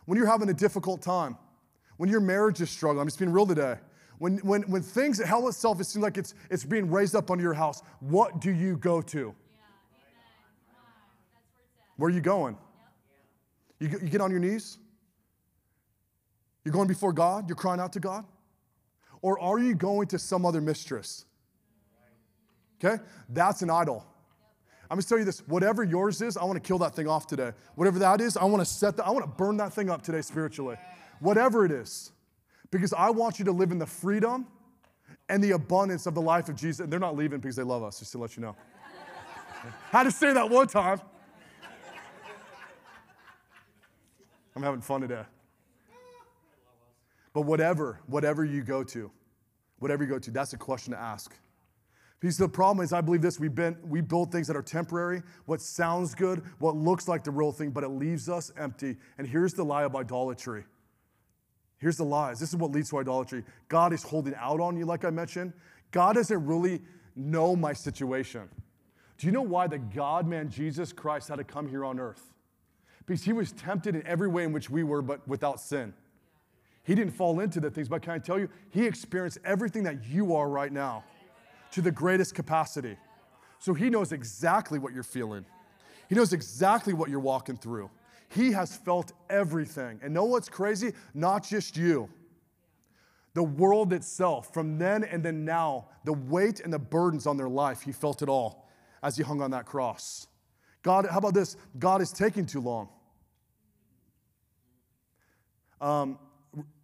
when 0.05 0.17
you're 0.17 0.27
having 0.27 0.49
a 0.49 0.53
difficult 0.53 1.01
time, 1.01 1.37
when 1.97 2.09
your 2.09 2.19
marriage 2.19 2.61
is 2.61 2.69
struggling, 2.69 3.01
I'm 3.01 3.07
just 3.07 3.19
being 3.19 3.31
real 3.31 3.45
today. 3.45 3.77
When, 4.19 4.37
when, 4.37 4.61
when 4.63 4.81
things, 4.81 5.21
hell 5.21 5.47
itself, 5.47 5.81
it 5.81 5.85
seems 5.85 6.03
like 6.03 6.17
it's, 6.17 6.33
it's 6.49 6.63
being 6.63 6.89
raised 6.89 7.15
up 7.15 7.29
under 7.29 7.43
your 7.43 7.53
house, 7.53 7.81
what 7.99 8.39
do 8.39 8.51
you 8.51 8.77
go 8.77 9.01
to? 9.01 9.35
Where 11.97 12.09
are 12.09 12.13
you 12.13 12.21
going? 12.21 12.57
You, 13.79 13.89
you 13.89 14.09
get 14.09 14.21
on 14.21 14.31
your 14.31 14.39
knees? 14.39 14.77
You're 16.63 16.73
going 16.73 16.87
before 16.87 17.13
God? 17.13 17.49
You're 17.49 17.55
crying 17.55 17.79
out 17.79 17.93
to 17.93 17.99
God? 17.99 18.25
Or 19.21 19.39
are 19.39 19.59
you 19.59 19.75
going 19.75 20.07
to 20.07 20.19
some 20.19 20.45
other 20.45 20.61
mistress? 20.61 21.25
Okay? 22.83 23.01
That's 23.29 23.61
an 23.61 23.69
idol. 23.69 24.05
I'm 24.89 24.97
gonna 24.97 25.03
tell 25.03 25.17
you 25.17 25.25
this 25.25 25.39
whatever 25.47 25.83
yours 25.83 26.21
is, 26.21 26.37
I 26.37 26.43
wanna 26.43 26.59
kill 26.59 26.77
that 26.79 26.95
thing 26.95 27.07
off 27.07 27.25
today. 27.25 27.51
Whatever 27.75 27.99
that 27.99 28.21
is, 28.21 28.37
I 28.37 28.43
wanna 28.43 28.65
set 28.65 28.97
that, 28.97 29.07
I 29.07 29.11
wanna 29.11 29.27
burn 29.27 29.57
that 29.57 29.73
thing 29.73 29.89
up 29.89 30.01
today 30.01 30.21
spiritually. 30.21 30.77
Whatever 31.23 31.63
it 31.63 31.71
is. 31.71 32.11
Because 32.69 32.91
I 32.91 33.09
want 33.09 33.39
you 33.39 33.45
to 33.45 33.51
live 33.53 33.71
in 33.71 33.79
the 33.79 33.85
freedom 33.85 34.45
and 35.29 35.41
the 35.41 35.51
abundance 35.51 36.05
of 36.05 36.15
the 36.15 36.21
life 36.21 36.49
of 36.49 36.55
Jesus. 36.57 36.81
And 36.81 36.91
they're 36.91 36.99
not 36.99 37.15
leaving 37.15 37.39
because 37.39 37.55
they 37.55 37.63
love 37.63 37.81
us, 37.81 37.99
just 37.99 38.11
to 38.11 38.17
let 38.17 38.35
you 38.35 38.41
know. 38.41 38.57
Had 39.91 40.03
to 40.03 40.11
say 40.11 40.33
that 40.33 40.49
one 40.49 40.67
time. 40.67 40.99
I'm 44.53 44.63
having 44.63 44.81
fun 44.81 44.99
today. 44.99 45.23
But 47.31 47.43
whatever, 47.43 48.01
whatever 48.07 48.43
you 48.43 48.61
go 48.61 48.83
to, 48.83 49.09
whatever 49.79 50.03
you 50.03 50.09
go 50.09 50.19
to, 50.19 50.29
that's 50.29 50.51
a 50.51 50.57
question 50.57 50.91
to 50.91 50.99
ask. 50.99 51.33
Because 52.19 52.37
the 52.37 52.49
problem 52.49 52.83
is, 52.83 52.91
I 52.91 52.99
believe 52.99 53.21
this: 53.21 53.37
been 53.39 53.77
we 53.81 54.01
build 54.01 54.31
things 54.31 54.47
that 54.47 54.57
are 54.57 54.61
temporary, 54.61 55.23
what 55.45 55.61
sounds 55.61 56.13
good, 56.13 56.43
what 56.59 56.75
looks 56.75 57.07
like 57.07 57.23
the 57.23 57.31
real 57.31 57.53
thing, 57.53 57.71
but 57.71 57.83
it 57.83 57.89
leaves 57.89 58.27
us 58.27 58.51
empty. 58.57 58.97
And 59.17 59.25
here's 59.25 59.53
the 59.53 59.63
lie 59.63 59.83
of 59.83 59.95
idolatry. 59.95 60.65
Here's 61.83 61.97
the 61.97 62.05
lies. 62.05 62.39
This 62.39 62.47
is 62.47 62.55
what 62.55 62.71
leads 62.71 62.91
to 62.91 62.99
idolatry. 62.99 63.43
God 63.67 63.91
is 63.91 64.03
holding 64.03 64.33
out 64.35 64.61
on 64.61 64.77
you, 64.77 64.85
like 64.85 65.03
I 65.03 65.09
mentioned. 65.09 65.51
God 65.91 66.13
doesn't 66.13 66.45
really 66.45 66.81
know 67.13 67.57
my 67.57 67.73
situation. 67.73 68.43
Do 69.17 69.27
you 69.27 69.33
know 69.33 69.41
why 69.41 69.67
the 69.67 69.79
God 69.79 70.25
man 70.25 70.49
Jesus 70.49 70.93
Christ 70.93 71.27
had 71.27 71.39
to 71.39 71.43
come 71.43 71.67
here 71.67 71.83
on 71.83 71.99
earth? 71.99 72.31
Because 73.05 73.25
he 73.25 73.33
was 73.33 73.51
tempted 73.51 73.95
in 73.95 74.07
every 74.07 74.29
way 74.29 74.45
in 74.45 74.53
which 74.53 74.69
we 74.69 74.83
were, 74.83 75.01
but 75.01 75.27
without 75.27 75.59
sin. 75.59 75.93
He 76.83 76.95
didn't 76.95 77.11
fall 77.11 77.41
into 77.41 77.59
the 77.59 77.69
things, 77.69 77.89
but 77.89 78.01
can 78.01 78.13
I 78.13 78.19
tell 78.19 78.39
you, 78.39 78.47
he 78.69 78.85
experienced 78.85 79.39
everything 79.43 79.83
that 79.83 80.05
you 80.05 80.37
are 80.37 80.47
right 80.47 80.71
now 80.71 81.03
to 81.71 81.81
the 81.81 81.91
greatest 81.91 82.33
capacity. 82.33 82.95
So 83.59 83.73
he 83.73 83.89
knows 83.89 84.13
exactly 84.13 84.79
what 84.79 84.93
you're 84.93 85.03
feeling. 85.03 85.43
He 86.07 86.15
knows 86.15 86.31
exactly 86.31 86.93
what 86.93 87.09
you're 87.09 87.19
walking 87.19 87.57
through. 87.57 87.89
He 88.29 88.51
has 88.51 88.75
felt 88.75 89.11
everything. 89.29 89.99
And 90.01 90.13
know 90.13 90.25
what's 90.25 90.49
crazy? 90.49 90.93
Not 91.13 91.43
just 91.43 91.77
you. 91.77 92.09
The 93.33 93.43
world 93.43 93.93
itself, 93.93 94.53
from 94.53 94.77
then 94.77 95.03
and 95.03 95.23
then 95.23 95.43
now, 95.43 95.87
the 96.05 96.13
weight 96.13 96.59
and 96.59 96.71
the 96.71 96.79
burdens 96.79 97.25
on 97.25 97.35
their 97.37 97.49
life, 97.49 97.81
he 97.81 97.91
felt 97.91 98.21
it 98.21 98.29
all 98.29 98.69
as 99.01 99.17
he 99.17 99.23
hung 99.23 99.41
on 99.41 99.51
that 99.51 99.65
cross. 99.65 100.27
God, 100.83 101.07
how 101.09 101.17
about 101.17 101.33
this? 101.33 101.57
God 101.79 102.01
is 102.01 102.11
taking 102.11 102.45
too 102.45 102.61
long. 102.61 102.89
Um, 105.81 106.19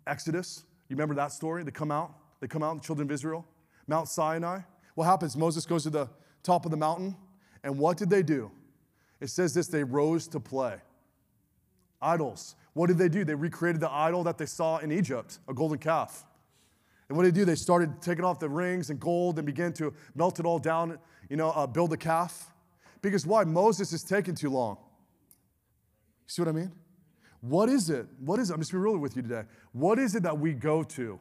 Exodus, 0.08 0.64
you 0.90 0.96
remember 0.96 1.16
that 1.16 1.32
story? 1.32 1.64
They 1.64 1.72
come 1.72 1.92
out, 1.92 2.14
they 2.40 2.48
come 2.48 2.64
out, 2.64 2.76
the 2.76 2.86
children 2.86 3.08
of 3.08 3.12
Israel, 3.12 3.46
Mount 3.88 4.08
Sinai. 4.08 4.62
What 4.96 5.06
happens? 5.06 5.38
Moses 5.38 5.66
goes 5.66 5.84
to 5.84 5.90
the 5.90 6.10
top 6.44 6.66
of 6.66 6.72
the 6.72 6.78
mountain, 6.78 7.16
and 7.64 7.78
what 7.78 7.98
did 7.98 8.10
they 8.10 8.24
do? 8.24 8.52
It 9.22 9.30
says 9.30 9.54
this 9.54 9.68
they 9.68 9.84
rose 9.84 10.28
to 10.30 10.40
play. 10.40 10.78
Idols. 12.02 12.56
What 12.74 12.88
did 12.88 12.98
they 12.98 13.10
do? 13.10 13.26
They 13.26 13.36
recreated 13.36 13.82
the 13.82 13.92
idol 13.92 14.24
that 14.24 14.38
they 14.38 14.46
saw 14.46 14.78
in 14.78 14.92
Egypt, 14.92 15.40
a 15.48 15.54
golden 15.54 15.80
calf. 15.80 16.26
And 17.08 17.18
what 17.18 17.24
did 17.24 17.34
they 17.34 17.40
do? 17.42 17.46
They 17.46 17.56
started 17.56 18.02
taking 18.02 18.24
off 18.24 18.40
the 18.40 18.50
rings 18.50 18.90
and 18.90 19.00
gold 19.00 19.38
and 19.38 19.46
began 19.46 19.74
to 19.74 19.94
melt 20.16 20.40
it 20.40 20.46
all 20.46 20.60
down, 20.60 20.98
you 21.30 21.36
know, 21.36 21.50
uh, 21.50 21.68
build 21.68 21.92
a 21.92 21.98
calf. 21.98 22.52
Because 23.02 23.26
why? 23.26 23.44
Moses 23.44 23.92
is 23.94 24.04
taking 24.04 24.36
too 24.36 24.50
long. 24.50 24.78
You 26.28 26.28
see 26.28 26.42
what 26.42 26.50
I 26.50 26.52
mean? 26.52 26.72
What 27.42 27.70
is 27.70 27.90
it? 27.90 28.06
What 28.20 28.40
is 28.40 28.50
it? 28.50 28.54
I'm 28.54 28.60
just 28.60 28.72
being 28.72 28.84
real 28.84 28.98
with 28.98 29.16
you 29.16 29.22
today. 29.22 29.44
What 29.72 29.98
is 29.98 30.16
it 30.16 30.24
that 30.24 30.38
we 30.38 30.54
go 30.54 30.84
to? 30.84 31.20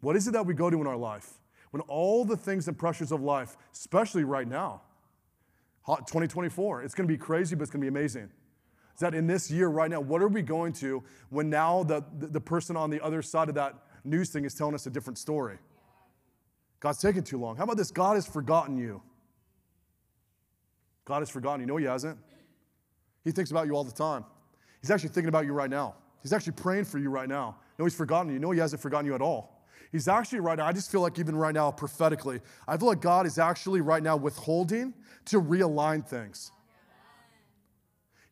What 0.00 0.16
is 0.16 0.26
it 0.26 0.32
that 0.32 0.44
we 0.44 0.52
go 0.52 0.68
to 0.68 0.80
in 0.80 0.86
our 0.86 0.96
life? 0.96 1.38
When 1.70 1.80
all 1.82 2.24
the 2.24 2.36
things 2.36 2.68
and 2.68 2.76
pressures 2.76 3.12
of 3.12 3.22
life, 3.22 3.56
especially 3.72 4.24
right 4.24 4.46
now, 4.46 4.82
2024, 5.86 6.82
it's 6.82 6.94
gonna 6.94 7.06
be 7.06 7.16
crazy, 7.16 7.54
but 7.54 7.62
it's 7.62 7.70
gonna 7.70 7.80
be 7.80 7.88
amazing. 7.88 8.28
Is 8.94 9.00
that 9.00 9.14
in 9.14 9.26
this 9.26 9.50
year 9.50 9.68
right 9.68 9.90
now, 9.90 10.00
what 10.00 10.22
are 10.22 10.28
we 10.28 10.42
going 10.42 10.72
to 10.74 11.02
when 11.30 11.48
now 11.48 11.82
the, 11.82 12.04
the, 12.18 12.40
person 12.40 12.76
on 12.76 12.90
the 12.90 13.02
other 13.02 13.22
side 13.22 13.48
of 13.48 13.54
that 13.54 13.74
news 14.04 14.30
thing 14.30 14.44
is 14.44 14.54
telling 14.54 14.74
us 14.74 14.86
a 14.86 14.90
different 14.90 15.18
story? 15.18 15.58
God's 16.80 16.98
taking 16.98 17.22
too 17.22 17.38
long. 17.38 17.56
How 17.56 17.64
about 17.64 17.76
this? 17.76 17.90
God 17.90 18.14
has 18.14 18.26
forgotten 18.26 18.76
you. 18.76 19.00
God 21.04 21.20
has 21.20 21.30
forgotten 21.30 21.60
you. 21.60 21.66
No, 21.66 21.76
He 21.76 21.86
hasn't. 21.86 22.18
He 23.24 23.32
thinks 23.32 23.50
about 23.50 23.66
you 23.66 23.74
all 23.74 23.84
the 23.84 23.92
time. 23.92 24.24
He's 24.80 24.90
actually 24.90 25.10
thinking 25.10 25.28
about 25.28 25.46
you 25.46 25.52
right 25.52 25.70
now. 25.70 25.94
He's 26.22 26.32
actually 26.32 26.52
praying 26.52 26.84
for 26.84 26.98
you 26.98 27.08
right 27.08 27.28
now. 27.28 27.56
No, 27.78 27.84
He's 27.84 27.94
forgotten 27.94 28.32
you. 28.32 28.38
No, 28.38 28.50
He 28.50 28.58
hasn't 28.58 28.82
forgotten 28.82 29.06
you 29.06 29.14
at 29.14 29.22
all. 29.22 29.62
He's 29.92 30.08
actually 30.08 30.40
right 30.40 30.56
now, 30.56 30.66
I 30.66 30.72
just 30.72 30.90
feel 30.90 31.02
like 31.02 31.18
even 31.18 31.36
right 31.36 31.54
now, 31.54 31.70
prophetically, 31.70 32.40
I 32.66 32.76
feel 32.78 32.88
like 32.88 33.00
God 33.00 33.26
is 33.26 33.38
actually 33.38 33.82
right 33.82 34.02
now 34.02 34.16
withholding 34.16 34.94
to 35.26 35.40
realign 35.40 36.06
things. 36.06 36.50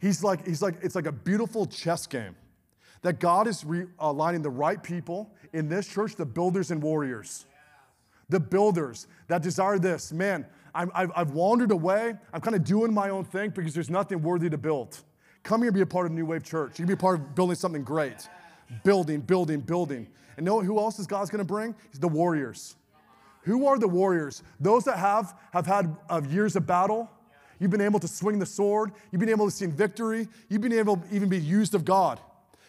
He's 0.01 0.25
like, 0.25 0.47
he's 0.47 0.63
like, 0.63 0.77
it's 0.83 0.95
like 0.95 1.07
a 1.07 1.13
beautiful 1.13 1.67
chess 1.67 2.07
game 2.07 2.35
that 3.03 3.21
God 3.21 3.47
is 3.47 3.65
realigning 3.65 4.43
the 4.43 4.51
right 4.51 4.83
people 4.83 5.31
in 5.53 5.69
this 5.69 5.87
church, 5.87 6.17
the 6.17 6.27
builders 6.27 6.71
and 6.71 6.83
warriors. 6.83 7.47
The 8.29 8.41
builders 8.41 9.07
that 9.29 9.43
desire 9.43 9.79
this. 9.79 10.13
Man, 10.13 10.47
i 10.75 11.09
have 11.17 11.33
wandered 11.33 11.73
away. 11.73 12.15
I'm 12.33 12.41
kind 12.41 12.55
of 12.55 12.65
doing 12.65 12.95
my 12.95 13.11
own 13.11 13.25
thing 13.25 13.51
because 13.51 13.75
there's 13.75 13.91
nothing 13.91 14.23
worthy 14.23 14.49
to 14.49 14.59
build. 14.59 14.99
Come 15.43 15.63
here 15.63 15.69
and 15.69 15.75
be 15.75 15.81
a 15.81 15.87
part 15.87 16.07
of 16.07 16.13
New 16.13 16.27
Wave 16.27 16.45
Church. 16.45 16.79
You 16.79 16.85
can 16.85 16.87
be 16.87 16.93
a 16.95 16.97
part 16.97 17.19
of 17.19 17.35
building 17.35 17.57
something 17.57 17.83
great. 17.83 18.29
Building, 18.85 19.21
building, 19.21 19.61
building. 19.61 20.07
And 20.37 20.47
know 20.47 20.61
who 20.61 20.79
else 20.79 20.99
is 20.99 21.07
God's 21.07 21.31
gonna 21.31 21.45
bring? 21.45 21.75
He's 21.91 21.99
the 21.99 22.09
warriors. 22.09 22.77
Who 23.43 23.67
are 23.67 23.79
the 23.79 23.89
warriors? 23.89 24.43
Those 24.61 24.85
that 24.85 24.99
have, 24.99 25.35
have 25.53 25.67
had 25.67 25.97
uh, 26.09 26.21
years 26.29 26.57
of 26.57 26.67
battle. 26.67 27.11
You've 27.61 27.71
been 27.71 27.81
able 27.81 28.01
to 28.01 28.09
swing 28.09 28.41
the 28.41 28.47
sword. 28.47 28.91
You've 29.13 29.21
been 29.21 29.29
able 29.29 29.45
to 29.45 29.51
see 29.51 29.67
victory. 29.67 30.27
You've 30.49 30.63
been 30.63 30.73
able 30.73 30.97
to 30.97 31.03
even 31.15 31.29
be 31.29 31.39
used 31.39 31.75
of 31.75 31.85
God. 31.85 32.19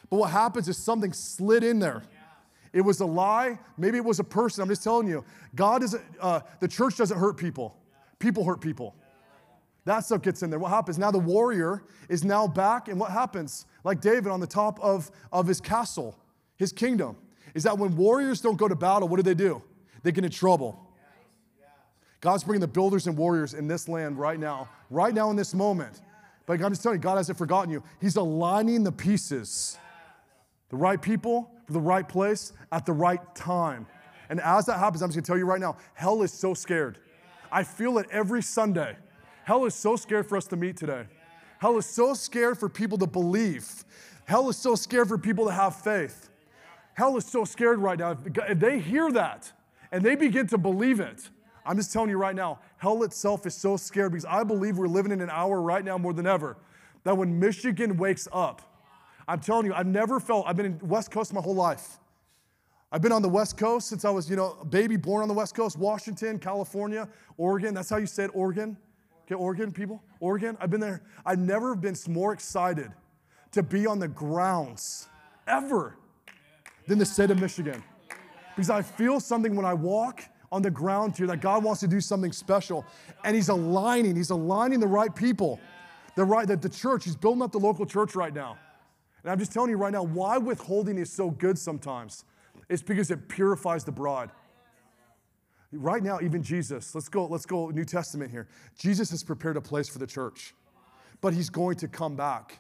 But 0.10 0.18
what 0.18 0.30
happens 0.30 0.68
is 0.68 0.78
something 0.78 1.14
slid 1.14 1.64
in 1.64 1.80
there. 1.80 2.04
It 2.74 2.82
was 2.82 3.00
a 3.00 3.06
lie. 3.06 3.58
Maybe 3.78 3.98
it 3.98 4.06
was 4.06 4.20
a 4.20 4.24
person. 4.24 4.62
I'm 4.62 4.70
just 4.70 4.84
telling 4.84 5.08
you. 5.08 5.24
God 5.56 5.82
isn't, 5.84 6.04
uh, 6.20 6.42
the 6.60 6.68
church 6.68 6.98
doesn't 6.98 7.18
hurt 7.18 7.38
people. 7.38 7.76
People 8.20 8.44
hurt 8.44 8.62
people. 8.62 8.96
That 9.86 10.02
stuff 10.06 10.22
gets 10.22 10.44
in 10.44 10.50
there. 10.50 10.60
What 10.60 10.70
happens? 10.70 11.00
Now 11.00 11.10
the 11.10 11.20
warrior 11.20 11.84
is 12.08 12.24
now 12.24 12.48
back, 12.48 12.88
and 12.88 13.00
what 13.00 13.12
happens? 13.12 13.66
Like 13.84 14.00
David 14.00 14.28
on 14.28 14.40
the 14.40 14.48
top 14.48 14.80
of, 14.80 15.10
of 15.32 15.48
his 15.48 15.60
castle, 15.60 16.16
his 16.56 16.72
kingdom 16.72 17.18
is 17.56 17.64
that 17.64 17.78
when 17.78 17.96
warriors 17.96 18.42
don't 18.42 18.58
go 18.58 18.68
to 18.68 18.76
battle, 18.76 19.08
what 19.08 19.18
do 19.18 19.24
they 19.24 19.34
do? 19.34 19.62
They 20.04 20.12
get 20.12 20.24
in 20.24 20.32
trouble. 20.32 20.91
God's 22.22 22.44
bringing 22.44 22.62
the 22.62 22.68
builders 22.68 23.08
and 23.08 23.18
warriors 23.18 23.54
in 23.54 23.68
this 23.68 23.90
land 23.90 24.18
right 24.18 24.40
now, 24.40 24.70
right 24.90 25.14
now 25.14 25.30
in 25.30 25.36
this 25.36 25.54
moment. 25.54 26.02
But 26.46 26.62
I'm 26.62 26.72
just 26.72 26.84
telling 26.84 27.00
you, 27.00 27.02
God 27.02 27.18
hasn't 27.18 27.38
forgotten 27.38 27.72
you. 27.72 27.84
He's 28.00 28.16
aligning 28.16 28.84
the 28.84 28.92
pieces, 28.92 29.78
the 30.70 30.78
right 30.78 31.02
people 31.02 31.52
the 31.72 31.80
right 31.80 32.08
place 32.08 32.54
at 32.72 32.86
the 32.86 32.94
right 32.94 33.20
time. 33.36 33.88
And 34.30 34.40
as 34.40 34.66
that 34.68 34.80
happens, 34.80 35.02
I'm 35.02 35.10
just 35.10 35.18
gonna 35.18 35.26
tell 35.26 35.38
you 35.38 35.46
right 35.46 35.60
now, 35.60 35.78
hell 35.94 36.22
is 36.22 36.32
so 36.32 36.54
scared. 36.54 37.00
I 37.52 37.64
feel 37.64 37.98
it 37.98 38.08
every 38.12 38.42
Sunday. 38.42 38.96
Hell 39.44 39.66
is 39.66 39.76
so 39.76 39.96
scared 39.96 40.28
for 40.28 40.38
us 40.38 40.48
to 40.48 40.56
meet 40.56 40.78
today. 40.78 41.06
Hell 41.60 41.78
is 41.78 41.86
so 41.86 42.14
scared 42.14 42.58
for 42.58 42.70
people 42.70 42.98
to 43.00 43.08
believe. 43.08 43.86
Hell 44.26 44.50
is 44.50 44.58
so 44.58 44.76
scared 44.76 45.08
for 45.08 45.18
people 45.18 45.46
to 45.46 45.52
have 45.52 45.76
faith. 45.76 46.30
Hell 46.94 47.18
is 47.18 47.26
so 47.26 47.44
scared 47.44 47.80
right 47.80 48.00
now. 48.00 48.18
If 48.26 48.60
they 48.60 48.80
hear 48.80 49.12
that 49.12 49.52
and 49.92 50.04
they 50.04 50.16
begin 50.16 50.48
to 50.48 50.58
believe 50.58 51.00
it, 51.00 51.30
I'm 51.65 51.78
just 51.78 51.93
telling 51.93 52.10
you 52.10 52.17
right 52.17 52.36
now, 52.36 52.60
hell 52.78 53.04
itself 53.04 53.45
is 53.45 53.56
so 53.56 53.78
scared 53.78 54.12
because 54.12 54.26
I 54.26 54.43
believe 54.43 54.78
we're 54.78 54.88
living 54.88 55.12
in 55.12 55.21
an 55.21 55.30
hour 55.30 55.62
right 55.62 55.84
now 55.84 55.97
more 55.97 56.13
than 56.13 56.26
ever 56.26 56.58
that 57.04 57.17
when 57.17 57.39
Michigan 57.39 57.97
wakes 57.97 58.28
up, 58.32 58.62
I'm 59.28 59.39
telling 59.39 59.65
you, 59.65 59.74
I've 59.74 59.88
never 59.88 60.19
felt, 60.19 60.45
I've 60.47 60.58
been 60.58 60.65
in 60.65 60.78
the 60.78 60.86
West 60.86 61.12
Coast 61.12 61.34
my 61.34 61.41
whole 61.41 61.56
life. 61.56 62.00
I've 62.91 63.02
been 63.02 63.13
on 63.13 63.21
the 63.21 63.30
West 63.30 63.58
Coast 63.58 63.88
since 63.88 64.04
I 64.04 64.10
was, 64.10 64.30
you 64.30 64.36
know, 64.36 64.58
a 64.60 64.65
baby 64.65 64.97
born 64.97 65.21
on 65.21 65.30
the 65.30 65.34
West 65.34 65.56
Coast, 65.56 65.78
Washington, 65.78 66.38
California, 66.39 67.08
Oregon. 67.38 67.74
That's 67.74 67.89
how 67.89 67.97
you 67.97 68.06
say 68.06 68.26
it, 68.26 68.32
Oregon. 68.34 68.76
Okay, 69.26 69.36
Oregon, 69.36 69.71
people? 69.71 70.04
Oregon. 70.19 70.58
I've 70.60 70.69
been 70.69 70.82
there. 70.82 71.02
I've 71.26 71.39
never 71.39 71.76
been 71.76 71.95
more 72.10 72.34
excited 72.34 72.91
to 73.54 73.63
be 73.63 73.88
on 73.88 74.00
the 74.00 74.10
grounds 74.10 75.08
ever 75.47 75.95
than 76.88 76.97
the 76.97 77.06
state 77.06 77.32
of 77.32 77.39
Michigan. 77.39 77.82
Because 78.56 78.69
I 78.69 78.82
feel 78.82 79.21
something 79.21 79.56
when 79.56 79.65
I 79.65 79.74
walk 79.74 80.24
on 80.52 80.62
the 80.62 80.72
ground 80.72 81.16
here 81.16 81.28
that 81.28 81.42
God 81.42 81.64
wants 81.64 81.80
to 81.82 81.88
do 81.88 82.02
something 82.02 82.32
special. 82.32 82.86
And 83.24 83.36
He's 83.36 83.50
aligning, 83.50 84.16
He's 84.16 84.32
aligning 84.32 84.80
the 84.80 84.88
right 84.88 85.14
people. 85.14 85.60
The 86.16 86.26
right, 86.26 86.48
that 86.48 86.62
the 86.62 86.70
church, 86.70 87.06
He's 87.06 87.16
building 87.16 87.42
up 87.42 87.52
the 87.52 87.60
local 87.60 87.86
church 87.86 88.16
right 88.16 88.34
now. 88.34 88.58
And 89.24 89.32
I'm 89.32 89.40
just 89.40 89.54
telling 89.54 89.70
you 89.70 89.78
right 89.78 89.94
now, 89.94 90.04
why 90.04 90.38
withholding 90.38 90.98
is 90.98 91.12
so 91.12 91.30
good 91.30 91.58
sometimes. 91.58 92.26
It's 92.70 92.82
because 92.82 93.12
it 93.12 93.30
purifies 93.30 93.84
the 93.84 93.92
bride. 93.92 94.32
Right 95.74 96.04
now, 96.04 96.20
even 96.22 96.44
Jesus, 96.44 96.94
let's 96.94 97.08
go, 97.08 97.28
let's 97.28 97.46
go 97.46 97.70
New 97.70 97.86
Testament 97.86 98.30
here. 98.30 98.48
Jesus 98.78 99.10
has 99.12 99.24
prepared 99.24 99.56
a 99.56 99.62
place 99.62 99.88
for 99.88 100.00
the 100.00 100.08
church, 100.08 100.54
but 101.22 101.34
he's 101.34 101.49
going 101.49 101.78
to 101.78 101.88
come 101.88 102.16
back. 102.16 102.60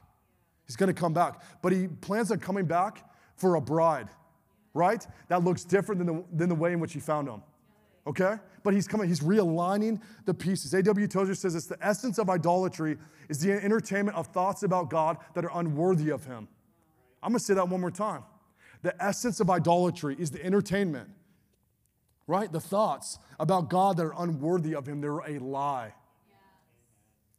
He's 0.65 0.77
going 0.77 0.93
to 0.93 0.97
come 0.97 1.11
back, 1.11 1.41
but 1.61 1.73
he 1.73 1.87
plans 1.87 2.31
on 2.31 2.39
coming 2.39 2.65
back 2.65 3.03
for 3.35 3.55
a 3.55 3.61
bride, 3.61 4.07
right? 4.73 5.05
That 5.27 5.43
looks 5.43 5.65
different 5.65 5.99
than 5.99 6.07
the, 6.07 6.23
than 6.31 6.47
the 6.47 6.55
way 6.55 6.71
in 6.71 6.79
which 6.79 6.93
he 6.93 7.01
found 7.01 7.27
them. 7.27 7.43
Okay? 8.07 8.35
But 8.63 8.73
he's 8.73 8.87
coming, 8.87 9.07
he's 9.07 9.19
realigning 9.19 10.01
the 10.25 10.33
pieces. 10.33 10.73
A.W. 10.73 11.07
Tozer 11.07 11.35
says 11.35 11.55
it's 11.55 11.67
the 11.67 11.77
essence 11.85 12.17
of 12.17 12.29
idolatry 12.29 12.97
is 13.29 13.39
the 13.39 13.51
entertainment 13.51 14.17
of 14.17 14.27
thoughts 14.27 14.63
about 14.63 14.89
God 14.89 15.17
that 15.35 15.45
are 15.45 15.59
unworthy 15.59 16.09
of 16.09 16.25
him. 16.25 16.47
I'm 17.23 17.31
gonna 17.31 17.39
say 17.39 17.53
that 17.53 17.69
one 17.69 17.81
more 17.81 17.91
time. 17.91 18.23
The 18.81 19.01
essence 19.03 19.39
of 19.39 19.49
idolatry 19.49 20.15
is 20.17 20.31
the 20.31 20.43
entertainment, 20.43 21.09
right? 22.25 22.51
The 22.51 22.59
thoughts 22.59 23.19
about 23.39 23.69
God 23.69 23.97
that 23.97 24.05
are 24.05 24.15
unworthy 24.17 24.73
of 24.73 24.87
him, 24.87 25.01
they're 25.01 25.19
a 25.19 25.37
lie. 25.37 25.93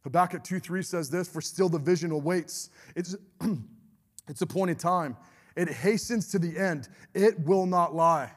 Habakkuk 0.03 0.43
2 0.43 0.59
3 0.59 0.81
says 0.81 1.09
this, 1.09 1.27
for 1.27 1.41
still 1.41 1.69
the 1.69 1.79
vision 1.79 2.11
awaits. 2.11 2.69
It's, 2.95 3.15
it's 4.27 4.41
appointed 4.41 4.79
time. 4.79 5.17
It 5.55 5.69
hastens 5.69 6.29
to 6.31 6.39
the 6.39 6.57
end. 6.57 6.89
It 7.13 7.39
will 7.45 7.65
not 7.65 7.95
lie. 7.95 8.31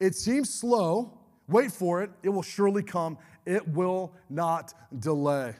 It 0.00 0.14
seems 0.14 0.52
slow. 0.52 1.18
Wait 1.48 1.70
for 1.72 2.02
it. 2.02 2.10
It 2.22 2.28
will 2.28 2.42
surely 2.42 2.82
come. 2.82 3.18
it 3.46 3.66
will 3.68 4.12
not 4.30 4.72
delay. 4.98 5.54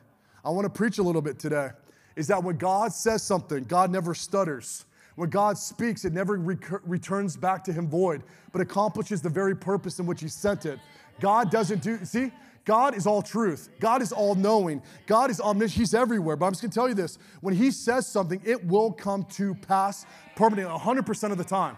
I 0.44 0.50
want 0.50 0.64
to 0.64 0.70
preach 0.70 0.98
a 0.98 1.02
little 1.02 1.22
bit 1.22 1.38
today. 1.38 1.70
Is 2.16 2.28
that 2.28 2.42
when 2.42 2.56
God 2.56 2.92
says 2.92 3.22
something, 3.22 3.64
God 3.64 3.90
never 3.90 4.14
stutters. 4.14 4.86
When 5.16 5.30
God 5.30 5.58
speaks, 5.58 6.04
it 6.04 6.12
never 6.12 6.36
returns 6.36 7.36
back 7.36 7.62
to 7.64 7.72
him 7.72 7.88
void, 7.88 8.22
but 8.52 8.60
accomplishes 8.60 9.22
the 9.22 9.28
very 9.28 9.54
purpose 9.54 9.98
in 9.98 10.06
which 10.06 10.20
he 10.20 10.28
sent 10.28 10.66
it. 10.66 10.78
God 11.20 11.50
doesn't 11.50 11.82
do, 11.82 12.04
see, 12.04 12.32
God 12.64 12.96
is 12.96 13.06
all 13.06 13.22
truth. 13.22 13.68
God 13.78 14.02
is 14.02 14.10
all 14.10 14.34
knowing. 14.34 14.82
God 15.06 15.30
is 15.30 15.40
omniscient. 15.40 15.78
He's 15.78 15.94
everywhere. 15.94 16.36
But 16.36 16.46
I'm 16.46 16.52
just 16.52 16.62
gonna 16.62 16.72
tell 16.72 16.88
you 16.88 16.94
this 16.94 17.18
when 17.40 17.54
He 17.54 17.70
says 17.70 18.06
something, 18.06 18.40
it 18.44 18.64
will 18.64 18.90
come 18.90 19.24
to 19.32 19.54
pass 19.54 20.06
permanently 20.34 20.74
100% 20.76 21.30
of 21.30 21.38
the 21.38 21.44
time. 21.44 21.76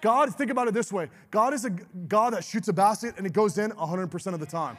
God, 0.00 0.34
think 0.34 0.50
about 0.50 0.68
it 0.68 0.74
this 0.74 0.92
way 0.92 1.08
God 1.30 1.54
is 1.54 1.64
a 1.64 1.70
God 1.70 2.32
that 2.34 2.44
shoots 2.44 2.68
a 2.68 2.72
basket 2.72 3.14
and 3.16 3.26
it 3.26 3.32
goes 3.32 3.58
in 3.58 3.70
100% 3.72 4.34
of 4.34 4.40
the 4.40 4.46
time. 4.46 4.76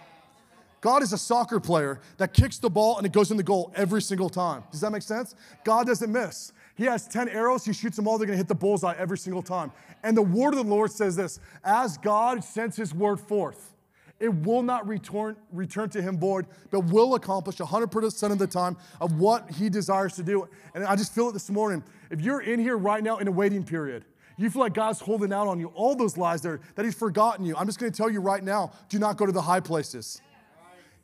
God 0.82 1.04
is 1.04 1.12
a 1.12 1.18
soccer 1.18 1.60
player 1.60 2.00
that 2.18 2.34
kicks 2.34 2.58
the 2.58 2.70
ball 2.70 2.98
and 2.98 3.06
it 3.06 3.12
goes 3.12 3.32
in 3.32 3.38
the 3.38 3.44
goal 3.44 3.72
every 3.76 4.02
single 4.02 4.30
time. 4.30 4.64
Does 4.72 4.82
that 4.82 4.92
make 4.92 5.02
sense? 5.02 5.36
God 5.66 5.88
doesn't 5.88 6.12
miss. 6.12 6.54
He 6.76 6.86
has 6.86 7.06
10 7.08 7.28
arrows, 7.28 7.66
he 7.66 7.74
shoots 7.74 7.98
them 7.98 8.08
all, 8.08 8.18
they're 8.18 8.28
gonna 8.28 8.38
hit 8.38 8.48
the 8.48 8.56
bullseye 8.56 8.96
every 8.98 9.18
single 9.18 9.42
time. 9.42 9.74
And 10.04 10.16
the 10.16 10.22
word 10.22 10.54
of 10.54 10.66
the 10.66 10.72
Lord 10.72 10.92
says 10.92 11.18
this 11.18 11.42
as 11.64 11.98
God 11.98 12.44
sends 12.44 12.78
his 12.78 12.94
word 12.94 13.20
forth, 13.20 13.76
it 14.20 14.34
will 14.34 14.64
not 14.64 14.88
return, 14.88 15.38
return 15.52 15.90
to 15.90 16.02
him 16.02 16.18
void, 16.18 16.46
but 16.72 16.82
will 16.82 17.16
accomplish 17.16 17.58
100% 17.58 18.32
of 18.32 18.38
the 18.38 18.48
time 18.48 18.78
of 19.00 19.20
what 19.20 19.50
he 19.52 19.70
desires 19.70 20.16
to 20.16 20.24
do. 20.24 20.48
And 20.74 20.84
I 20.84 20.96
just 20.96 21.14
feel 21.14 21.30
it 21.30 21.34
this 21.34 21.50
morning. 21.50 21.84
If 22.10 22.22
you're 22.22 22.42
in 22.42 22.60
here 22.60 22.78
right 22.78 23.04
now 23.04 23.18
in 23.18 23.28
a 23.28 23.32
waiting 23.32 23.64
period, 23.64 24.04
you 24.40 24.50
feel 24.50 24.62
like 24.62 24.74
God's 24.74 25.00
holding 25.00 25.34
out 25.34 25.48
on 25.48 25.60
you, 25.60 25.68
all 25.76 25.96
those 25.96 26.16
lies 26.16 26.42
there, 26.42 26.62
that 26.76 26.86
he's 26.86 26.96
forgotten 26.96 27.46
you. 27.46 27.56
I'm 27.58 27.66
just 27.66 27.78
gonna 27.78 27.92
tell 27.92 28.10
you 28.10 28.22
right 28.22 28.44
now 28.44 28.72
do 28.88 28.98
not 28.98 29.18
go 29.18 29.26
to 29.26 29.32
the 29.32 29.42
high 29.42 29.60
places. 29.60 30.22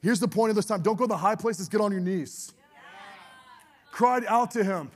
Here's 0.02 0.20
the 0.20 0.28
point 0.28 0.52
of 0.52 0.56
this 0.56 0.66
time 0.66 0.82
don't 0.82 0.96
go 0.96 1.04
to 1.04 1.10
the 1.10 1.18
high 1.18 1.36
places, 1.36 1.68
get 1.68 1.82
on 1.82 1.92
your 1.92 2.02
knees. 2.02 2.54
Cry 3.92 4.22
out 4.28 4.52
to 4.52 4.64
him, 4.64 4.92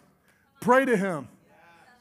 pray 0.61 0.85
to 0.85 0.95
him. 0.95 1.27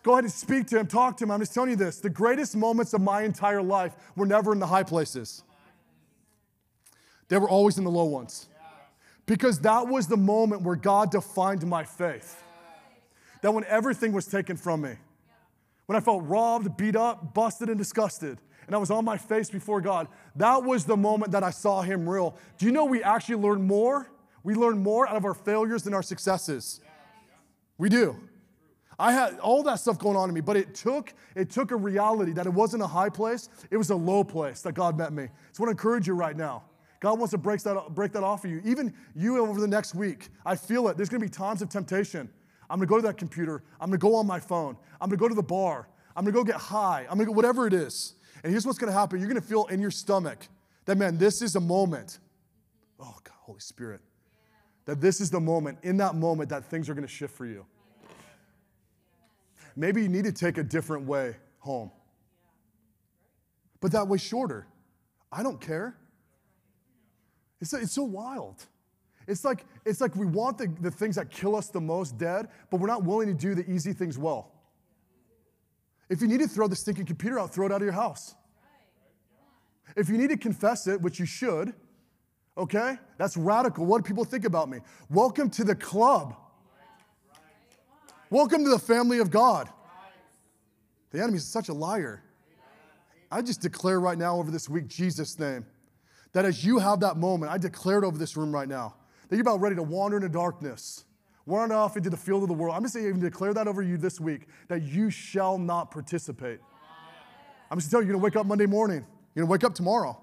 Go 0.05 0.13
ahead 0.13 0.25
and 0.25 0.33
speak 0.33 0.69
to 0.69 0.79
him, 0.79 0.87
talk 0.87 1.17
to 1.17 1.25
him. 1.25 1.31
I'm 1.31 1.41
just 1.41 1.55
telling 1.55 1.71
you 1.71 1.77
this 1.77 1.99
the 1.99 2.11
greatest 2.11 2.57
moments 2.57 2.93
of 2.93 3.01
my 3.01 3.23
entire 3.23 3.63
life 3.63 3.95
were 4.15 4.27
never 4.27 4.53
in 4.53 4.59
the 4.59 4.67
high 4.67 4.85
places. 4.85 5.43
They 7.29 7.39
were 7.39 7.49
always 7.49 7.79
in 7.79 7.85
the 7.85 7.91
low 7.91 8.05
ones. 8.05 8.49
Because 9.27 9.59
that 9.61 9.87
was 9.87 10.07
the 10.07 10.17
moment 10.17 10.63
where 10.63 10.77
God 10.77 11.11
defined 11.11 11.67
my 11.67 11.85
faith. 11.85 12.43
That 13.43 13.53
when 13.53 13.65
everything 13.65 14.13
was 14.13 14.27
taken 14.27 14.57
from 14.57 14.81
me, 14.81 14.95
when 15.89 15.97
I 15.97 16.01
felt 16.01 16.23
robbed, 16.27 16.77
beat 16.77 16.97
up, 16.97 17.33
busted, 17.33 17.71
and 17.71 17.79
disgusted, 17.79 18.37
and 18.67 18.77
I 18.77 18.79
was 18.79 18.91
on 18.91 19.07
my 19.07 19.17
face 19.17 19.49
before 19.49 19.81
God, 19.81 20.07
that 20.37 20.63
was 20.63 20.85
the 20.85 20.99
moment 20.99 21.33
that 21.33 21.43
I 21.43 21.49
saw 21.49 21.81
Him 21.81 22.07
real. 22.07 22.37
Do 22.59 22.67
you 22.67 22.73
know 22.73 22.85
we 22.85 23.03
actually 23.03 23.37
learn 23.37 23.67
more? 23.67 24.11
We 24.43 24.55
learn 24.55 24.83
more 24.83 25.09
out 25.09 25.17
of 25.17 25.25
our 25.25 25.33
failures 25.33 25.85
than 25.85 25.95
our 25.95 26.03
successes. 26.03 26.83
We 27.79 27.89
do. 27.89 28.21
I 28.99 29.13
had 29.13 29.39
all 29.39 29.63
that 29.63 29.77
stuff 29.77 29.99
going 29.99 30.15
on 30.15 30.29
in 30.29 30.35
me, 30.35 30.43
but 30.43 30.59
it 30.59 30.75
took 30.75 31.15
it 31.35 31.49
took 31.49 31.71
a 31.71 31.77
reality 31.77 32.33
that 32.33 32.45
it 32.45 32.53
wasn't 32.53 32.83
a 32.83 32.87
high 32.87 33.09
place, 33.09 33.49
it 33.71 33.79
was 33.79 33.89
a 33.89 33.97
low 33.97 34.23
place 34.25 34.61
that 34.63 34.75
God 34.75 34.99
met 34.99 35.15
me. 35.15 35.29
So 35.53 35.63
I 35.63 35.67
want 35.67 35.79
to 35.79 35.81
encourage 35.81 36.07
you 36.07 36.13
right 36.13 36.37
now. 36.37 36.65
God 37.01 37.19
wants 37.19 37.31
to 37.31 37.39
break 37.39 37.63
that, 37.63 37.95
break 37.95 38.13
that 38.13 38.25
off 38.25 38.45
of 38.45 38.51
you. 38.51 38.61
Even 38.63 38.93
you 39.15 39.39
over 39.41 39.59
the 39.59 39.69
next 39.69 39.95
week. 39.95 40.29
I 40.45 40.55
feel 40.55 40.89
it. 40.89 40.99
There's 40.99 41.09
going 41.09 41.23
to 41.23 41.27
be 41.27 41.31
times 41.31 41.63
of 41.63 41.71
temptation. 41.71 42.29
I'm 42.71 42.79
going 42.79 42.87
to 42.87 42.91
go 42.91 42.97
to 42.97 43.07
that 43.07 43.17
computer. 43.17 43.63
I'm 43.81 43.89
going 43.89 43.99
to 43.99 44.03
go 44.03 44.15
on 44.15 44.27
my 44.27 44.41
phone. 44.41 44.77
I'm 45.01 45.09
going 45.09 45.19
to 45.19 45.23
go 45.23 45.29
to 45.29 45.35
the 45.35 45.43
bar. 45.43 45.89
I'm 46.15 46.25
going 46.25 46.35
to 46.35 46.39
go 46.41 46.45
get 46.45 46.57
high. 46.57 47.07
I'm 47.09 47.17
going 47.17 47.27
to 47.27 47.33
go 47.33 47.33
whatever 47.33 47.67
it 47.67 47.73
is. 47.73 48.15
And 48.43 48.51
here's 48.51 48.67
what's 48.67 48.79
going 48.79 48.93
to 48.93 48.99
happen. 48.99 49.19
You're 49.19 49.29
going 49.29 49.41
to 49.41 49.47
feel 49.47 49.67
in 49.67 49.81
your 49.81 49.91
stomach 49.91 50.47
that, 50.85 50.97
man, 50.97 51.19
this 51.19 51.43
is 51.43 51.57
a 51.57 51.61
moment. 51.61 52.19
Oh, 53.01 53.17
God, 53.25 53.35
Holy 53.41 53.61
Spirit. 53.61 54.01
That 54.85 55.01
this 55.01 55.21
is 55.21 55.31
the 55.31 55.41
moment, 55.41 55.79
in 55.83 55.97
that 55.99 56.15
moment, 56.15 56.51
that 56.51 56.65
things 56.65 56.89
are 56.89 56.95
going 56.95 57.07
to 57.07 57.13
shift 57.13 57.35
for 57.37 57.47
you. 57.47 57.67
Maybe 59.77 60.03
you 60.03 60.09
need 60.09 60.25
to 60.25 60.33
take 60.33 60.59
a 60.59 60.65
different 60.65 61.07
way 61.07 61.37
home. 61.59 61.91
But 63.81 63.93
that 63.93 64.09
way 64.09 64.19
shorter. 64.19 64.67
I 65.31 65.43
don't 65.43 65.61
care. 65.61 65.97
It's, 67.61 67.73
it's 67.73 67.93
so 67.93 68.05
wild. 68.05 68.65
It's 69.29 69.45
like, 69.45 69.67
it's 69.85 70.01
like 70.01 70.17
we 70.17 70.25
want 70.25 70.57
the, 70.57 70.73
the 70.81 70.91
things 70.91 71.17
that 71.17 71.31
kill 71.31 71.55
us 71.55 71.69
the 71.69 71.81
most 71.83 72.17
dead, 72.17 72.49
but 72.71 72.81
we're 72.81 72.89
not 72.89 73.05
willing 73.05 73.29
to 73.29 73.35
do 73.35 73.55
the 73.55 73.71
easy 73.71 73.93
things 73.93 74.17
well. 74.17 74.51
If 76.09 76.23
you 76.23 76.27
need 76.27 76.41
to 76.41 76.49
throw 76.49 76.67
the 76.67 76.75
stinking 76.75 77.05
computer 77.05 77.39
out, 77.39 77.53
throw 77.53 77.67
it 77.67 77.73
out 77.73 77.83
of 77.83 77.85
your 77.85 77.93
house. 77.93 78.35
If 79.97 80.09
you 80.09 80.17
need 80.17 80.31
to 80.31 80.39
confess 80.39 80.87
it, 80.87 81.03
which 81.03 81.21
you 81.21 81.27
should, 81.27 81.75
okay? 82.57 82.97
That's 83.19 83.37
radical. 83.37 83.85
What 83.85 84.03
do 84.03 84.09
people 84.09 84.25
think 84.25 84.47
about 84.47 84.71
me? 84.71 84.79
Welcome 85.11 85.51
to 85.51 85.65
the 85.65 85.75
club. 85.75 86.35
Welcome 88.31 88.65
to 88.65 88.71
the 88.71 88.79
family 88.79 89.19
of 89.19 89.31
God. 89.31 89.69
The 91.11 91.19
enemy 91.19 91.37
is 91.37 91.47
such 91.47 91.69
a 91.69 91.75
liar. 91.75 92.23
I 93.31 93.43
just 93.43 93.61
declare 93.61 94.01
right 94.01 94.17
now 94.17 94.39
over 94.39 94.51
this 94.51 94.71
week, 94.71 94.89
Jesus' 94.89 95.39
name 95.39 95.67
that 96.33 96.47
as 96.47 96.65
you 96.65 96.79
have 96.79 97.01
that 97.01 97.19
moment, 97.19 97.53
I 97.53 97.59
declare 97.59 97.99
it 97.99 98.05
over 98.07 98.17
this 98.17 98.37
room 98.37 98.53
right 98.53 98.69
now, 98.69 98.95
that 99.29 99.37
you're 99.37 99.43
about 99.43 99.61
ready 99.61 99.77
to 99.77 99.83
wander 99.83 100.17
into 100.17 100.29
darkness, 100.29 101.05
wander 101.47 101.75
off 101.75 101.97
into 101.97 102.11
the 102.11 102.17
field 102.17 102.43
of 102.43 102.49
the 102.49 102.55
world. 102.55 102.75
I'm 102.77 102.83
just 102.83 102.95
going 102.95 103.05
to 103.05 103.09
even 103.09 103.21
declare 103.21 103.55
that 103.55 103.69
over 103.69 103.83
you 103.83 103.97
this 103.97 104.21
week, 104.21 104.49
that 104.69 104.83
you 104.83 105.11
shall 105.11 105.59
not 105.59 105.91
participate. 105.91 106.61
I'm 107.71 107.79
just 107.79 107.91
telling 107.91 108.07
you, 108.07 108.13
you're 108.13 108.17
gonna 108.17 108.25
wake 108.25 108.37
up 108.37 108.47
Monday 108.47 108.67
morning. 108.67 109.05
You're 109.35 109.45
gonna 109.45 109.53
wake 109.53 109.65
up 109.65 109.75
tomorrow. 109.75 110.19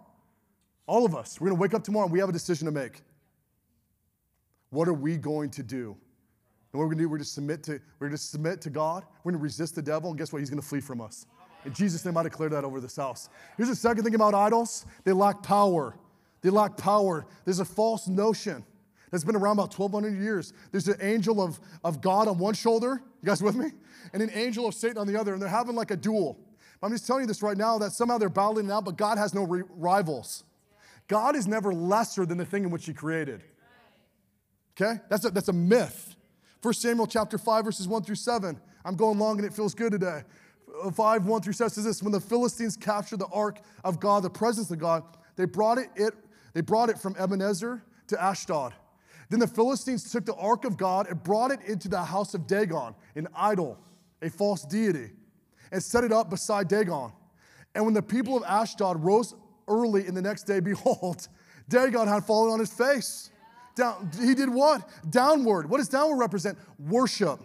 All 0.87 1.05
of 1.05 1.15
us, 1.15 1.39
we're 1.39 1.49
gonna 1.49 1.59
wake 1.59 1.73
up 1.73 1.83
tomorrow 1.83 2.05
and 2.05 2.13
we 2.13 2.19
have 2.19 2.29
a 2.29 2.33
decision 2.33 2.65
to 2.65 2.71
make. 2.71 3.01
What 4.71 4.87
are 4.87 4.93
we 4.93 5.17
going 5.17 5.51
to 5.51 5.63
do? 5.63 5.95
And 6.73 6.79
what 6.79 6.85
we're 6.85 6.91
gonna 6.91 7.03
do, 7.03 7.09
we're 7.09 7.17
gonna 7.17 7.25
submit 7.25 7.63
to, 7.63 7.79
we're 7.99 8.07
gonna 8.07 8.17
submit 8.17 8.61
to 8.61 8.69
God, 8.69 9.03
we're 9.23 9.31
gonna 9.31 9.43
resist 9.43 9.75
the 9.75 9.81
devil, 9.81 10.09
and 10.09 10.17
guess 10.17 10.33
what? 10.33 10.39
He's 10.39 10.49
gonna 10.49 10.61
flee 10.61 10.81
from 10.81 11.01
us. 11.01 11.27
In 11.65 11.73
Jesus' 11.73 12.03
name, 12.05 12.17
I 12.17 12.23
declare 12.23 12.49
that 12.49 12.63
over 12.63 12.79
this 12.79 12.95
house. 12.95 13.29
Here's 13.57 13.69
the 13.69 13.75
second 13.75 14.03
thing 14.03 14.15
about 14.15 14.33
idols 14.33 14.85
they 15.03 15.11
lack 15.11 15.41
power. 15.43 15.97
They 16.41 16.49
lack 16.49 16.77
power. 16.77 17.25
There's 17.43 17.59
a 17.59 17.65
false 17.65 18.07
notion 18.07 18.63
that's 19.15 19.23
been 19.23 19.35
around 19.35 19.53
about 19.53 19.77
1,200 19.77 20.21
years. 20.21 20.51
There's 20.71 20.87
an 20.89 20.97
angel 20.99 21.41
of, 21.41 21.59
of 21.83 22.01
God 22.01 22.27
on 22.27 22.37
one 22.37 22.53
shoulder, 22.53 23.01
you 23.21 23.25
guys 23.25 23.41
with 23.41 23.55
me? 23.55 23.71
And 24.11 24.21
an 24.21 24.29
angel 24.33 24.67
of 24.67 24.73
Satan 24.73 24.97
on 24.97 25.07
the 25.07 25.17
other, 25.19 25.33
and 25.33 25.41
they're 25.41 25.49
having 25.49 25.75
like 25.75 25.91
a 25.91 25.95
duel. 25.95 26.37
I'm 26.83 26.91
just 26.91 27.07
telling 27.07 27.21
you 27.21 27.27
this 27.27 27.41
right 27.41 27.57
now 27.57 27.77
that 27.79 27.93
somehow 27.93 28.17
they're 28.17 28.29
battling 28.29 28.67
it 28.67 28.71
out, 28.71 28.85
but 28.85 28.97
God 28.97 29.17
has 29.17 29.33
no 29.33 29.43
re- 29.43 29.63
rivals. 29.77 30.43
God 31.07 31.35
is 31.35 31.47
never 31.47 31.73
lesser 31.73 32.25
than 32.25 32.37
the 32.37 32.45
thing 32.45 32.65
in 32.65 32.71
which 32.71 32.85
He 32.85 32.93
created. 32.93 33.43
Okay? 34.79 34.99
That's 35.09 35.23
a, 35.25 35.29
that's 35.31 35.47
a 35.47 35.53
myth. 35.53 36.15
1 36.61 36.73
Samuel 36.73 37.07
chapter 37.07 37.37
5, 37.37 37.65
verses 37.65 37.87
1 37.87 38.03
through 38.03 38.15
7. 38.15 38.59
I'm 38.83 38.95
going 38.95 39.17
long 39.17 39.37
and 39.37 39.45
it 39.45 39.53
feels 39.53 39.73
good 39.73 39.93
today. 39.93 40.23
Uh, 40.83 40.91
5, 40.91 41.25
1 41.25 41.41
through 41.41 41.53
7 41.53 41.69
says 41.69 41.85
this 41.85 42.03
When 42.03 42.11
the 42.11 42.19
Philistines 42.19 42.75
captured 42.75 43.19
the 43.19 43.27
ark 43.27 43.59
of 43.83 43.99
God, 43.99 44.23
the 44.23 44.29
presence 44.29 44.69
of 44.71 44.79
God, 44.79 45.03
they 45.37 45.45
brought 45.45 45.77
it, 45.77 45.87
it, 45.95 46.13
they 46.53 46.61
brought 46.61 46.89
it 46.89 46.99
from 46.99 47.15
Ebenezer 47.17 47.83
to 48.07 48.23
Ashdod. 48.23 48.73
Then 49.29 49.39
the 49.39 49.47
Philistines 49.47 50.11
took 50.11 50.25
the 50.25 50.35
ark 50.35 50.65
of 50.65 50.77
God 50.77 51.07
and 51.07 51.21
brought 51.23 51.51
it 51.51 51.59
into 51.65 51.87
the 51.87 52.01
house 52.01 52.33
of 52.33 52.47
Dagon, 52.47 52.93
an 53.15 53.27
idol, 53.35 53.77
a 54.21 54.29
false 54.29 54.63
deity, 54.63 55.11
and 55.71 55.81
set 55.81 56.03
it 56.03 56.11
up 56.11 56.29
beside 56.29 56.67
Dagon. 56.67 57.11
And 57.73 57.85
when 57.85 57.93
the 57.93 58.03
people 58.03 58.37
of 58.37 58.43
Ashdod 58.43 59.03
rose 59.03 59.33
early 59.67 60.07
in 60.07 60.13
the 60.13 60.21
next 60.21 60.43
day, 60.43 60.59
behold, 60.61 61.27
Dagon 61.69 62.07
had 62.07 62.23
fallen 62.23 62.53
on 62.53 62.59
his 62.59 62.71
face. 62.71 63.31
Down, 63.75 64.09
he 64.21 64.35
did 64.35 64.49
what? 64.49 64.87
Downward. 65.09 65.69
What 65.69 65.77
does 65.77 65.89
downward 65.89 66.17
represent? 66.17 66.57
Worship 66.79 67.39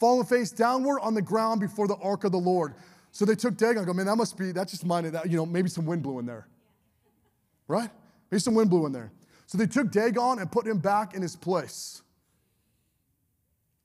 fallen 0.00 0.24
face 0.24 0.50
downward 0.50 0.98
on 1.00 1.12
the 1.12 1.22
ground 1.22 1.60
before 1.60 1.86
the 1.86 1.96
ark 1.96 2.24
of 2.24 2.32
the 2.32 2.38
Lord. 2.38 2.74
So 3.12 3.24
they 3.24 3.34
took 3.34 3.56
Dagon. 3.56 3.84
Go, 3.84 3.92
man, 3.92 4.06
that 4.06 4.16
must 4.16 4.36
be, 4.36 4.50
that 4.52 4.66
just 4.66 4.84
minded 4.84 5.12
that, 5.12 5.30
you 5.30 5.36
know, 5.36 5.44
maybe 5.44 5.68
some 5.68 5.84
wind 5.84 6.02
blew 6.02 6.18
in 6.18 6.26
there. 6.26 6.48
Right? 7.68 7.90
Maybe 8.30 8.40
some 8.40 8.54
wind 8.54 8.70
blew 8.70 8.86
in 8.86 8.92
there. 8.92 9.12
So 9.50 9.58
they 9.58 9.66
took 9.66 9.90
Dagon 9.90 10.38
and 10.38 10.52
put 10.52 10.64
him 10.64 10.78
back 10.78 11.12
in 11.12 11.22
his 11.22 11.34
place. 11.34 12.02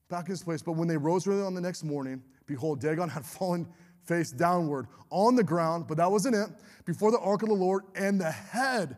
Back 0.09 0.25
in 0.25 0.33
his 0.33 0.43
place. 0.43 0.61
But 0.61 0.73
when 0.73 0.87
they 0.87 0.95
rose 0.95 1.25
early 1.25 1.41
on 1.41 1.55
the 1.55 1.61
next 1.61 1.83
morning, 1.83 2.21
behold, 2.45 2.79
Dagon 2.79 3.09
had 3.17 3.25
fallen 3.25 3.65
face 4.03 4.29
downward 4.29 4.85
on 5.09 5.35
the 5.35 5.43
ground, 5.43 5.87
but 5.87 5.97
that 5.97 6.11
wasn't 6.11 6.35
it, 6.35 6.49
before 6.85 7.09
the 7.09 7.17
ark 7.17 7.41
of 7.41 7.49
the 7.49 7.55
Lord, 7.55 7.81
and 7.95 8.21
the 8.21 8.29
head 8.29 8.95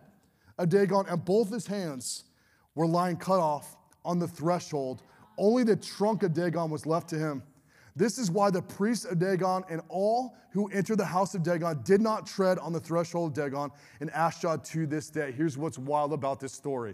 of 0.57 0.67
Dagon 0.67 1.05
and 1.07 1.23
both 1.23 1.49
his 1.49 1.65
hands 1.65 2.25
were 2.75 2.85
lying 2.85 3.15
cut 3.15 3.39
off 3.39 3.77
on 4.03 4.19
the 4.19 4.27
threshold 4.27 5.03
only 5.37 5.63
the 5.63 5.77
trunk 5.77 6.23
of 6.23 6.33
Dagon 6.33 6.69
was 6.69 6.85
left 6.85 7.07
to 7.11 7.17
him. 7.17 7.43
This 7.97 8.19
is 8.19 8.29
why 8.29 8.51
the 8.51 8.61
priests 8.61 9.05
of 9.05 9.17
Dagon 9.17 9.63
and 9.69 9.81
all 9.89 10.37
who 10.51 10.67
entered 10.67 10.99
the 10.99 11.05
house 11.05 11.33
of 11.33 11.41
Dagon 11.41 11.81
did 11.83 11.99
not 11.99 12.27
tread 12.27 12.59
on 12.59 12.71
the 12.71 12.79
threshold 12.79 13.31
of 13.31 13.43
Dagon 13.43 13.71
and 13.99 14.11
Ashdod 14.11 14.63
to 14.65 14.85
this 14.85 15.09
day. 15.09 15.31
Here's 15.31 15.57
what's 15.57 15.79
wild 15.79 16.13
about 16.13 16.39
this 16.39 16.53
story. 16.53 16.93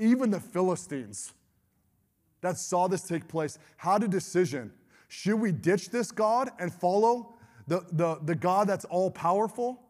Even 0.00 0.32
the 0.32 0.40
Philistines 0.40 1.34
that 2.40 2.58
saw 2.58 2.88
this 2.88 3.02
take 3.02 3.28
place 3.28 3.60
had 3.76 4.02
a 4.02 4.08
decision. 4.08 4.72
Should 5.06 5.36
we 5.36 5.52
ditch 5.52 5.90
this 5.90 6.10
God 6.10 6.50
and 6.58 6.72
follow 6.72 7.34
the, 7.68 7.84
the, 7.92 8.18
the 8.24 8.34
God 8.34 8.66
that's 8.66 8.84
all 8.86 9.12
powerful? 9.12 9.80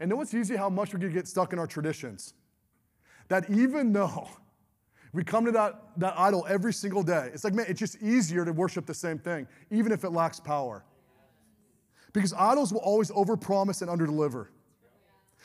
And 0.00 0.10
know 0.10 0.16
what's 0.16 0.34
easy 0.34 0.56
how 0.56 0.70
much 0.70 0.92
we 0.92 0.98
can 0.98 1.12
get 1.12 1.28
stuck 1.28 1.52
in 1.52 1.60
our 1.60 1.68
traditions. 1.68 2.34
that 3.28 3.48
even 3.48 3.92
though 3.92 4.28
we 5.12 5.22
come 5.22 5.44
to 5.44 5.52
that, 5.52 5.82
that 5.98 6.18
idol 6.18 6.46
every 6.48 6.72
single 6.72 7.02
day, 7.02 7.30
it's 7.34 7.44
like, 7.44 7.54
man, 7.54 7.66
it's 7.68 7.78
just 7.78 8.02
easier 8.02 8.44
to 8.44 8.52
worship 8.52 8.86
the 8.86 8.94
same 8.94 9.18
thing, 9.18 9.46
even 9.70 9.92
if 9.92 10.04
it 10.04 10.10
lacks 10.10 10.40
power. 10.40 10.84
Because 12.12 12.32
idols 12.32 12.72
will 12.72 12.80
always 12.80 13.10
overpromise 13.10 13.82
and 13.82 13.90
underdeliver. 13.90 14.48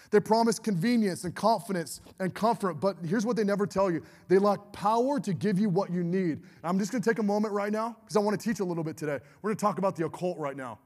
They 0.10 0.22
promise 0.22 0.58
convenience 0.58 1.26
and 1.26 1.36
confidence 1.36 2.00
and 2.20 2.34
comfort, 2.34 2.76
but 2.76 2.96
here's 3.06 3.26
what 3.26 3.36
they 3.36 3.44
never 3.44 3.68
tell 3.68 3.92
you 3.92 4.02
they 4.30 4.38
lack 4.38 4.72
power 4.72 5.20
to 5.20 5.34
give 5.34 5.60
you 5.60 5.70
what 5.70 5.92
you 5.92 6.04
need. 6.04 6.44
I'm 6.64 6.80
just 6.80 6.92
gonna 6.92 7.04
take 7.04 7.20
a 7.20 7.24
moment 7.24 7.54
right 7.54 7.72
now 7.72 7.98
because 8.02 8.16
I 8.16 8.20
wanna 8.20 8.38
teach 8.38 8.62
a 8.62 8.64
little 8.64 8.86
bit 8.86 8.96
today. 8.96 9.20
We're 9.42 9.50
gonna 9.50 9.60
talk 9.60 9.80
about 9.80 9.98
the 9.98 10.06
occult 10.06 10.38
right 10.38 10.56
now. 10.56 10.80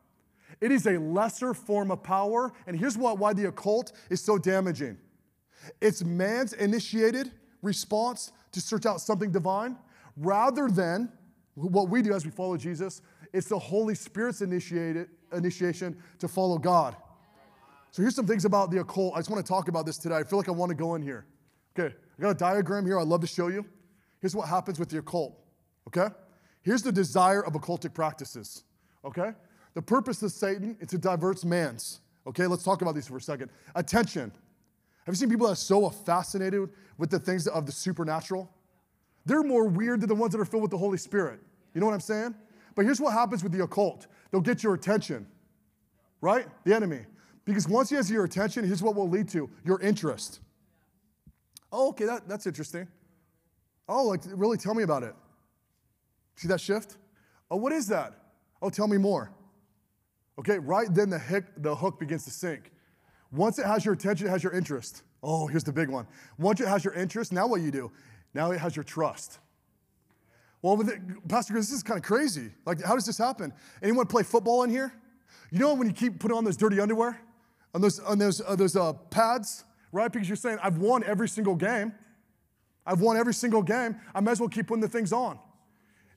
It 0.59 0.71
is 0.71 0.87
a 0.87 0.97
lesser 0.97 1.53
form 1.53 1.91
of 1.91 2.01
power, 2.01 2.51
and 2.65 2.77
here's 2.77 2.97
what, 2.97 3.19
why 3.19 3.33
the 3.33 3.45
occult 3.45 3.91
is 4.09 4.21
so 4.21 4.37
damaging 4.37 4.97
it's 5.79 6.03
man's 6.03 6.53
initiated 6.53 7.31
response 7.61 8.31
to 8.51 8.61
search 8.61 8.85
out 8.85 9.01
something 9.01 9.31
divine 9.31 9.77
rather 10.17 10.67
than 10.67 11.11
what 11.55 11.89
we 11.89 12.01
do 12.01 12.13
as 12.13 12.25
we 12.25 12.31
follow 12.31 12.57
Jesus. 12.57 13.01
It's 13.33 13.47
the 13.47 13.59
Holy 13.59 13.95
Spirit's 13.95 14.41
initiated, 14.41 15.09
initiation 15.33 15.97
to 16.19 16.27
follow 16.27 16.57
God. 16.57 16.95
So 17.91 18.01
here's 18.01 18.15
some 18.15 18.27
things 18.27 18.45
about 18.45 18.71
the 18.71 18.79
occult. 18.79 19.15
I 19.15 19.19
just 19.19 19.29
want 19.29 19.45
to 19.45 19.49
talk 19.49 19.67
about 19.67 19.85
this 19.85 19.97
today. 19.97 20.15
I 20.15 20.23
feel 20.23 20.39
like 20.39 20.47
I 20.47 20.53
want 20.53 20.69
to 20.69 20.75
go 20.75 20.95
in 20.95 21.01
here. 21.01 21.25
Okay, 21.77 21.93
I 22.17 22.21
got 22.21 22.29
a 22.29 22.35
diagram 22.35 22.85
here 22.85 22.99
I'd 22.99 23.07
love 23.07 23.21
to 23.21 23.27
show 23.27 23.47
you. 23.47 23.65
Here's 24.19 24.35
what 24.35 24.47
happens 24.47 24.79
with 24.79 24.89
the 24.89 24.99
occult. 24.99 25.37
Okay? 25.87 26.13
Here's 26.61 26.83
the 26.83 26.91
desire 26.91 27.43
of 27.43 27.53
occultic 27.53 27.93
practices. 27.93 28.63
Okay? 29.03 29.31
The 29.73 29.81
purpose 29.81 30.21
of 30.21 30.31
Satan 30.31 30.77
is 30.79 30.89
to 30.89 30.97
divert 30.97 31.43
man's. 31.43 32.01
Okay, 32.27 32.45
let's 32.45 32.63
talk 32.63 32.81
about 32.81 32.93
these 32.93 33.07
for 33.07 33.17
a 33.17 33.21
second. 33.21 33.49
Attention. 33.73 34.31
Have 35.05 35.15
you 35.15 35.17
seen 35.17 35.29
people 35.29 35.47
that 35.47 35.53
are 35.53 35.55
so 35.55 35.89
fascinated 35.89 36.69
with 37.01 37.09
the 37.09 37.19
things 37.19 37.47
of 37.47 37.65
the 37.65 37.71
supernatural? 37.71 38.47
They're 39.25 39.41
more 39.41 39.67
weird 39.67 40.01
than 40.01 40.07
the 40.07 40.15
ones 40.15 40.33
that 40.33 40.39
are 40.39 40.45
filled 40.45 40.61
with 40.61 40.69
the 40.69 40.77
Holy 40.77 40.99
Spirit. 40.99 41.39
You 41.73 41.81
know 41.81 41.87
what 41.87 41.95
I'm 41.95 41.99
saying? 41.99 42.35
But 42.75 42.85
here's 42.85 43.01
what 43.01 43.11
happens 43.11 43.43
with 43.43 43.51
the 43.51 43.63
occult 43.63 44.05
they'll 44.29 44.39
get 44.39 44.61
your 44.61 44.75
attention, 44.75 45.25
right? 46.21 46.45
The 46.63 46.75
enemy. 46.75 46.99
Because 47.43 47.67
once 47.67 47.89
he 47.89 47.95
has 47.95 48.09
your 48.09 48.23
attention, 48.23 48.63
here's 48.63 48.83
what 48.83 48.95
will 48.95 49.09
lead 49.09 49.27
to 49.29 49.49
your 49.65 49.81
interest. 49.81 50.41
Oh, 51.71 51.89
okay, 51.89 52.05
that, 52.05 52.29
that's 52.29 52.45
interesting. 52.45 52.87
Oh, 53.89 54.05
like, 54.05 54.21
really 54.27 54.57
tell 54.57 54.75
me 54.75 54.83
about 54.83 55.01
it. 55.01 55.15
See 56.35 56.47
that 56.49 56.61
shift? 56.61 56.97
Oh, 57.49 57.57
what 57.57 57.73
is 57.73 57.87
that? 57.87 58.13
Oh, 58.61 58.69
tell 58.69 58.87
me 58.87 58.97
more. 58.97 59.31
Okay, 60.37 60.59
right 60.59 60.93
then 60.93 61.09
the 61.09 61.17
hook, 61.17 61.45
the 61.57 61.75
hook 61.75 61.99
begins 61.99 62.25
to 62.25 62.31
sink. 62.31 62.71
Once 63.31 63.57
it 63.57 63.65
has 63.65 63.83
your 63.83 63.95
attention, 63.95 64.27
it 64.27 64.29
has 64.29 64.43
your 64.43 64.53
interest. 64.53 65.01
Oh, 65.23 65.47
here's 65.47 65.63
the 65.63 65.73
big 65.73 65.89
one. 65.89 66.07
Once 66.37 66.59
it 66.59 66.67
has 66.67 66.83
your 66.83 66.93
interest, 66.93 67.31
now 67.31 67.47
what 67.47 67.61
you 67.61 67.71
do? 67.71 67.91
Now 68.33 68.51
it 68.51 68.59
has 68.59 68.75
your 68.75 68.83
trust. 68.83 69.39
Well, 70.61 70.79
it, 70.81 71.27
Pastor, 71.27 71.53
this 71.53 71.71
is 71.71 71.83
kind 71.83 71.97
of 71.97 72.03
crazy. 72.03 72.51
Like, 72.65 72.83
how 72.83 72.95
does 72.95 73.05
this 73.05 73.17
happen? 73.17 73.53
Anyone 73.81 74.07
play 74.07 74.23
football 74.23 74.63
in 74.63 74.69
here? 74.69 74.93
You 75.51 75.59
know 75.59 75.73
when 75.73 75.87
you 75.87 75.93
keep 75.93 76.19
putting 76.19 76.37
on 76.37 76.43
those 76.43 76.57
dirty 76.57 76.79
underwear? 76.79 77.19
on 77.73 77.81
those, 77.81 77.99
on 77.99 78.17
those, 78.17 78.41
uh, 78.41 78.55
those 78.55 78.75
uh, 78.75 78.93
pads, 78.93 79.63
right? 79.91 80.11
Because 80.11 80.27
you're 80.27 80.35
saying, 80.35 80.57
I've 80.61 80.77
won 80.77 81.03
every 81.03 81.29
single 81.29 81.55
game. 81.55 81.93
I've 82.85 83.01
won 83.01 83.17
every 83.17 83.33
single 83.33 83.61
game. 83.61 83.95
I 84.13 84.19
might 84.19 84.31
as 84.31 84.39
well 84.39 84.49
keep 84.49 84.67
putting 84.67 84.81
the 84.81 84.89
things 84.89 85.13
on. 85.13 85.39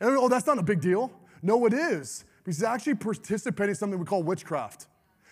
And, 0.00 0.16
oh, 0.16 0.28
that's 0.28 0.46
not 0.46 0.58
a 0.58 0.62
big 0.62 0.80
deal. 0.80 1.12
No, 1.42 1.66
it 1.66 1.72
is. 1.72 2.24
Because 2.42 2.58
it's 2.58 2.66
actually 2.66 2.96
participating 2.96 3.70
in 3.70 3.74
something 3.74 3.98
we 3.98 4.04
call 4.04 4.22
witchcraft. 4.22 4.86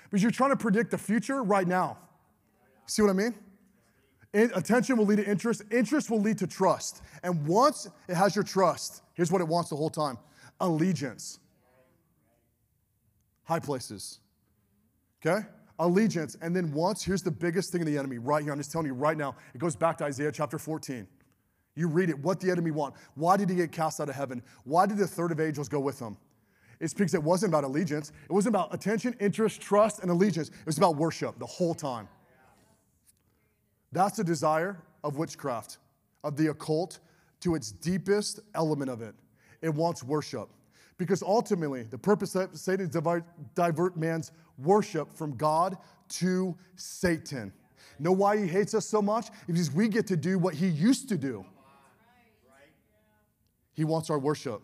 Because 0.05 0.23
you're 0.23 0.31
trying 0.31 0.51
to 0.51 0.57
predict 0.57 0.91
the 0.91 0.99
future 0.99 1.43
right 1.43 1.67
now. 1.67 1.99
See 2.87 3.03
what 3.03 3.11
I 3.11 3.15
mean? 3.15 3.35
Attention 4.35 4.97
will 4.97 5.07
lead 5.07 5.17
to 5.17 5.27
interest. 5.29 5.63
Interest 5.71 6.11
will 6.11 6.21
lead 6.21 6.39
to 6.39 6.47
trust. 6.47 7.03
And 7.23 7.47
once 7.47 7.89
it 8.09 8.15
has 8.15 8.35
your 8.35 8.45
trust, 8.45 9.03
here's 9.15 9.31
what 9.31 9.41
it 9.41 9.49
wants 9.49 9.71
the 9.71 9.77
whole 9.77 9.91
time 9.91 10.19
allegiance. 10.61 11.39
High 13.45 13.61
places. 13.61 14.21
Okay? 15.25 15.47
allegiance. 15.83 16.37
And 16.41 16.55
then 16.55 16.73
once, 16.73 17.03
here's 17.03 17.23
the 17.23 17.31
biggest 17.31 17.73
thing 17.73 17.83
of 17.83 17.87
the 17.87 17.99
enemy 17.99 18.19
right 18.19 18.43
here. 18.43 18.53
I'm 18.53 18.59
just 18.59 18.73
telling 18.73 18.87
you 18.87 18.95
right 18.95 19.17
now. 19.17 19.35
It 19.55 19.59
goes 19.59 19.77
back 19.77 19.99
to 19.99 20.05
Isaiah 20.05 20.33
chapter 20.33 20.59
14. 20.59 21.07
You 21.75 21.89
read 21.89 22.11
it, 22.11 22.19
what 22.19 22.41
the 22.41 22.51
enemy 22.51 22.71
want. 22.71 22.95
Why 23.15 23.37
did 23.37 23.49
he 23.49 23.57
get 23.57 23.73
cast 23.73 24.01
out 24.01 24.09
of 24.09 24.15
heaven? 24.15 24.43
Why 24.65 24.87
did 24.87 24.99
the 24.99 25.07
third 25.07 25.33
of 25.33 25.41
angels 25.41 25.69
go 25.69 25.81
with 25.81 25.99
him? 25.99 26.17
It's 26.81 26.93
because 26.93 27.15
it 27.15 27.23
wasn't 27.23 27.51
about 27.51 27.65
allegiance. 27.65 28.13
It 28.25 28.33
wasn't 28.33 28.55
about 28.55 28.75
attention, 28.75 29.15
interest, 29.21 29.61
trust, 29.61 30.01
and 30.01 30.11
allegiance. 30.11 30.49
It 30.49 30.67
was 30.67 30.79
about 30.79 30.97
worship 30.97 31.39
the 31.39 31.47
whole 31.47 31.75
time. 31.75 32.09
That's 33.93 34.17
the 34.17 34.25
desire 34.25 34.83
of 35.05 35.17
witchcraft, 35.17 35.79
of 36.25 36.37
the 36.37 36.49
occult, 36.49 36.99
to 37.41 37.55
its 37.55 37.73
deepest 37.73 38.41
element 38.55 38.91
of 38.91 39.03
it. 39.03 39.15
It 39.61 39.75
wants 39.75 40.03
worship. 40.03 40.49
Because 40.99 41.23
ultimately, 41.23 41.83
the 41.85 41.99
purpose 41.99 42.35
of 42.35 42.57
Satan 42.57 42.87
is 42.87 42.93
to 42.93 43.25
divert 43.55 43.97
man's 43.97 44.33
worship 44.59 45.13
from 45.13 45.37
God 45.37 45.77
to 46.09 46.57
Satan. 46.77 47.53
Know 47.99 48.13
why 48.13 48.37
he 48.39 48.47
hates 48.47 48.75
us 48.75 48.87
so 48.87 49.03
much? 49.03 49.29
Because 49.47 49.73
we 49.73 49.89
get 49.89 50.07
to 50.09 50.17
do 50.17 50.39
what 50.39 50.55
he 50.55 50.69
used 50.69 51.09
to 51.09 51.19
do. 51.19 51.45
He 53.75 53.85
wants 53.85 54.11
our 54.11 54.19
worship. 54.19 54.63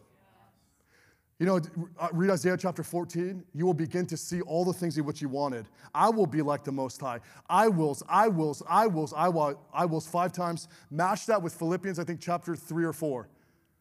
You 1.38 1.46
know, 1.46 1.60
uh, 2.00 2.08
read 2.12 2.30
Isaiah 2.30 2.56
chapter 2.56 2.82
14. 2.82 3.44
You 3.54 3.64
will 3.64 3.74
begin 3.74 4.06
to 4.06 4.16
see 4.16 4.40
all 4.40 4.64
the 4.64 4.72
things 4.72 4.98
in 4.98 5.04
which 5.04 5.22
you 5.22 5.28
wanted. 5.28 5.66
I 5.94 6.08
will 6.08 6.26
be 6.26 6.42
like 6.42 6.64
the 6.64 6.72
Most 6.72 7.00
High. 7.00 7.20
I 7.48 7.68
wills, 7.68 8.02
I 8.08 8.26
wills, 8.26 8.62
I 8.68 8.88
wills, 8.88 9.14
I 9.16 9.28
wills, 9.28 9.56
I 9.72 9.84
wills 9.84 10.06
five 10.08 10.32
times. 10.32 10.66
Match 10.90 11.26
that 11.26 11.40
with 11.40 11.54
Philippians, 11.54 12.00
I 12.00 12.04
think, 12.04 12.20
chapter 12.20 12.56
three 12.56 12.84
or 12.84 12.92
four. 12.92 13.28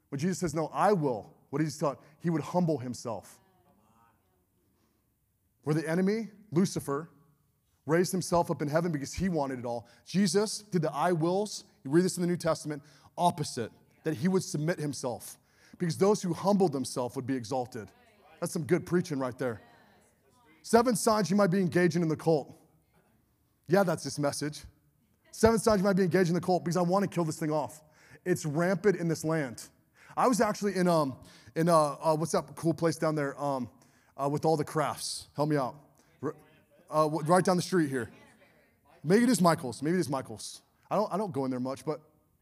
When 0.10 0.20
Jesus 0.20 0.38
says, 0.38 0.54
No, 0.54 0.70
I 0.72 0.94
will. 0.94 1.34
What 1.50 1.60
did 1.60 1.66
he 1.66 1.80
taught? 1.80 2.00
He 2.20 2.30
would 2.30 2.42
humble 2.42 2.78
himself. 2.78 3.40
Where 5.64 5.74
the 5.74 5.88
enemy, 5.90 6.30
Lucifer, 6.52 7.10
raised 7.88 8.12
himself 8.12 8.52
up 8.52 8.62
in 8.62 8.68
heaven 8.68 8.92
because 8.92 9.14
he 9.14 9.30
wanted 9.30 9.60
it 9.60 9.66
all. 9.66 9.88
Jesus 10.06 10.60
did 10.60 10.84
the 10.84 10.94
I 10.94 11.12
wills, 11.12 11.64
you 11.84 11.90
read 11.90 12.06
this 12.06 12.18
in 12.18 12.22
the 12.22 12.28
New 12.28 12.38
Testament, 12.38 12.84
opposite, 13.18 13.72
that 14.04 14.16
he 14.16 14.28
would 14.28 14.44
submit 14.44 14.80
himself. 14.80 15.38
Because 15.78 15.98
those 15.98 16.22
who 16.22 16.34
humbled 16.34 16.72
themselves 16.72 17.16
would 17.16 17.28
be 17.28 17.36
exalted. 17.36 17.88
That's 18.40 18.54
some 18.54 18.64
good 18.64 18.86
preaching 18.86 19.20
right 19.20 19.38
there. 19.38 19.62
Seven 20.64 20.96
signs 20.96 21.30
you 21.30 21.36
might 21.36 21.52
be 21.52 21.60
engaging 21.60 22.02
in 22.02 22.08
the 22.08 22.16
cult. 22.16 22.54
Yeah, 23.68 23.84
that's 23.84 24.04
this 24.04 24.20
message. 24.20 24.64
Seven 25.32 25.60
signs 25.60 25.80
you 25.80 25.84
might 25.84 25.96
be 25.96 26.04
engaging 26.04 26.36
in 26.36 26.42
the 26.42 26.46
cult 26.46 26.64
because 26.64 26.78
I 26.78 26.82
want 26.82 27.04
to 27.04 27.10
kill 27.10 27.24
this 27.24 27.38
thing 27.38 27.52
off. 27.52 27.82
It's 28.26 28.46
rampant 28.46 28.98
in 28.98 29.08
this 29.08 29.24
land. 29.24 29.64
I 30.16 30.28
was 30.28 30.42
actually 30.42 30.76
in, 30.76 30.88
um, 30.88 31.16
in 31.56 31.70
uh, 31.70 31.96
uh, 32.02 32.16
what's 32.16 32.32
that 32.32 32.44
cool 32.56 32.74
place 32.74 32.98
down 32.98 33.16
there? 33.16 33.40
Um, 33.42 33.70
uh, 34.22 34.28
with 34.28 34.46
all 34.46 34.58
the 34.58 34.64
crafts. 34.64 35.28
Help 35.36 35.50
me 35.50 35.58
out. 35.58 35.76
Uh, 36.90 37.10
right 37.26 37.44
down 37.44 37.56
the 37.56 37.62
street 37.62 37.90
here. 37.90 38.10
Maybe 39.04 39.24
it 39.24 39.30
is 39.30 39.42
Michael's. 39.42 39.82
Maybe 39.82 39.98
it 39.98 40.00
is 40.00 40.10
Michael's. 40.10 40.62
I 40.90 40.96
don't, 40.96 41.14
I 41.14 41.18
don't 41.18 41.32
go 41.32 41.46
in 41.46 41.52
there 41.52 41.60
much, 41.60 41.86
but 41.86 42.02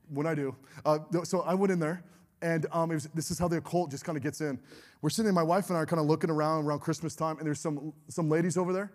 when 0.09 0.27
I 0.27 0.35
do. 0.35 0.55
Uh, 0.85 0.99
so 1.23 1.41
I 1.41 1.53
went 1.53 1.71
in 1.71 1.79
there, 1.79 2.03
and 2.41 2.65
um, 2.71 2.89
was, 2.89 3.07
this 3.13 3.31
is 3.31 3.39
how 3.39 3.47
the 3.47 3.57
occult 3.57 3.91
just 3.91 4.03
kind 4.05 4.17
of 4.17 4.23
gets 4.23 4.41
in. 4.41 4.59
We're 5.01 5.09
sitting, 5.09 5.33
my 5.33 5.43
wife 5.43 5.69
and 5.69 5.77
I 5.77 5.81
are 5.81 5.85
kind 5.85 5.99
of 5.99 6.05
looking 6.05 6.29
around 6.29 6.65
around 6.65 6.79
Christmas 6.79 7.15
time, 7.15 7.37
and 7.37 7.45
there's 7.45 7.59
some, 7.59 7.93
some 8.07 8.29
ladies 8.29 8.57
over 8.57 8.73
there, 8.73 8.91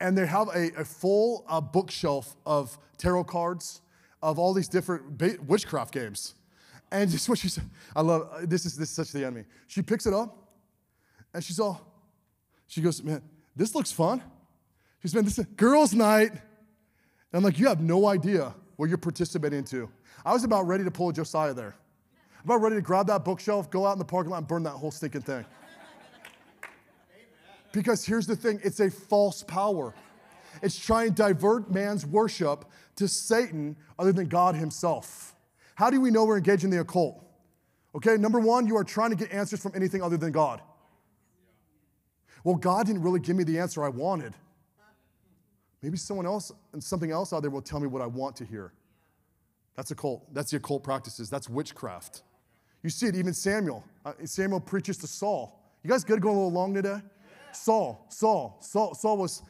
and 0.00 0.16
they 0.16 0.26
have 0.26 0.48
a, 0.48 0.70
a 0.76 0.84
full 0.84 1.44
uh, 1.48 1.60
bookshelf 1.60 2.36
of 2.46 2.78
tarot 2.98 3.24
cards, 3.24 3.80
of 4.22 4.38
all 4.38 4.54
these 4.54 4.68
different 4.68 5.18
ba- 5.18 5.36
witchcraft 5.46 5.92
games. 5.92 6.34
And 6.90 7.10
just 7.10 7.28
what 7.28 7.38
she 7.38 7.48
said, 7.48 7.64
I 7.94 8.00
love, 8.00 8.48
this 8.48 8.64
is, 8.64 8.76
this 8.76 8.88
is 8.88 8.94
such 8.94 9.12
the 9.12 9.20
enemy. 9.20 9.44
She 9.66 9.82
picks 9.82 10.06
it 10.06 10.14
up, 10.14 10.36
and 11.32 11.42
she's 11.42 11.60
all, 11.60 11.80
she 12.66 12.80
goes, 12.80 13.02
Man, 13.02 13.22
this 13.54 13.74
looks 13.74 13.92
fun. 13.92 14.22
She 15.02 15.08
says, 15.08 15.14
Man, 15.14 15.24
this 15.24 15.38
is 15.38 15.46
girls' 15.56 15.94
night. 15.94 16.30
And 16.30 16.40
I'm 17.32 17.42
like, 17.42 17.58
You 17.58 17.68
have 17.68 17.80
no 17.80 18.06
idea 18.06 18.54
what 18.76 18.88
you're 18.88 18.98
participating 18.98 19.58
into. 19.58 19.88
I 20.24 20.32
was 20.32 20.44
about 20.44 20.66
ready 20.66 20.84
to 20.84 20.90
pull 20.90 21.10
a 21.10 21.12
Josiah 21.12 21.52
there. 21.52 21.76
I'm 22.44 22.50
about 22.50 22.60
ready 22.60 22.76
to 22.76 22.82
grab 22.82 23.06
that 23.06 23.24
bookshelf, 23.24 23.70
go 23.70 23.86
out 23.86 23.94
in 23.94 23.98
the 23.98 24.04
parking 24.04 24.30
lot, 24.30 24.38
and 24.38 24.46
burn 24.46 24.64
that 24.64 24.72
whole 24.72 24.90
stinking 24.90 25.22
thing. 25.22 25.46
Because 27.72 28.04
here's 28.04 28.26
the 28.26 28.36
thing 28.36 28.60
it's 28.62 28.80
a 28.80 28.90
false 28.90 29.42
power. 29.42 29.94
It's 30.62 30.78
trying 30.78 31.08
to 31.08 31.14
divert 31.14 31.70
man's 31.72 32.06
worship 32.06 32.66
to 32.96 33.08
Satan 33.08 33.76
other 33.98 34.12
than 34.12 34.28
God 34.28 34.54
himself. 34.54 35.34
How 35.74 35.90
do 35.90 36.00
we 36.00 36.10
know 36.10 36.24
we're 36.24 36.36
engaged 36.36 36.64
in 36.64 36.70
the 36.70 36.80
occult? 36.80 37.24
Okay, 37.94 38.16
number 38.16 38.38
one, 38.38 38.66
you 38.66 38.76
are 38.76 38.84
trying 38.84 39.10
to 39.10 39.16
get 39.16 39.32
answers 39.32 39.60
from 39.60 39.72
anything 39.74 40.02
other 40.02 40.16
than 40.16 40.30
God. 40.30 40.60
Well, 42.44 42.56
God 42.56 42.86
didn't 42.86 43.02
really 43.02 43.20
give 43.20 43.36
me 43.36 43.44
the 43.44 43.58
answer 43.58 43.82
I 43.82 43.88
wanted. 43.88 44.34
Maybe 45.80 45.96
someone 45.96 46.26
else 46.26 46.52
and 46.72 46.84
something 46.84 47.10
else 47.10 47.32
out 47.32 47.40
there 47.40 47.50
will 47.50 47.62
tell 47.62 47.80
me 47.80 47.86
what 47.86 48.02
I 48.02 48.06
want 48.06 48.36
to 48.36 48.44
hear. 48.44 48.72
That's 49.76 49.90
a 49.90 49.94
cult. 49.94 50.32
That's 50.32 50.50
the 50.50 50.58
occult 50.58 50.84
practices. 50.84 51.30
That's 51.30 51.48
witchcraft. 51.48 52.22
You 52.84 52.90
see 52.90 53.06
it, 53.06 53.16
even 53.16 53.32
Samuel. 53.32 53.82
Uh, 54.04 54.12
Samuel 54.24 54.60
preaches 54.60 54.98
to 54.98 55.06
Saul. 55.06 55.58
You 55.82 55.90
guys 55.90 56.04
good 56.04 56.20
going 56.20 56.36
a 56.36 56.38
little 56.38 56.52
long 56.52 56.74
today? 56.74 57.00
Saul, 57.52 58.06
Saul, 58.10 58.58
Saul, 58.60 58.94
Saul 58.94 59.16
was, 59.16 59.42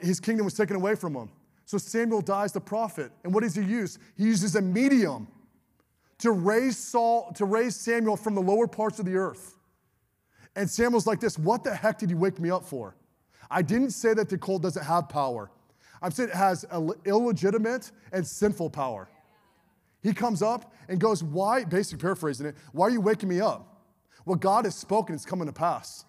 his 0.00 0.18
kingdom 0.18 0.44
was 0.44 0.54
taken 0.54 0.74
away 0.74 0.96
from 0.96 1.14
him. 1.14 1.30
So 1.66 1.78
Samuel 1.78 2.20
dies 2.20 2.52
the 2.52 2.60
prophet. 2.60 3.12
And 3.22 3.32
what 3.32 3.44
does 3.44 3.54
he 3.54 3.62
use? 3.62 3.98
He 4.16 4.24
uses 4.24 4.56
a 4.56 4.60
medium 4.60 5.28
to 6.18 6.32
raise 6.32 6.76
Saul, 6.76 7.32
to 7.36 7.44
raise 7.44 7.76
Samuel 7.76 8.16
from 8.16 8.34
the 8.34 8.42
lower 8.42 8.66
parts 8.66 8.98
of 8.98 9.06
the 9.06 9.14
earth. 9.14 9.56
And 10.56 10.68
Samuel's 10.68 11.06
like 11.06 11.20
this, 11.20 11.38
what 11.38 11.62
the 11.62 11.74
heck 11.74 11.98
did 11.98 12.10
you 12.10 12.16
wake 12.16 12.40
me 12.40 12.50
up 12.50 12.64
for? 12.64 12.96
I 13.50 13.62
didn't 13.62 13.90
say 13.90 14.14
that 14.14 14.28
the 14.28 14.38
cult 14.38 14.62
doesn't 14.62 14.84
have 14.84 15.08
power. 15.08 15.50
I'm 16.02 16.10
saying 16.10 16.30
it 16.30 16.34
has 16.34 16.64
illegitimate 17.04 17.92
and 18.12 18.26
sinful 18.26 18.70
power. 18.70 19.08
He 20.04 20.12
comes 20.12 20.42
up 20.42 20.72
and 20.88 21.00
goes, 21.00 21.24
Why, 21.24 21.64
basically 21.64 22.00
paraphrasing 22.02 22.46
it, 22.46 22.54
why 22.72 22.86
are 22.86 22.90
you 22.90 23.00
waking 23.00 23.28
me 23.28 23.40
up? 23.40 23.80
What 24.24 24.38
God 24.38 24.66
has 24.66 24.76
spoken 24.76 25.16
is 25.16 25.24
coming 25.24 25.46
to 25.46 25.52
pass. 25.52 26.04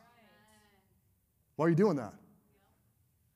Why 1.55 1.65
are 1.65 1.69
you 1.69 1.75
doing 1.75 1.95
that? 1.95 2.13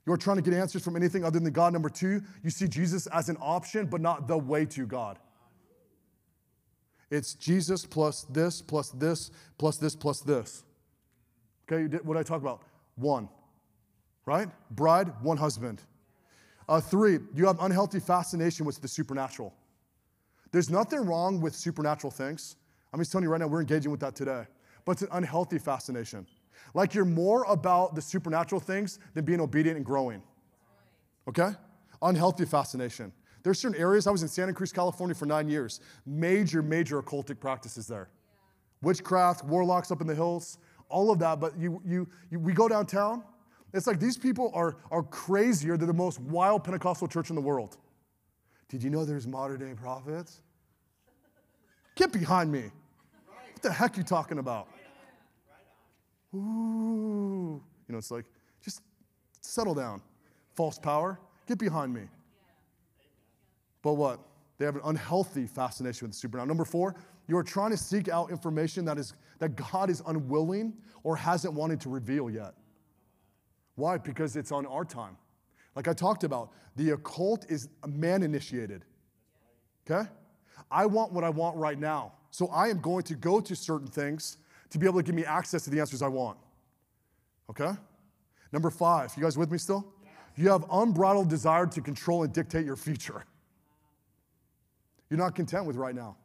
You're 0.06 0.18
trying 0.18 0.38
to 0.38 0.44
get 0.44 0.54
answers 0.54 0.84
from 0.84 0.96
anything 0.96 1.24
other 1.24 1.40
than 1.40 1.52
God. 1.54 1.72
Number 1.72 1.90
two, 1.90 2.22
you 2.44 2.50
see 2.50 2.68
Jesus 2.68 3.08
as 3.08 3.30
an 3.30 3.38
option, 3.40 3.86
but 3.86 4.02
not 4.02 4.28
the 4.28 4.38
way 4.38 4.66
to 4.66 4.86
God. 4.86 5.18
It's 7.10 7.36
Jesus 7.36 7.86
plus 7.86 8.24
this, 8.30 8.62
plus 8.62 8.90
this, 8.90 9.32
plus 9.58 9.78
this, 9.78 9.96
plus 9.96 10.20
this. 10.22 10.64
Okay, 11.72 11.98
what 12.04 12.16
did 12.16 12.20
I 12.20 12.24
talk 12.24 12.42
about? 12.42 12.64
One, 12.96 13.30
right? 14.26 14.50
Bride, 14.72 15.14
one 15.22 15.38
husband. 15.38 15.84
Uh, 16.68 16.82
three, 16.82 17.20
you 17.34 17.48
have 17.48 17.60
unhealthy 17.62 18.00
fascination 18.00 18.66
with 18.66 18.82
the 18.82 18.88
supernatural. 18.88 19.54
There's 20.52 20.70
nothing 20.70 21.06
wrong 21.06 21.42
with 21.42 21.56
supernatural 21.56 22.12
things. 22.12 22.56
I'm 22.92 23.00
just 23.00 23.12
telling 23.12 23.24
you 23.24 23.30
right 23.30 23.40
now, 23.40 23.48
we're 23.48 23.62
engaging 23.62 23.92
with 23.92 24.00
that 24.02 24.16
today. 24.16 24.46
But 24.86 24.94
it's 24.94 25.02
an 25.04 25.10
unhealthy 25.12 25.60
fascination. 25.60 26.26
Like 26.74 26.94
you're 26.94 27.06
more 27.06 27.44
about 27.46 27.96
the 27.96 28.02
supernatural 28.02 28.60
things 28.60 29.00
than 29.14 29.26
being 29.26 29.40
obedient 29.40 29.78
and 29.78 29.86
growing. 29.86 30.22
Okay? 31.28 31.52
Unhealthy 32.02 32.46
fascination. 32.46 33.12
There's 33.44 33.60
certain 33.60 33.80
areas, 33.80 34.08
I 34.08 34.12
was 34.12 34.22
in 34.22 34.28
Santa 34.28 34.54
Cruz, 34.54 34.72
California 34.72 35.16
for 35.16 35.26
nine 35.26 35.48
years, 35.48 35.80
major, 36.06 36.62
major 36.62 37.02
occultic 37.02 37.40
practices 37.40 37.88
there. 37.88 38.10
Witchcraft, 38.82 39.46
warlocks 39.46 39.92
up 39.92 40.02
in 40.02 40.08
the 40.08 40.16
hills, 40.16 40.58
all 40.90 41.12
of 41.12 41.20
that. 41.20 41.40
But 41.40 41.58
you, 41.58 41.82
you, 41.86 42.08
you, 42.32 42.40
we 42.40 42.54
go 42.54 42.68
downtown, 42.68 43.24
it's 43.74 43.88
like 43.88 44.00
these 44.00 44.18
people 44.18 44.52
are, 44.54 44.78
are 44.92 45.04
crazier 45.04 45.78
than 45.78 45.88
the 45.88 45.94
most 45.94 46.20
wild 46.20 46.64
Pentecostal 46.64 47.08
church 47.08 47.30
in 47.30 47.36
the 47.36 47.42
world. 47.42 47.78
Did 48.70 48.84
you 48.84 48.90
know 48.90 49.04
there's 49.04 49.28
modern 49.28 49.60
day 49.60 49.74
prophets? 49.74 50.42
Get 51.96 52.14
behind 52.14 52.52
me. 52.52 52.72
What 53.54 53.62
the 53.62 53.72
heck 53.72 53.96
are 53.96 53.98
you 53.98 54.04
talking 54.04 54.38
about? 54.38 54.68
Ooh. 56.34 57.62
You 57.88 57.94
know, 57.94 57.98
it's 57.98 58.12
like, 58.12 58.26
just 58.62 58.82
settle 59.42 59.74
down. 59.74 60.02
False 60.54 60.78
power, 60.78 61.20
get 61.48 61.58
behind 61.58 61.94
me. 61.94 62.04
But 63.82 63.94
what? 63.94 64.20
They 64.58 64.66
have 64.66 64.76
an 64.76 64.82
unhealthy 64.86 65.48
fascination 65.48 66.08
with 66.08 66.12
the 66.12 66.20
supernatural. 66.20 66.48
Number 66.48 66.66
four, 66.66 66.96
you 67.28 67.38
are 67.38 67.44
trying 67.44 67.72
to 67.72 67.78
seek 67.78 68.10
out 68.10 68.30
information 68.30 68.86
that, 68.86 68.98
is, 68.98 69.14
that 69.40 69.56
God 69.56 69.90
is 69.90 70.04
unwilling 70.06 70.74
or 71.04 71.16
hasn't 71.16 71.54
wanted 71.54 71.80
to 71.82 71.90
reveal 71.90 72.30
yet. 72.30 72.54
Why? 73.76 73.98
Because 73.98 74.36
it's 74.36 74.52
on 74.52 74.66
our 74.66 74.84
time. 74.84 75.16
Like 75.80 75.88
I 75.88 75.94
talked 75.94 76.26
about, 76.26 76.52
the 76.76 76.90
occult 76.90 77.46
is 77.48 77.70
man 77.88 78.22
initiated. 78.22 78.84
Okay? 79.90 80.10
I 80.70 80.86
want 80.86 81.14
what 81.14 81.24
I 81.24 81.30
want 81.30 81.56
right 81.56 81.80
now. 81.80 82.12
So 82.32 82.48
I 82.48 82.68
am 82.68 82.82
going 82.82 83.04
to 83.04 83.16
go 83.16 83.40
to 83.40 83.56
certain 83.56 83.88
things 83.88 84.40
to 84.72 84.78
be 84.78 84.86
able 84.86 85.00
to 85.00 85.04
give 85.04 85.16
me 85.16 85.24
access 85.24 85.64
to 85.64 85.70
the 85.70 85.80
answers 85.80 86.02
I 86.02 86.10
want. 86.10 86.38
Okay? 87.50 87.72
Number 88.52 88.70
five, 88.70 89.14
you 89.16 89.24
guys 89.24 89.38
with 89.38 89.54
me 89.54 89.58
still? 89.58 89.88
You 90.36 90.50
have 90.50 90.66
unbridled 90.70 91.30
desire 91.30 91.66
to 91.68 91.80
control 91.80 92.24
and 92.24 92.34
dictate 92.34 92.66
your 92.66 92.76
future. 92.76 93.24
You're 95.10 95.18
not 95.18 95.34
content 95.34 95.64
with 95.64 95.78
right 95.78 95.96
now. 95.96 96.18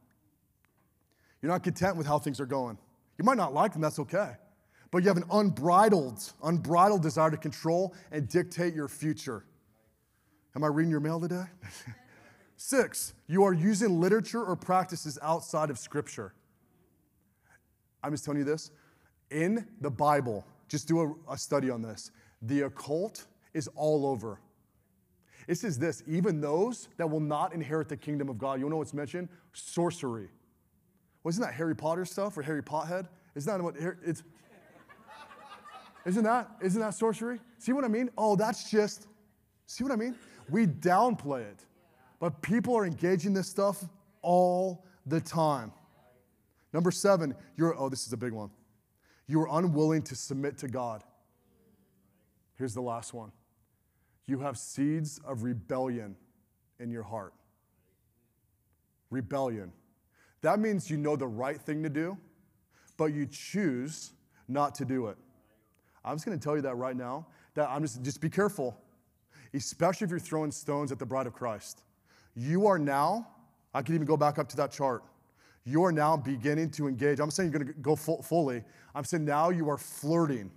You're 1.40 1.52
not 1.52 1.62
content 1.62 1.96
with 1.96 2.08
how 2.08 2.18
things 2.18 2.40
are 2.40 2.46
going. 2.46 2.76
You 3.18 3.24
might 3.24 3.36
not 3.36 3.54
like 3.54 3.72
them, 3.72 3.82
that's 3.82 4.00
okay 4.00 4.32
but 4.94 5.02
you 5.02 5.08
have 5.08 5.16
an 5.16 5.24
unbridled, 5.32 6.32
unbridled 6.44 7.02
desire 7.02 7.28
to 7.28 7.36
control 7.36 7.92
and 8.12 8.28
dictate 8.28 8.74
your 8.74 8.86
future. 8.86 9.44
Am 10.54 10.62
I 10.62 10.68
reading 10.68 10.88
your 10.88 11.00
mail 11.00 11.18
today? 11.18 11.46
Six, 12.56 13.12
you 13.26 13.42
are 13.42 13.52
using 13.52 14.00
literature 14.00 14.44
or 14.44 14.54
practices 14.54 15.18
outside 15.20 15.68
of 15.68 15.80
Scripture. 15.80 16.32
I'm 18.04 18.12
just 18.12 18.24
telling 18.24 18.38
you 18.38 18.44
this. 18.44 18.70
In 19.32 19.66
the 19.80 19.90
Bible, 19.90 20.46
just 20.68 20.86
do 20.86 21.00
a, 21.00 21.32
a 21.32 21.38
study 21.38 21.70
on 21.70 21.82
this. 21.82 22.12
The 22.42 22.60
occult 22.60 23.26
is 23.52 23.68
all 23.74 24.06
over. 24.06 24.38
It 25.48 25.56
says 25.56 25.76
this 25.76 26.04
even 26.06 26.40
those 26.40 26.86
that 26.98 27.10
will 27.10 27.18
not 27.18 27.52
inherit 27.52 27.88
the 27.88 27.96
kingdom 27.96 28.28
of 28.28 28.38
God. 28.38 28.60
You 28.60 28.70
know 28.70 28.76
what's 28.76 28.94
mentioned? 28.94 29.28
Sorcery. 29.54 30.28
Wasn't 31.24 31.44
that 31.44 31.54
Harry 31.54 31.74
Potter 31.74 32.04
stuff 32.04 32.38
or 32.38 32.42
Harry 32.42 32.62
Pothead? 32.62 33.08
Isn't 33.34 33.52
that 33.52 33.60
what 33.60 33.74
it's 34.04 34.22
isn't 36.06 36.24
that, 36.24 36.50
isn't 36.62 36.80
that 36.80 36.94
sorcery? 36.94 37.40
See 37.58 37.72
what 37.72 37.84
I 37.84 37.88
mean? 37.88 38.10
Oh, 38.18 38.36
that's 38.36 38.70
just, 38.70 39.06
see 39.66 39.84
what 39.84 39.92
I 39.92 39.96
mean? 39.96 40.14
We 40.50 40.66
downplay 40.66 41.40
it. 41.42 41.64
But 42.20 42.42
people 42.42 42.76
are 42.76 42.86
engaging 42.86 43.32
this 43.34 43.48
stuff 43.48 43.84
all 44.22 44.84
the 45.06 45.20
time. 45.20 45.72
Number 46.72 46.90
seven, 46.90 47.34
you're, 47.56 47.78
oh, 47.78 47.88
this 47.88 48.06
is 48.06 48.12
a 48.12 48.16
big 48.16 48.32
one. 48.32 48.50
You 49.26 49.40
are 49.40 49.48
unwilling 49.58 50.02
to 50.02 50.16
submit 50.16 50.58
to 50.58 50.68
God. 50.68 51.02
Here's 52.56 52.74
the 52.74 52.82
last 52.82 53.14
one. 53.14 53.32
You 54.26 54.40
have 54.40 54.58
seeds 54.58 55.20
of 55.26 55.42
rebellion 55.42 56.16
in 56.78 56.90
your 56.90 57.02
heart. 57.02 57.32
Rebellion. 59.10 59.72
That 60.42 60.58
means 60.58 60.90
you 60.90 60.96
know 60.96 61.16
the 61.16 61.26
right 61.26 61.60
thing 61.60 61.82
to 61.82 61.88
do, 61.88 62.18
but 62.96 63.06
you 63.06 63.26
choose 63.26 64.12
not 64.48 64.74
to 64.76 64.84
do 64.84 65.06
it. 65.06 65.16
I'm 66.04 66.16
just 66.16 66.26
going 66.26 66.38
to 66.38 66.42
tell 66.42 66.56
you 66.56 66.62
that 66.62 66.76
right 66.76 66.96
now. 66.96 67.26
That 67.54 67.68
I'm 67.70 67.82
just 67.82 68.02
just 68.02 68.20
be 68.20 68.28
careful, 68.28 68.76
especially 69.52 70.04
if 70.04 70.10
you're 70.10 70.18
throwing 70.18 70.50
stones 70.50 70.92
at 70.92 70.98
the 70.98 71.06
bride 71.06 71.26
of 71.26 71.32
Christ. 71.32 71.82
You 72.34 72.66
are 72.66 72.78
now. 72.78 73.28
I 73.72 73.82
can 73.82 73.94
even 73.94 74.06
go 74.06 74.16
back 74.16 74.38
up 74.38 74.48
to 74.50 74.56
that 74.56 74.70
chart. 74.72 75.02
You 75.64 75.84
are 75.84 75.92
now 75.92 76.16
beginning 76.16 76.70
to 76.72 76.88
engage. 76.88 77.20
I'm 77.20 77.30
saying 77.30 77.50
you're 77.50 77.58
going 77.58 77.72
to 77.72 77.80
go 77.80 77.96
full, 77.96 78.22
fully. 78.22 78.62
I'm 78.94 79.04
saying 79.04 79.24
now 79.24 79.50
you 79.50 79.68
are 79.70 79.78
flirting. 79.78 80.50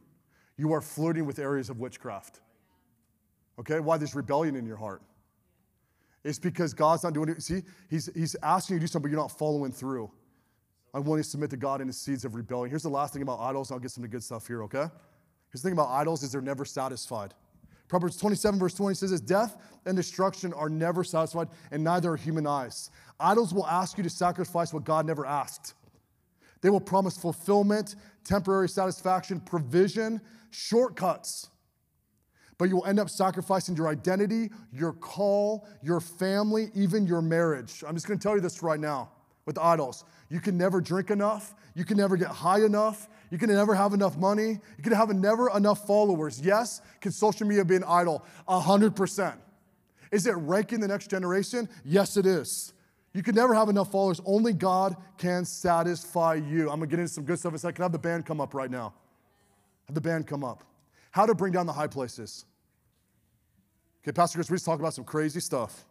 You 0.58 0.74
are 0.74 0.82
flirting 0.82 1.26
with 1.26 1.39
areas 1.39 1.70
of 1.70 1.80
witchcraft. 1.80 2.41
Okay, 3.60 3.80
why 3.80 3.98
there's 3.98 4.16
rebellion 4.16 4.56
in 4.56 4.66
your 4.66 4.76
heart? 4.76 5.02
It's 6.24 6.39
because 6.39 6.74
God's 6.74 7.04
not 7.04 7.14
doing 7.14 7.30
it. 7.30 7.41
See, 7.41 7.62
He's, 7.89 8.10
he's 8.14 8.36
asking 8.43 8.76
you 8.76 8.80
to 8.80 8.84
do 8.84 8.88
something, 8.88 9.10
but 9.10 9.12
you're 9.12 9.22
not 9.22 9.38
following 9.38 9.72
through. 9.72 10.12
I'm 10.93 11.04
wanting 11.04 11.24
to 11.24 11.30
submit 11.30 11.50
to 11.52 11.58
God 11.58 11.80
in 11.80 11.88
the 11.88 11.93
seeds 11.93 12.26
of 12.26 12.36
rebellion. 12.36 12.70
Here's 12.70 12.84
the 12.84 12.89
last 12.89 13.14
thing 13.14 13.22
about 13.22 13.39
idols, 13.39 13.70
and 13.70 13.76
I'll 13.76 13.80
get 13.80 13.91
some 13.91 14.06
good 14.08 14.24
stuff 14.24 14.45
here, 14.48 14.64
okay? 14.64 14.88
Because 15.48 15.62
the 15.62 15.70
thing 15.70 15.74
about 15.74 15.89
idols 15.89 16.24
is 16.24 16.32
they're 16.32 16.41
never 16.41 16.66
satisfied. 16.66 17.34
Proverbs 17.88 18.18
27, 18.18 18.60
verse 18.60 18.74
20 18.74 18.95
says 18.95 19.12
this 19.12 19.22
Death 19.22 19.58
and 19.86 19.95
destruction 19.95 20.54
are 20.54 20.70
never 20.70 21.04
satisfied, 21.04 21.48
and 21.72 21.84
neither 21.84 22.12
are 22.12 22.18
human 22.18 22.45
eyes. 22.45 22.91
Idols 23.20 23.54
will 23.54 23.66
ask 23.66 23.98
you 23.98 24.04
to 24.04 24.10
sacrifice 24.10 24.74
what 24.74 24.84
God 24.84 25.06
never 25.06 25.26
asked. 25.26 25.74
They 26.62 26.70
will 26.70 26.82
promise 26.82 27.18
fulfillment, 27.18 27.95
temporary 28.24 28.68
satisfaction, 28.68 29.39
provision, 29.39 30.22
shortcuts. 30.50 31.50
But 32.58 32.70
you 32.70 32.78
will 32.78 32.86
end 32.86 33.00
up 33.00 33.10
sacrificing 33.10 33.76
your 33.76 33.88
identity, 33.88 34.50
your 34.74 34.91
call, 34.91 35.68
your 35.82 36.00
family, 36.00 36.70
even 36.74 37.06
your 37.06 37.22
marriage. 37.22 37.84
I'm 37.88 37.93
just 37.95 38.08
gonna 38.08 38.20
tell 38.20 38.36
you 38.36 38.41
this 38.41 38.64
right 38.64 38.80
now 38.80 39.12
with 39.48 39.58
idols. 39.58 40.06
You 40.30 40.39
can 40.39 40.56
never 40.58 40.80
drink 40.80 41.10
enough, 41.10 41.56
you 41.74 41.84
can 41.86 41.98
never 41.98 42.16
get 42.18 42.28
high 42.28 42.64
enough, 42.64 43.08
you 43.32 43.38
can 43.38 43.50
never 43.50 43.76
have 43.76 43.93
enough 43.93 44.18
money. 44.18 44.60
You 44.78 44.84
can 44.84 44.93
have 44.93 45.10
never 45.10 45.50
enough 45.50 45.86
followers. 45.86 46.39
Yes, 46.39 46.82
can 47.02 47.12
social 47.12 47.48
media 47.48 47.66
be 47.66 47.76
an 47.76 47.84
idol? 47.84 48.26
100%. 48.48 49.36
Is 50.12 50.26
it 50.28 50.32
ranking 50.32 50.80
the 50.80 50.88
next 50.88 51.10
generation? 51.10 51.68
Yes, 51.84 52.16
it 52.16 52.26
is. 52.26 52.74
You 53.14 53.24
can 53.24 53.36
never 53.36 53.54
have 53.54 53.68
enough 53.68 53.91
followers. 53.91 54.22
Only 54.26 54.54
God 54.54 54.95
can 55.18 55.43
satisfy 55.43 56.36
you. 56.36 56.70
I'm 56.70 56.80
gonna 56.80 56.88
get 56.88 57.00
into 57.00 57.12
some 57.12 57.26
good 57.26 57.39
stuff 57.39 57.52
in 57.52 57.56
a 57.56 57.60
second. 57.60 57.82
Have 57.82 57.91
the 57.91 58.00
band 58.00 58.26
come 58.26 58.39
up 58.39 58.54
right 58.54 58.70
now. 58.70 58.93
Have 59.88 59.95
the 59.95 60.02
band 60.02 60.28
come 60.28 60.43
up. 60.43 60.64
How 61.12 61.26
to 61.26 61.34
bring 61.34 61.52
down 61.52 61.66
the 61.66 61.74
high 61.74 61.88
places. 61.88 62.45
Okay, 64.04 64.12
Pastor 64.12 64.38
Chris, 64.38 64.50
we 64.50 64.56
just 64.56 64.66
talked 64.66 64.80
about 64.80 64.93
some 64.93 65.04
crazy 65.04 65.39
stuff, 65.39 65.86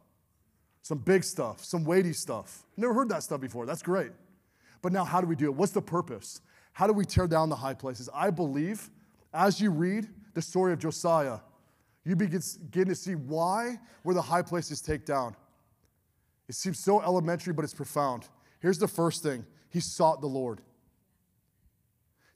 some 0.87 0.99
big 0.99 1.25
stuff, 1.25 1.65
some 1.65 1.85
weighty 1.85 2.13
stuff. 2.13 2.63
Never 2.77 2.95
heard 2.95 3.09
that 3.09 3.25
stuff 3.25 3.41
before. 3.41 3.67
That's 3.67 3.83
great. 3.83 4.13
But 4.83 4.93
now, 4.93 5.03
how 5.03 5.21
do 5.21 5.27
we 5.27 5.35
do 5.35 5.47
it? 5.47 5.55
What's 5.55 5.73
the 5.73 5.83
purpose? 5.83 6.41
How 6.75 6.87
do 6.87 6.93
we 6.93 7.05
tear 7.05 7.27
down 7.27 7.49
the 7.49 7.57
high 7.57 7.75
places? 7.75 8.09
I 8.15 8.31
believe 8.31 8.89
as 9.35 9.61
you 9.61 9.73
read 9.73 10.07
the 10.35 10.43
story 10.43 10.73
of 10.73 10.79
Josiah, 10.79 11.41
you 12.05 12.15
begin 12.15 12.41
to 12.41 12.95
see 12.95 13.17
why 13.17 13.81
were 14.05 14.15
the 14.15 14.23
high 14.23 14.43
places 14.43 14.81
take 14.81 15.05
down. 15.05 15.35
It 16.49 16.55
seems 16.55 16.79
so 16.79 17.03
elementary, 17.03 17.53
but 17.53 17.65
it's 17.65 17.75
profound. 17.75 18.29
Here's 18.61 18.79
the 18.79 18.87
first 18.87 19.25
thing 19.25 19.45
he 19.71 19.81
sought 19.81 20.21
the 20.21 20.29
Lord. 20.29 20.61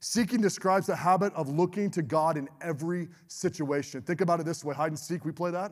Seeking 0.01 0.41
describes 0.41 0.87
the 0.87 0.95
habit 0.97 1.33
of 1.35 1.47
looking 1.47 1.89
to 1.91 2.01
God 2.01 2.35
in 2.35 2.49
every 2.59 3.07
situation. 3.29 4.01
Think 4.01 4.19
about 4.19 4.41
it 4.41 4.45
this 4.45 4.61
way 4.61 4.75
hide 4.75 4.91
and 4.91 4.99
seek, 4.99 5.23
we 5.23 5.31
play 5.31 5.51
that. 5.51 5.71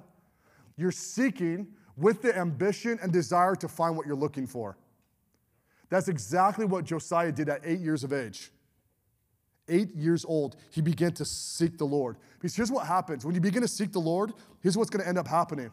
You're 0.77 0.93
seeking 0.93 1.67
with 2.00 2.22
the 2.22 2.38
ambition 2.38 2.97
and 3.02 3.12
desire 3.12 3.56
to 3.56 3.68
find 3.68 3.95
what 3.95 4.08
you're 4.08 4.16
looking 4.16 4.47
for. 4.47 4.78
That's 5.89 6.08
exactly 6.08 6.66
what 6.66 6.86
Josiah 6.86 7.32
did 7.32 7.50
at 7.50 7.62
eight 7.64 7.80
years 7.80 8.04
of 8.04 8.14
age. 8.14 8.52
Eight 9.68 9.95
years 9.95 10.26
old, 10.26 10.56
he 10.72 10.82
began 10.82 11.12
to 11.14 11.26
seek 11.26 11.78
the 11.78 11.86
Lord. 11.86 12.18
Because 12.34 12.56
here's 12.56 12.72
what 12.72 12.88
happens 12.88 13.26
when 13.26 13.36
you 13.36 13.41
begin 13.41 13.62
to 13.62 13.68
seek 13.68 13.91
the 13.91 14.00
Lord, 14.00 14.34
here's 14.62 14.78
what's 14.78 14.89
to 14.89 15.08
end 15.08 15.18
up 15.18 15.28
happening. 15.28 15.72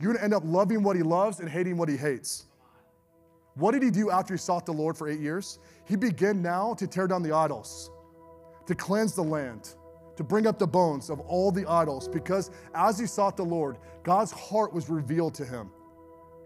You're 0.00 0.12
to 0.12 0.22
end 0.22 0.34
up 0.34 0.42
loving 0.44 0.82
what 0.82 0.96
he 0.96 1.02
loves 1.02 1.40
and 1.40 1.48
hating 1.48 1.76
what 1.76 1.88
he 1.88 1.96
hates. 1.96 2.46
What 3.54 3.72
did 3.72 3.82
he 3.82 3.90
do 3.90 4.10
after 4.10 4.34
he 4.34 4.38
sought 4.38 4.64
the 4.66 4.72
Lord 4.72 4.96
for 4.96 5.08
eight 5.08 5.20
years? 5.20 5.58
He 5.84 5.96
began 5.96 6.40
now 6.40 6.74
to 6.74 6.86
tear 6.86 7.08
down 7.08 7.22
the 7.22 7.32
idols, 7.32 7.90
to 8.66 8.74
cleanse 8.74 9.14
the 9.14 9.22
land, 9.22 9.74
to 10.18 10.24
bring 10.24 10.48
up 10.48 10.58
the 10.58 10.66
bones 10.66 11.10
of 11.10 11.20
all 11.20 11.52
the 11.52 11.64
idols, 11.70 12.08
because 12.08 12.50
as 12.74 12.98
he 12.98 13.06
sought 13.06 13.36
the 13.36 13.44
Lord, 13.44 13.76
God's 14.02 14.32
heart 14.32 14.74
was 14.74 14.90
revealed 14.90 15.32
to 15.34 15.44
him. 15.44 15.70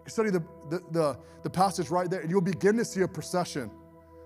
Study 0.06 0.28
the, 0.28 0.44
the, 0.68 0.82
the, 0.90 1.18
the 1.42 1.48
passage 1.48 1.88
right 1.88 2.10
there, 2.10 2.20
and 2.20 2.30
you'll 2.30 2.42
begin 2.42 2.76
to 2.76 2.84
see 2.84 3.00
a 3.00 3.08
procession. 3.08 3.70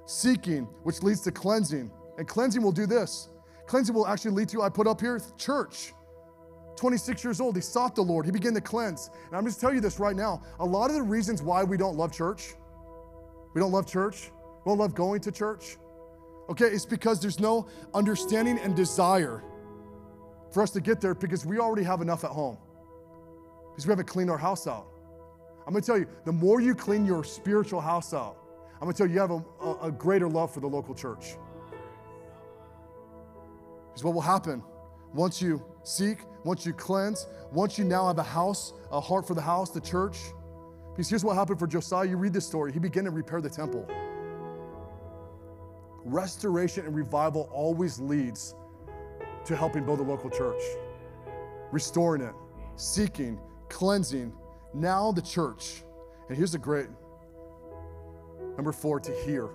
Seeking, 0.04 0.64
which 0.82 1.00
leads 1.04 1.20
to 1.20 1.30
cleansing. 1.30 1.92
And 2.18 2.26
cleansing 2.26 2.60
will 2.60 2.72
do 2.72 2.86
this. 2.86 3.28
Cleansing 3.68 3.94
will 3.94 4.08
actually 4.08 4.32
lead 4.32 4.48
to, 4.48 4.62
I 4.62 4.68
put 4.68 4.88
up 4.88 5.00
here, 5.00 5.20
church. 5.38 5.92
26 6.74 7.22
years 7.22 7.40
old, 7.40 7.54
he 7.54 7.62
sought 7.62 7.94
the 7.94 8.02
Lord. 8.02 8.26
He 8.26 8.32
began 8.32 8.52
to 8.54 8.60
cleanse. 8.60 9.10
And 9.28 9.36
I'm 9.36 9.46
just 9.46 9.60
tell 9.60 9.72
you 9.72 9.80
this 9.80 10.00
right 10.00 10.16
now. 10.16 10.42
A 10.58 10.66
lot 10.66 10.90
of 10.90 10.96
the 10.96 11.02
reasons 11.02 11.40
why 11.40 11.62
we 11.62 11.76
don't 11.76 11.96
love 11.96 12.12
church, 12.12 12.54
we 13.54 13.60
don't 13.60 13.70
love 13.70 13.86
church, 13.86 14.32
we 14.64 14.70
don't 14.70 14.78
love 14.78 14.96
going 14.96 15.20
to 15.20 15.30
church, 15.30 15.76
okay, 16.48 16.66
it's 16.66 16.86
because 16.86 17.20
there's 17.20 17.40
no 17.40 17.68
understanding 17.94 18.58
and 18.58 18.74
desire 18.74 19.42
for 20.52 20.62
us 20.62 20.70
to 20.70 20.80
get 20.80 21.00
there 21.00 21.14
because 21.14 21.44
we 21.44 21.58
already 21.58 21.82
have 21.82 22.00
enough 22.00 22.24
at 22.24 22.30
home. 22.30 22.58
Because 23.70 23.86
we 23.86 23.90
haven't 23.90 24.06
cleaned 24.06 24.30
our 24.30 24.38
house 24.38 24.66
out. 24.66 24.86
I'm 25.66 25.72
gonna 25.72 25.84
tell 25.84 25.98
you, 25.98 26.06
the 26.24 26.32
more 26.32 26.60
you 26.60 26.74
clean 26.74 27.04
your 27.04 27.24
spiritual 27.24 27.80
house 27.80 28.14
out, 28.14 28.36
I'm 28.74 28.80
gonna 28.82 28.92
tell 28.92 29.06
you, 29.06 29.14
you 29.14 29.20
have 29.20 29.32
a, 29.32 29.42
a, 29.82 29.90
greater 29.90 30.28
love 30.28 30.52
for 30.52 30.60
the 30.60 30.66
local 30.66 30.94
church. 30.94 31.36
Because 33.88 34.04
what 34.04 34.14
will 34.14 34.20
happen 34.20 34.62
once 35.12 35.42
you 35.42 35.62
seek, 35.82 36.18
once 36.44 36.64
you 36.64 36.72
cleanse, 36.72 37.26
once 37.52 37.78
you 37.78 37.84
now 37.84 38.06
have 38.06 38.18
a 38.18 38.22
house, 38.22 38.74
a 38.92 39.00
heart 39.00 39.26
for 39.26 39.34
the 39.34 39.40
house, 39.40 39.70
the 39.70 39.80
church. 39.80 40.18
Because 40.92 41.08
here's 41.08 41.24
what 41.24 41.34
happened 41.34 41.58
for 41.58 41.66
Josiah. 41.66 42.06
You 42.06 42.16
read 42.16 42.32
this 42.32 42.46
story. 42.46 42.72
He 42.72 42.78
began 42.78 43.04
to 43.04 43.10
repair 43.10 43.40
the 43.40 43.50
temple. 43.50 43.86
Restoration 46.06 46.86
and 46.86 46.94
revival 46.94 47.50
always 47.52 47.98
leads 47.98 48.54
to 49.44 49.56
helping 49.56 49.84
build 49.84 49.98
a 49.98 50.04
local 50.04 50.30
church, 50.30 50.62
restoring 51.72 52.22
it, 52.22 52.32
seeking, 52.76 53.40
cleansing, 53.68 54.32
now 54.72 55.10
the 55.10 55.20
church. 55.20 55.82
And 56.28 56.36
here's 56.36 56.54
a 56.54 56.60
great 56.60 56.86
number 58.56 58.70
four 58.70 59.00
to 59.00 59.12
hear. 59.24 59.48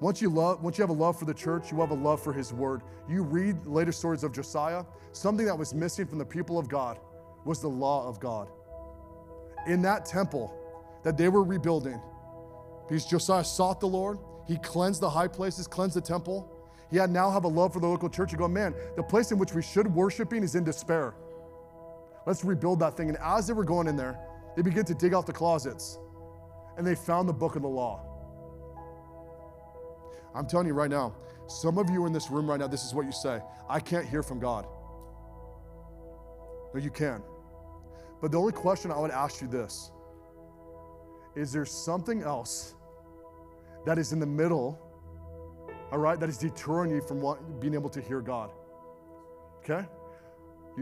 Once 0.00 0.22
you 0.22 0.30
love, 0.30 0.62
once 0.62 0.78
you 0.78 0.82
have 0.82 0.88
a 0.88 0.94
love 0.94 1.18
for 1.18 1.26
the 1.26 1.34
church, 1.34 1.70
you 1.70 1.78
have 1.78 1.90
a 1.90 1.94
love 1.94 2.22
for 2.22 2.32
his 2.32 2.54
word. 2.54 2.80
You 3.06 3.24
read 3.24 3.66
later 3.66 3.92
stories 3.92 4.24
of 4.24 4.32
Josiah, 4.32 4.84
something 5.12 5.44
that 5.44 5.58
was 5.58 5.74
missing 5.74 6.06
from 6.06 6.16
the 6.16 6.24
people 6.24 6.58
of 6.58 6.70
God 6.70 6.98
was 7.44 7.60
the 7.60 7.68
law 7.68 8.08
of 8.08 8.18
God. 8.20 8.48
In 9.66 9.82
that 9.82 10.06
temple 10.06 10.56
that 11.04 11.18
they 11.18 11.28
were 11.28 11.44
rebuilding, 11.44 12.00
because 12.88 13.04
Josiah 13.04 13.44
sought 13.44 13.78
the 13.78 13.86
Lord, 13.86 14.18
he 14.46 14.56
cleansed 14.58 15.00
the 15.00 15.10
high 15.10 15.28
places, 15.28 15.66
cleansed 15.66 15.96
the 15.96 16.00
temple. 16.00 16.50
He 16.90 16.96
had 16.96 17.10
now 17.10 17.30
have 17.30 17.44
a 17.44 17.48
love 17.48 17.72
for 17.72 17.80
the 17.80 17.86
local 17.86 18.08
church. 18.08 18.32
You 18.32 18.38
go, 18.38 18.48
man, 18.48 18.74
the 18.96 19.02
place 19.02 19.32
in 19.32 19.38
which 19.38 19.54
we 19.54 19.62
should 19.62 19.92
worshiping 19.92 20.42
is 20.42 20.54
in 20.54 20.64
despair. 20.64 21.14
Let's 22.26 22.44
rebuild 22.44 22.80
that 22.80 22.96
thing. 22.96 23.08
And 23.08 23.18
as 23.18 23.46
they 23.46 23.52
were 23.52 23.64
going 23.64 23.88
in 23.88 23.96
there, 23.96 24.18
they 24.56 24.62
began 24.62 24.84
to 24.84 24.94
dig 24.94 25.14
out 25.14 25.26
the 25.26 25.32
closets 25.32 25.98
and 26.76 26.86
they 26.86 26.94
found 26.94 27.28
the 27.28 27.32
book 27.32 27.56
of 27.56 27.62
the 27.62 27.68
law. 27.68 28.00
I'm 30.34 30.46
telling 30.46 30.66
you 30.66 30.74
right 30.74 30.90
now, 30.90 31.14
some 31.46 31.78
of 31.78 31.90
you 31.90 32.06
in 32.06 32.12
this 32.12 32.30
room 32.30 32.48
right 32.48 32.58
now, 32.58 32.66
this 32.66 32.84
is 32.84 32.94
what 32.94 33.06
you 33.06 33.12
say 33.12 33.40
I 33.68 33.80
can't 33.80 34.06
hear 34.06 34.22
from 34.22 34.38
God. 34.38 34.66
No, 36.74 36.80
you 36.80 36.90
can. 36.90 37.22
But 38.20 38.30
the 38.32 38.38
only 38.38 38.52
question 38.52 38.90
I 38.90 38.98
would 38.98 39.10
ask 39.10 39.40
you 39.40 39.48
this 39.48 39.90
is 41.34 41.52
there 41.52 41.64
something 41.64 42.22
else 42.22 42.74
that 43.84 43.98
is 43.98 44.12
in 44.12 44.20
the 44.20 44.26
middle, 44.26 44.78
all 45.90 45.98
right, 45.98 46.18
that 46.18 46.28
is 46.28 46.38
deterring 46.38 46.90
you 46.90 47.00
from 47.00 47.20
being 47.60 47.74
able 47.74 47.90
to 47.90 48.00
hear 48.00 48.20
God? 48.20 48.50
Okay? 49.58 49.86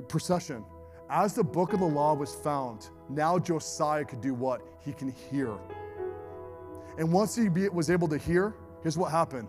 Procession. 0.09 0.65
As 1.09 1.35
the 1.35 1.43
book 1.43 1.73
of 1.73 1.81
the 1.81 1.87
law 1.87 2.15
was 2.15 2.35
found, 2.35 2.91
now 3.09 3.39
Josiah 3.39 4.05
could 4.05 4.21
do 4.21 4.33
what? 4.33 4.61
He 4.85 4.93
can 4.93 5.11
hear. 5.11 5.59
And 6.99 7.11
once 7.13 7.35
he 7.35 7.49
be, 7.49 7.69
was 7.69 7.91
able 7.91 8.07
to 8.09 8.19
hear, 8.19 8.55
here's 8.83 8.97
what 8.97 9.11
happened. 9.11 9.49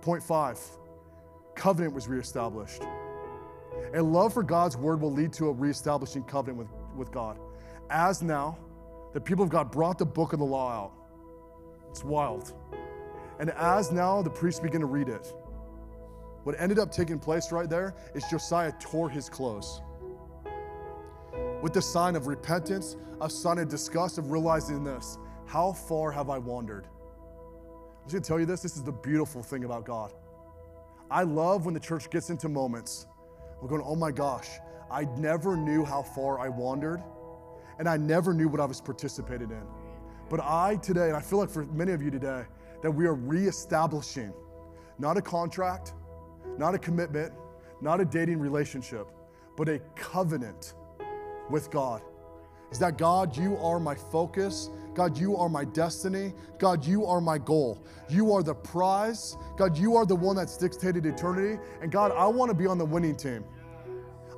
Point 0.00 0.22
five 0.22 0.58
covenant 1.54 1.92
was 1.92 2.08
reestablished. 2.08 2.82
A 3.94 4.02
love 4.02 4.32
for 4.32 4.42
God's 4.42 4.76
word 4.76 5.00
will 5.00 5.12
lead 5.12 5.32
to 5.34 5.48
a 5.48 5.52
reestablishing 5.52 6.22
covenant 6.24 6.58
with, 6.58 6.68
with 6.96 7.12
God. 7.12 7.38
As 7.90 8.22
now, 8.22 8.58
the 9.12 9.20
people 9.20 9.44
of 9.44 9.50
God 9.50 9.70
brought 9.70 9.98
the 9.98 10.06
book 10.06 10.32
of 10.32 10.38
the 10.38 10.44
law 10.44 10.70
out. 10.70 10.92
It's 11.90 12.04
wild. 12.04 12.52
And 13.38 13.50
as 13.50 13.92
now 13.92 14.22
the 14.22 14.30
priests 14.30 14.60
begin 14.60 14.80
to 14.80 14.86
read 14.86 15.08
it, 15.08 15.32
what 16.44 16.58
ended 16.58 16.78
up 16.78 16.90
taking 16.90 17.18
place 17.18 17.52
right 17.52 17.68
there 17.68 17.94
is 18.14 18.24
Josiah 18.30 18.72
tore 18.80 19.10
his 19.10 19.28
clothes 19.28 19.82
with 21.62 21.72
the 21.72 21.82
sign 21.82 22.16
of 22.16 22.26
repentance, 22.26 22.96
a 23.20 23.28
sign 23.28 23.58
of 23.58 23.68
disgust, 23.68 24.18
of 24.18 24.30
realizing 24.30 24.84
this 24.84 25.18
how 25.46 25.72
far 25.72 26.10
have 26.10 26.28
I 26.28 26.38
wandered? 26.38 26.86
I'm 26.86 28.04
just 28.04 28.12
gonna 28.12 28.24
tell 28.24 28.40
you 28.40 28.46
this 28.46 28.62
this 28.62 28.76
is 28.76 28.82
the 28.82 28.92
beautiful 28.92 29.42
thing 29.42 29.64
about 29.64 29.84
God. 29.84 30.12
I 31.10 31.22
love 31.22 31.64
when 31.64 31.74
the 31.74 31.80
church 31.80 32.10
gets 32.10 32.28
into 32.30 32.48
moments. 32.48 33.06
We're 33.60 33.68
going, 33.68 33.82
oh 33.84 33.96
my 33.96 34.10
gosh, 34.10 34.48
I 34.90 35.04
never 35.16 35.56
knew 35.56 35.84
how 35.84 36.02
far 36.02 36.38
I 36.38 36.48
wandered, 36.48 37.02
and 37.78 37.88
I 37.88 37.96
never 37.96 38.34
knew 38.34 38.48
what 38.48 38.60
I 38.60 38.66
was 38.66 38.80
participated 38.80 39.50
in. 39.50 39.62
But 40.28 40.40
I 40.40 40.76
today, 40.76 41.08
and 41.08 41.16
I 41.16 41.20
feel 41.20 41.38
like 41.38 41.50
for 41.50 41.64
many 41.66 41.92
of 41.92 42.02
you 42.02 42.10
today, 42.10 42.44
that 42.82 42.90
we 42.90 43.06
are 43.06 43.14
reestablishing 43.14 44.32
not 44.98 45.16
a 45.16 45.22
contract, 45.22 45.94
not 46.58 46.74
a 46.74 46.78
commitment, 46.78 47.32
not 47.80 48.00
a 48.00 48.04
dating 48.04 48.38
relationship, 48.38 49.06
but 49.56 49.68
a 49.68 49.78
covenant 49.94 50.74
with 51.50 51.70
God. 51.70 52.02
Is 52.70 52.78
that 52.80 52.98
God, 52.98 53.36
you 53.36 53.56
are 53.58 53.80
my 53.80 53.94
focus. 53.94 54.68
God, 54.94 55.16
you 55.16 55.36
are 55.36 55.48
my 55.48 55.64
destiny. 55.64 56.34
God, 56.58 56.84
you 56.84 57.06
are 57.06 57.20
my 57.20 57.38
goal. 57.38 57.82
You 58.10 58.32
are 58.32 58.42
the 58.42 58.54
prize. 58.54 59.36
God, 59.56 59.78
you 59.78 59.96
are 59.96 60.04
the 60.04 60.16
one 60.16 60.36
that's 60.36 60.56
dictated 60.56 61.06
eternity. 61.06 61.58
And 61.80 61.90
God, 61.90 62.12
I 62.12 62.26
want 62.26 62.50
to 62.50 62.54
be 62.54 62.66
on 62.66 62.76
the 62.76 62.84
winning 62.84 63.16
team. 63.16 63.44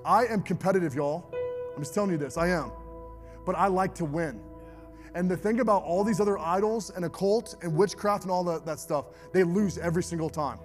I 0.05 0.27
am 0.27 0.43
competitive, 0.43 0.95
y'all. 0.95 1.29
I'm 1.75 1.83
just 1.83 1.95
telling 1.95 2.11
you 2.11 2.19
this, 2.19 2.37
I 2.37 2.49
am. 2.49 2.71
But 3.45 3.57
I 3.57 3.67
like 3.67 3.95
to 3.97 4.05
win. 4.05 4.41
And 5.15 5.31
the 5.31 5.37
thing 5.37 5.61
about 5.61 5.83
all 5.83 6.05
these 6.05 6.21
other 6.21 6.39
idols 6.39 6.91
and 6.91 7.05
occult 7.05 7.57
and 7.63 7.75
witchcraft 7.75 8.25
and 8.25 8.31
all 8.31 8.45
that, 8.45 8.65
that 8.67 8.79
stuff, 8.79 9.07
they 9.33 9.43
lose 9.43 9.79
every 9.79 10.03
single 10.03 10.31
time. 10.31 10.59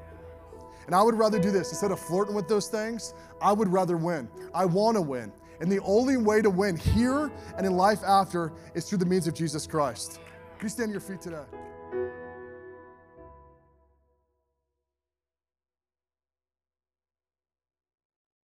And 0.85 0.93
I 0.93 1.01
would 1.01 1.15
rather 1.15 1.39
do 1.39 1.51
this. 1.51 1.71
Instead 1.71 1.91
of 1.91 1.99
flirting 1.99 2.35
with 2.35 2.47
those 2.47 2.67
things, 2.67 3.13
I 3.41 3.51
would 3.51 3.69
rather 3.69 3.97
win. 3.97 4.29
I 4.53 4.65
want 4.65 4.97
to 4.97 5.01
win. 5.01 5.31
And 5.59 5.71
the 5.71 5.81
only 5.81 6.17
way 6.17 6.41
to 6.41 6.49
win 6.49 6.75
here 6.75 7.31
and 7.57 7.65
in 7.65 7.75
life 7.75 8.03
after 8.03 8.51
is 8.75 8.87
through 8.87 8.99
the 8.99 9.05
means 9.05 9.27
of 9.27 9.33
Jesus 9.33 9.65
Christ. 9.65 10.19
Can 10.59 10.65
you 10.65 10.69
stand 10.69 10.89
on 10.89 10.91
your 10.91 11.01
feet 11.01 11.21
today? 11.21 11.45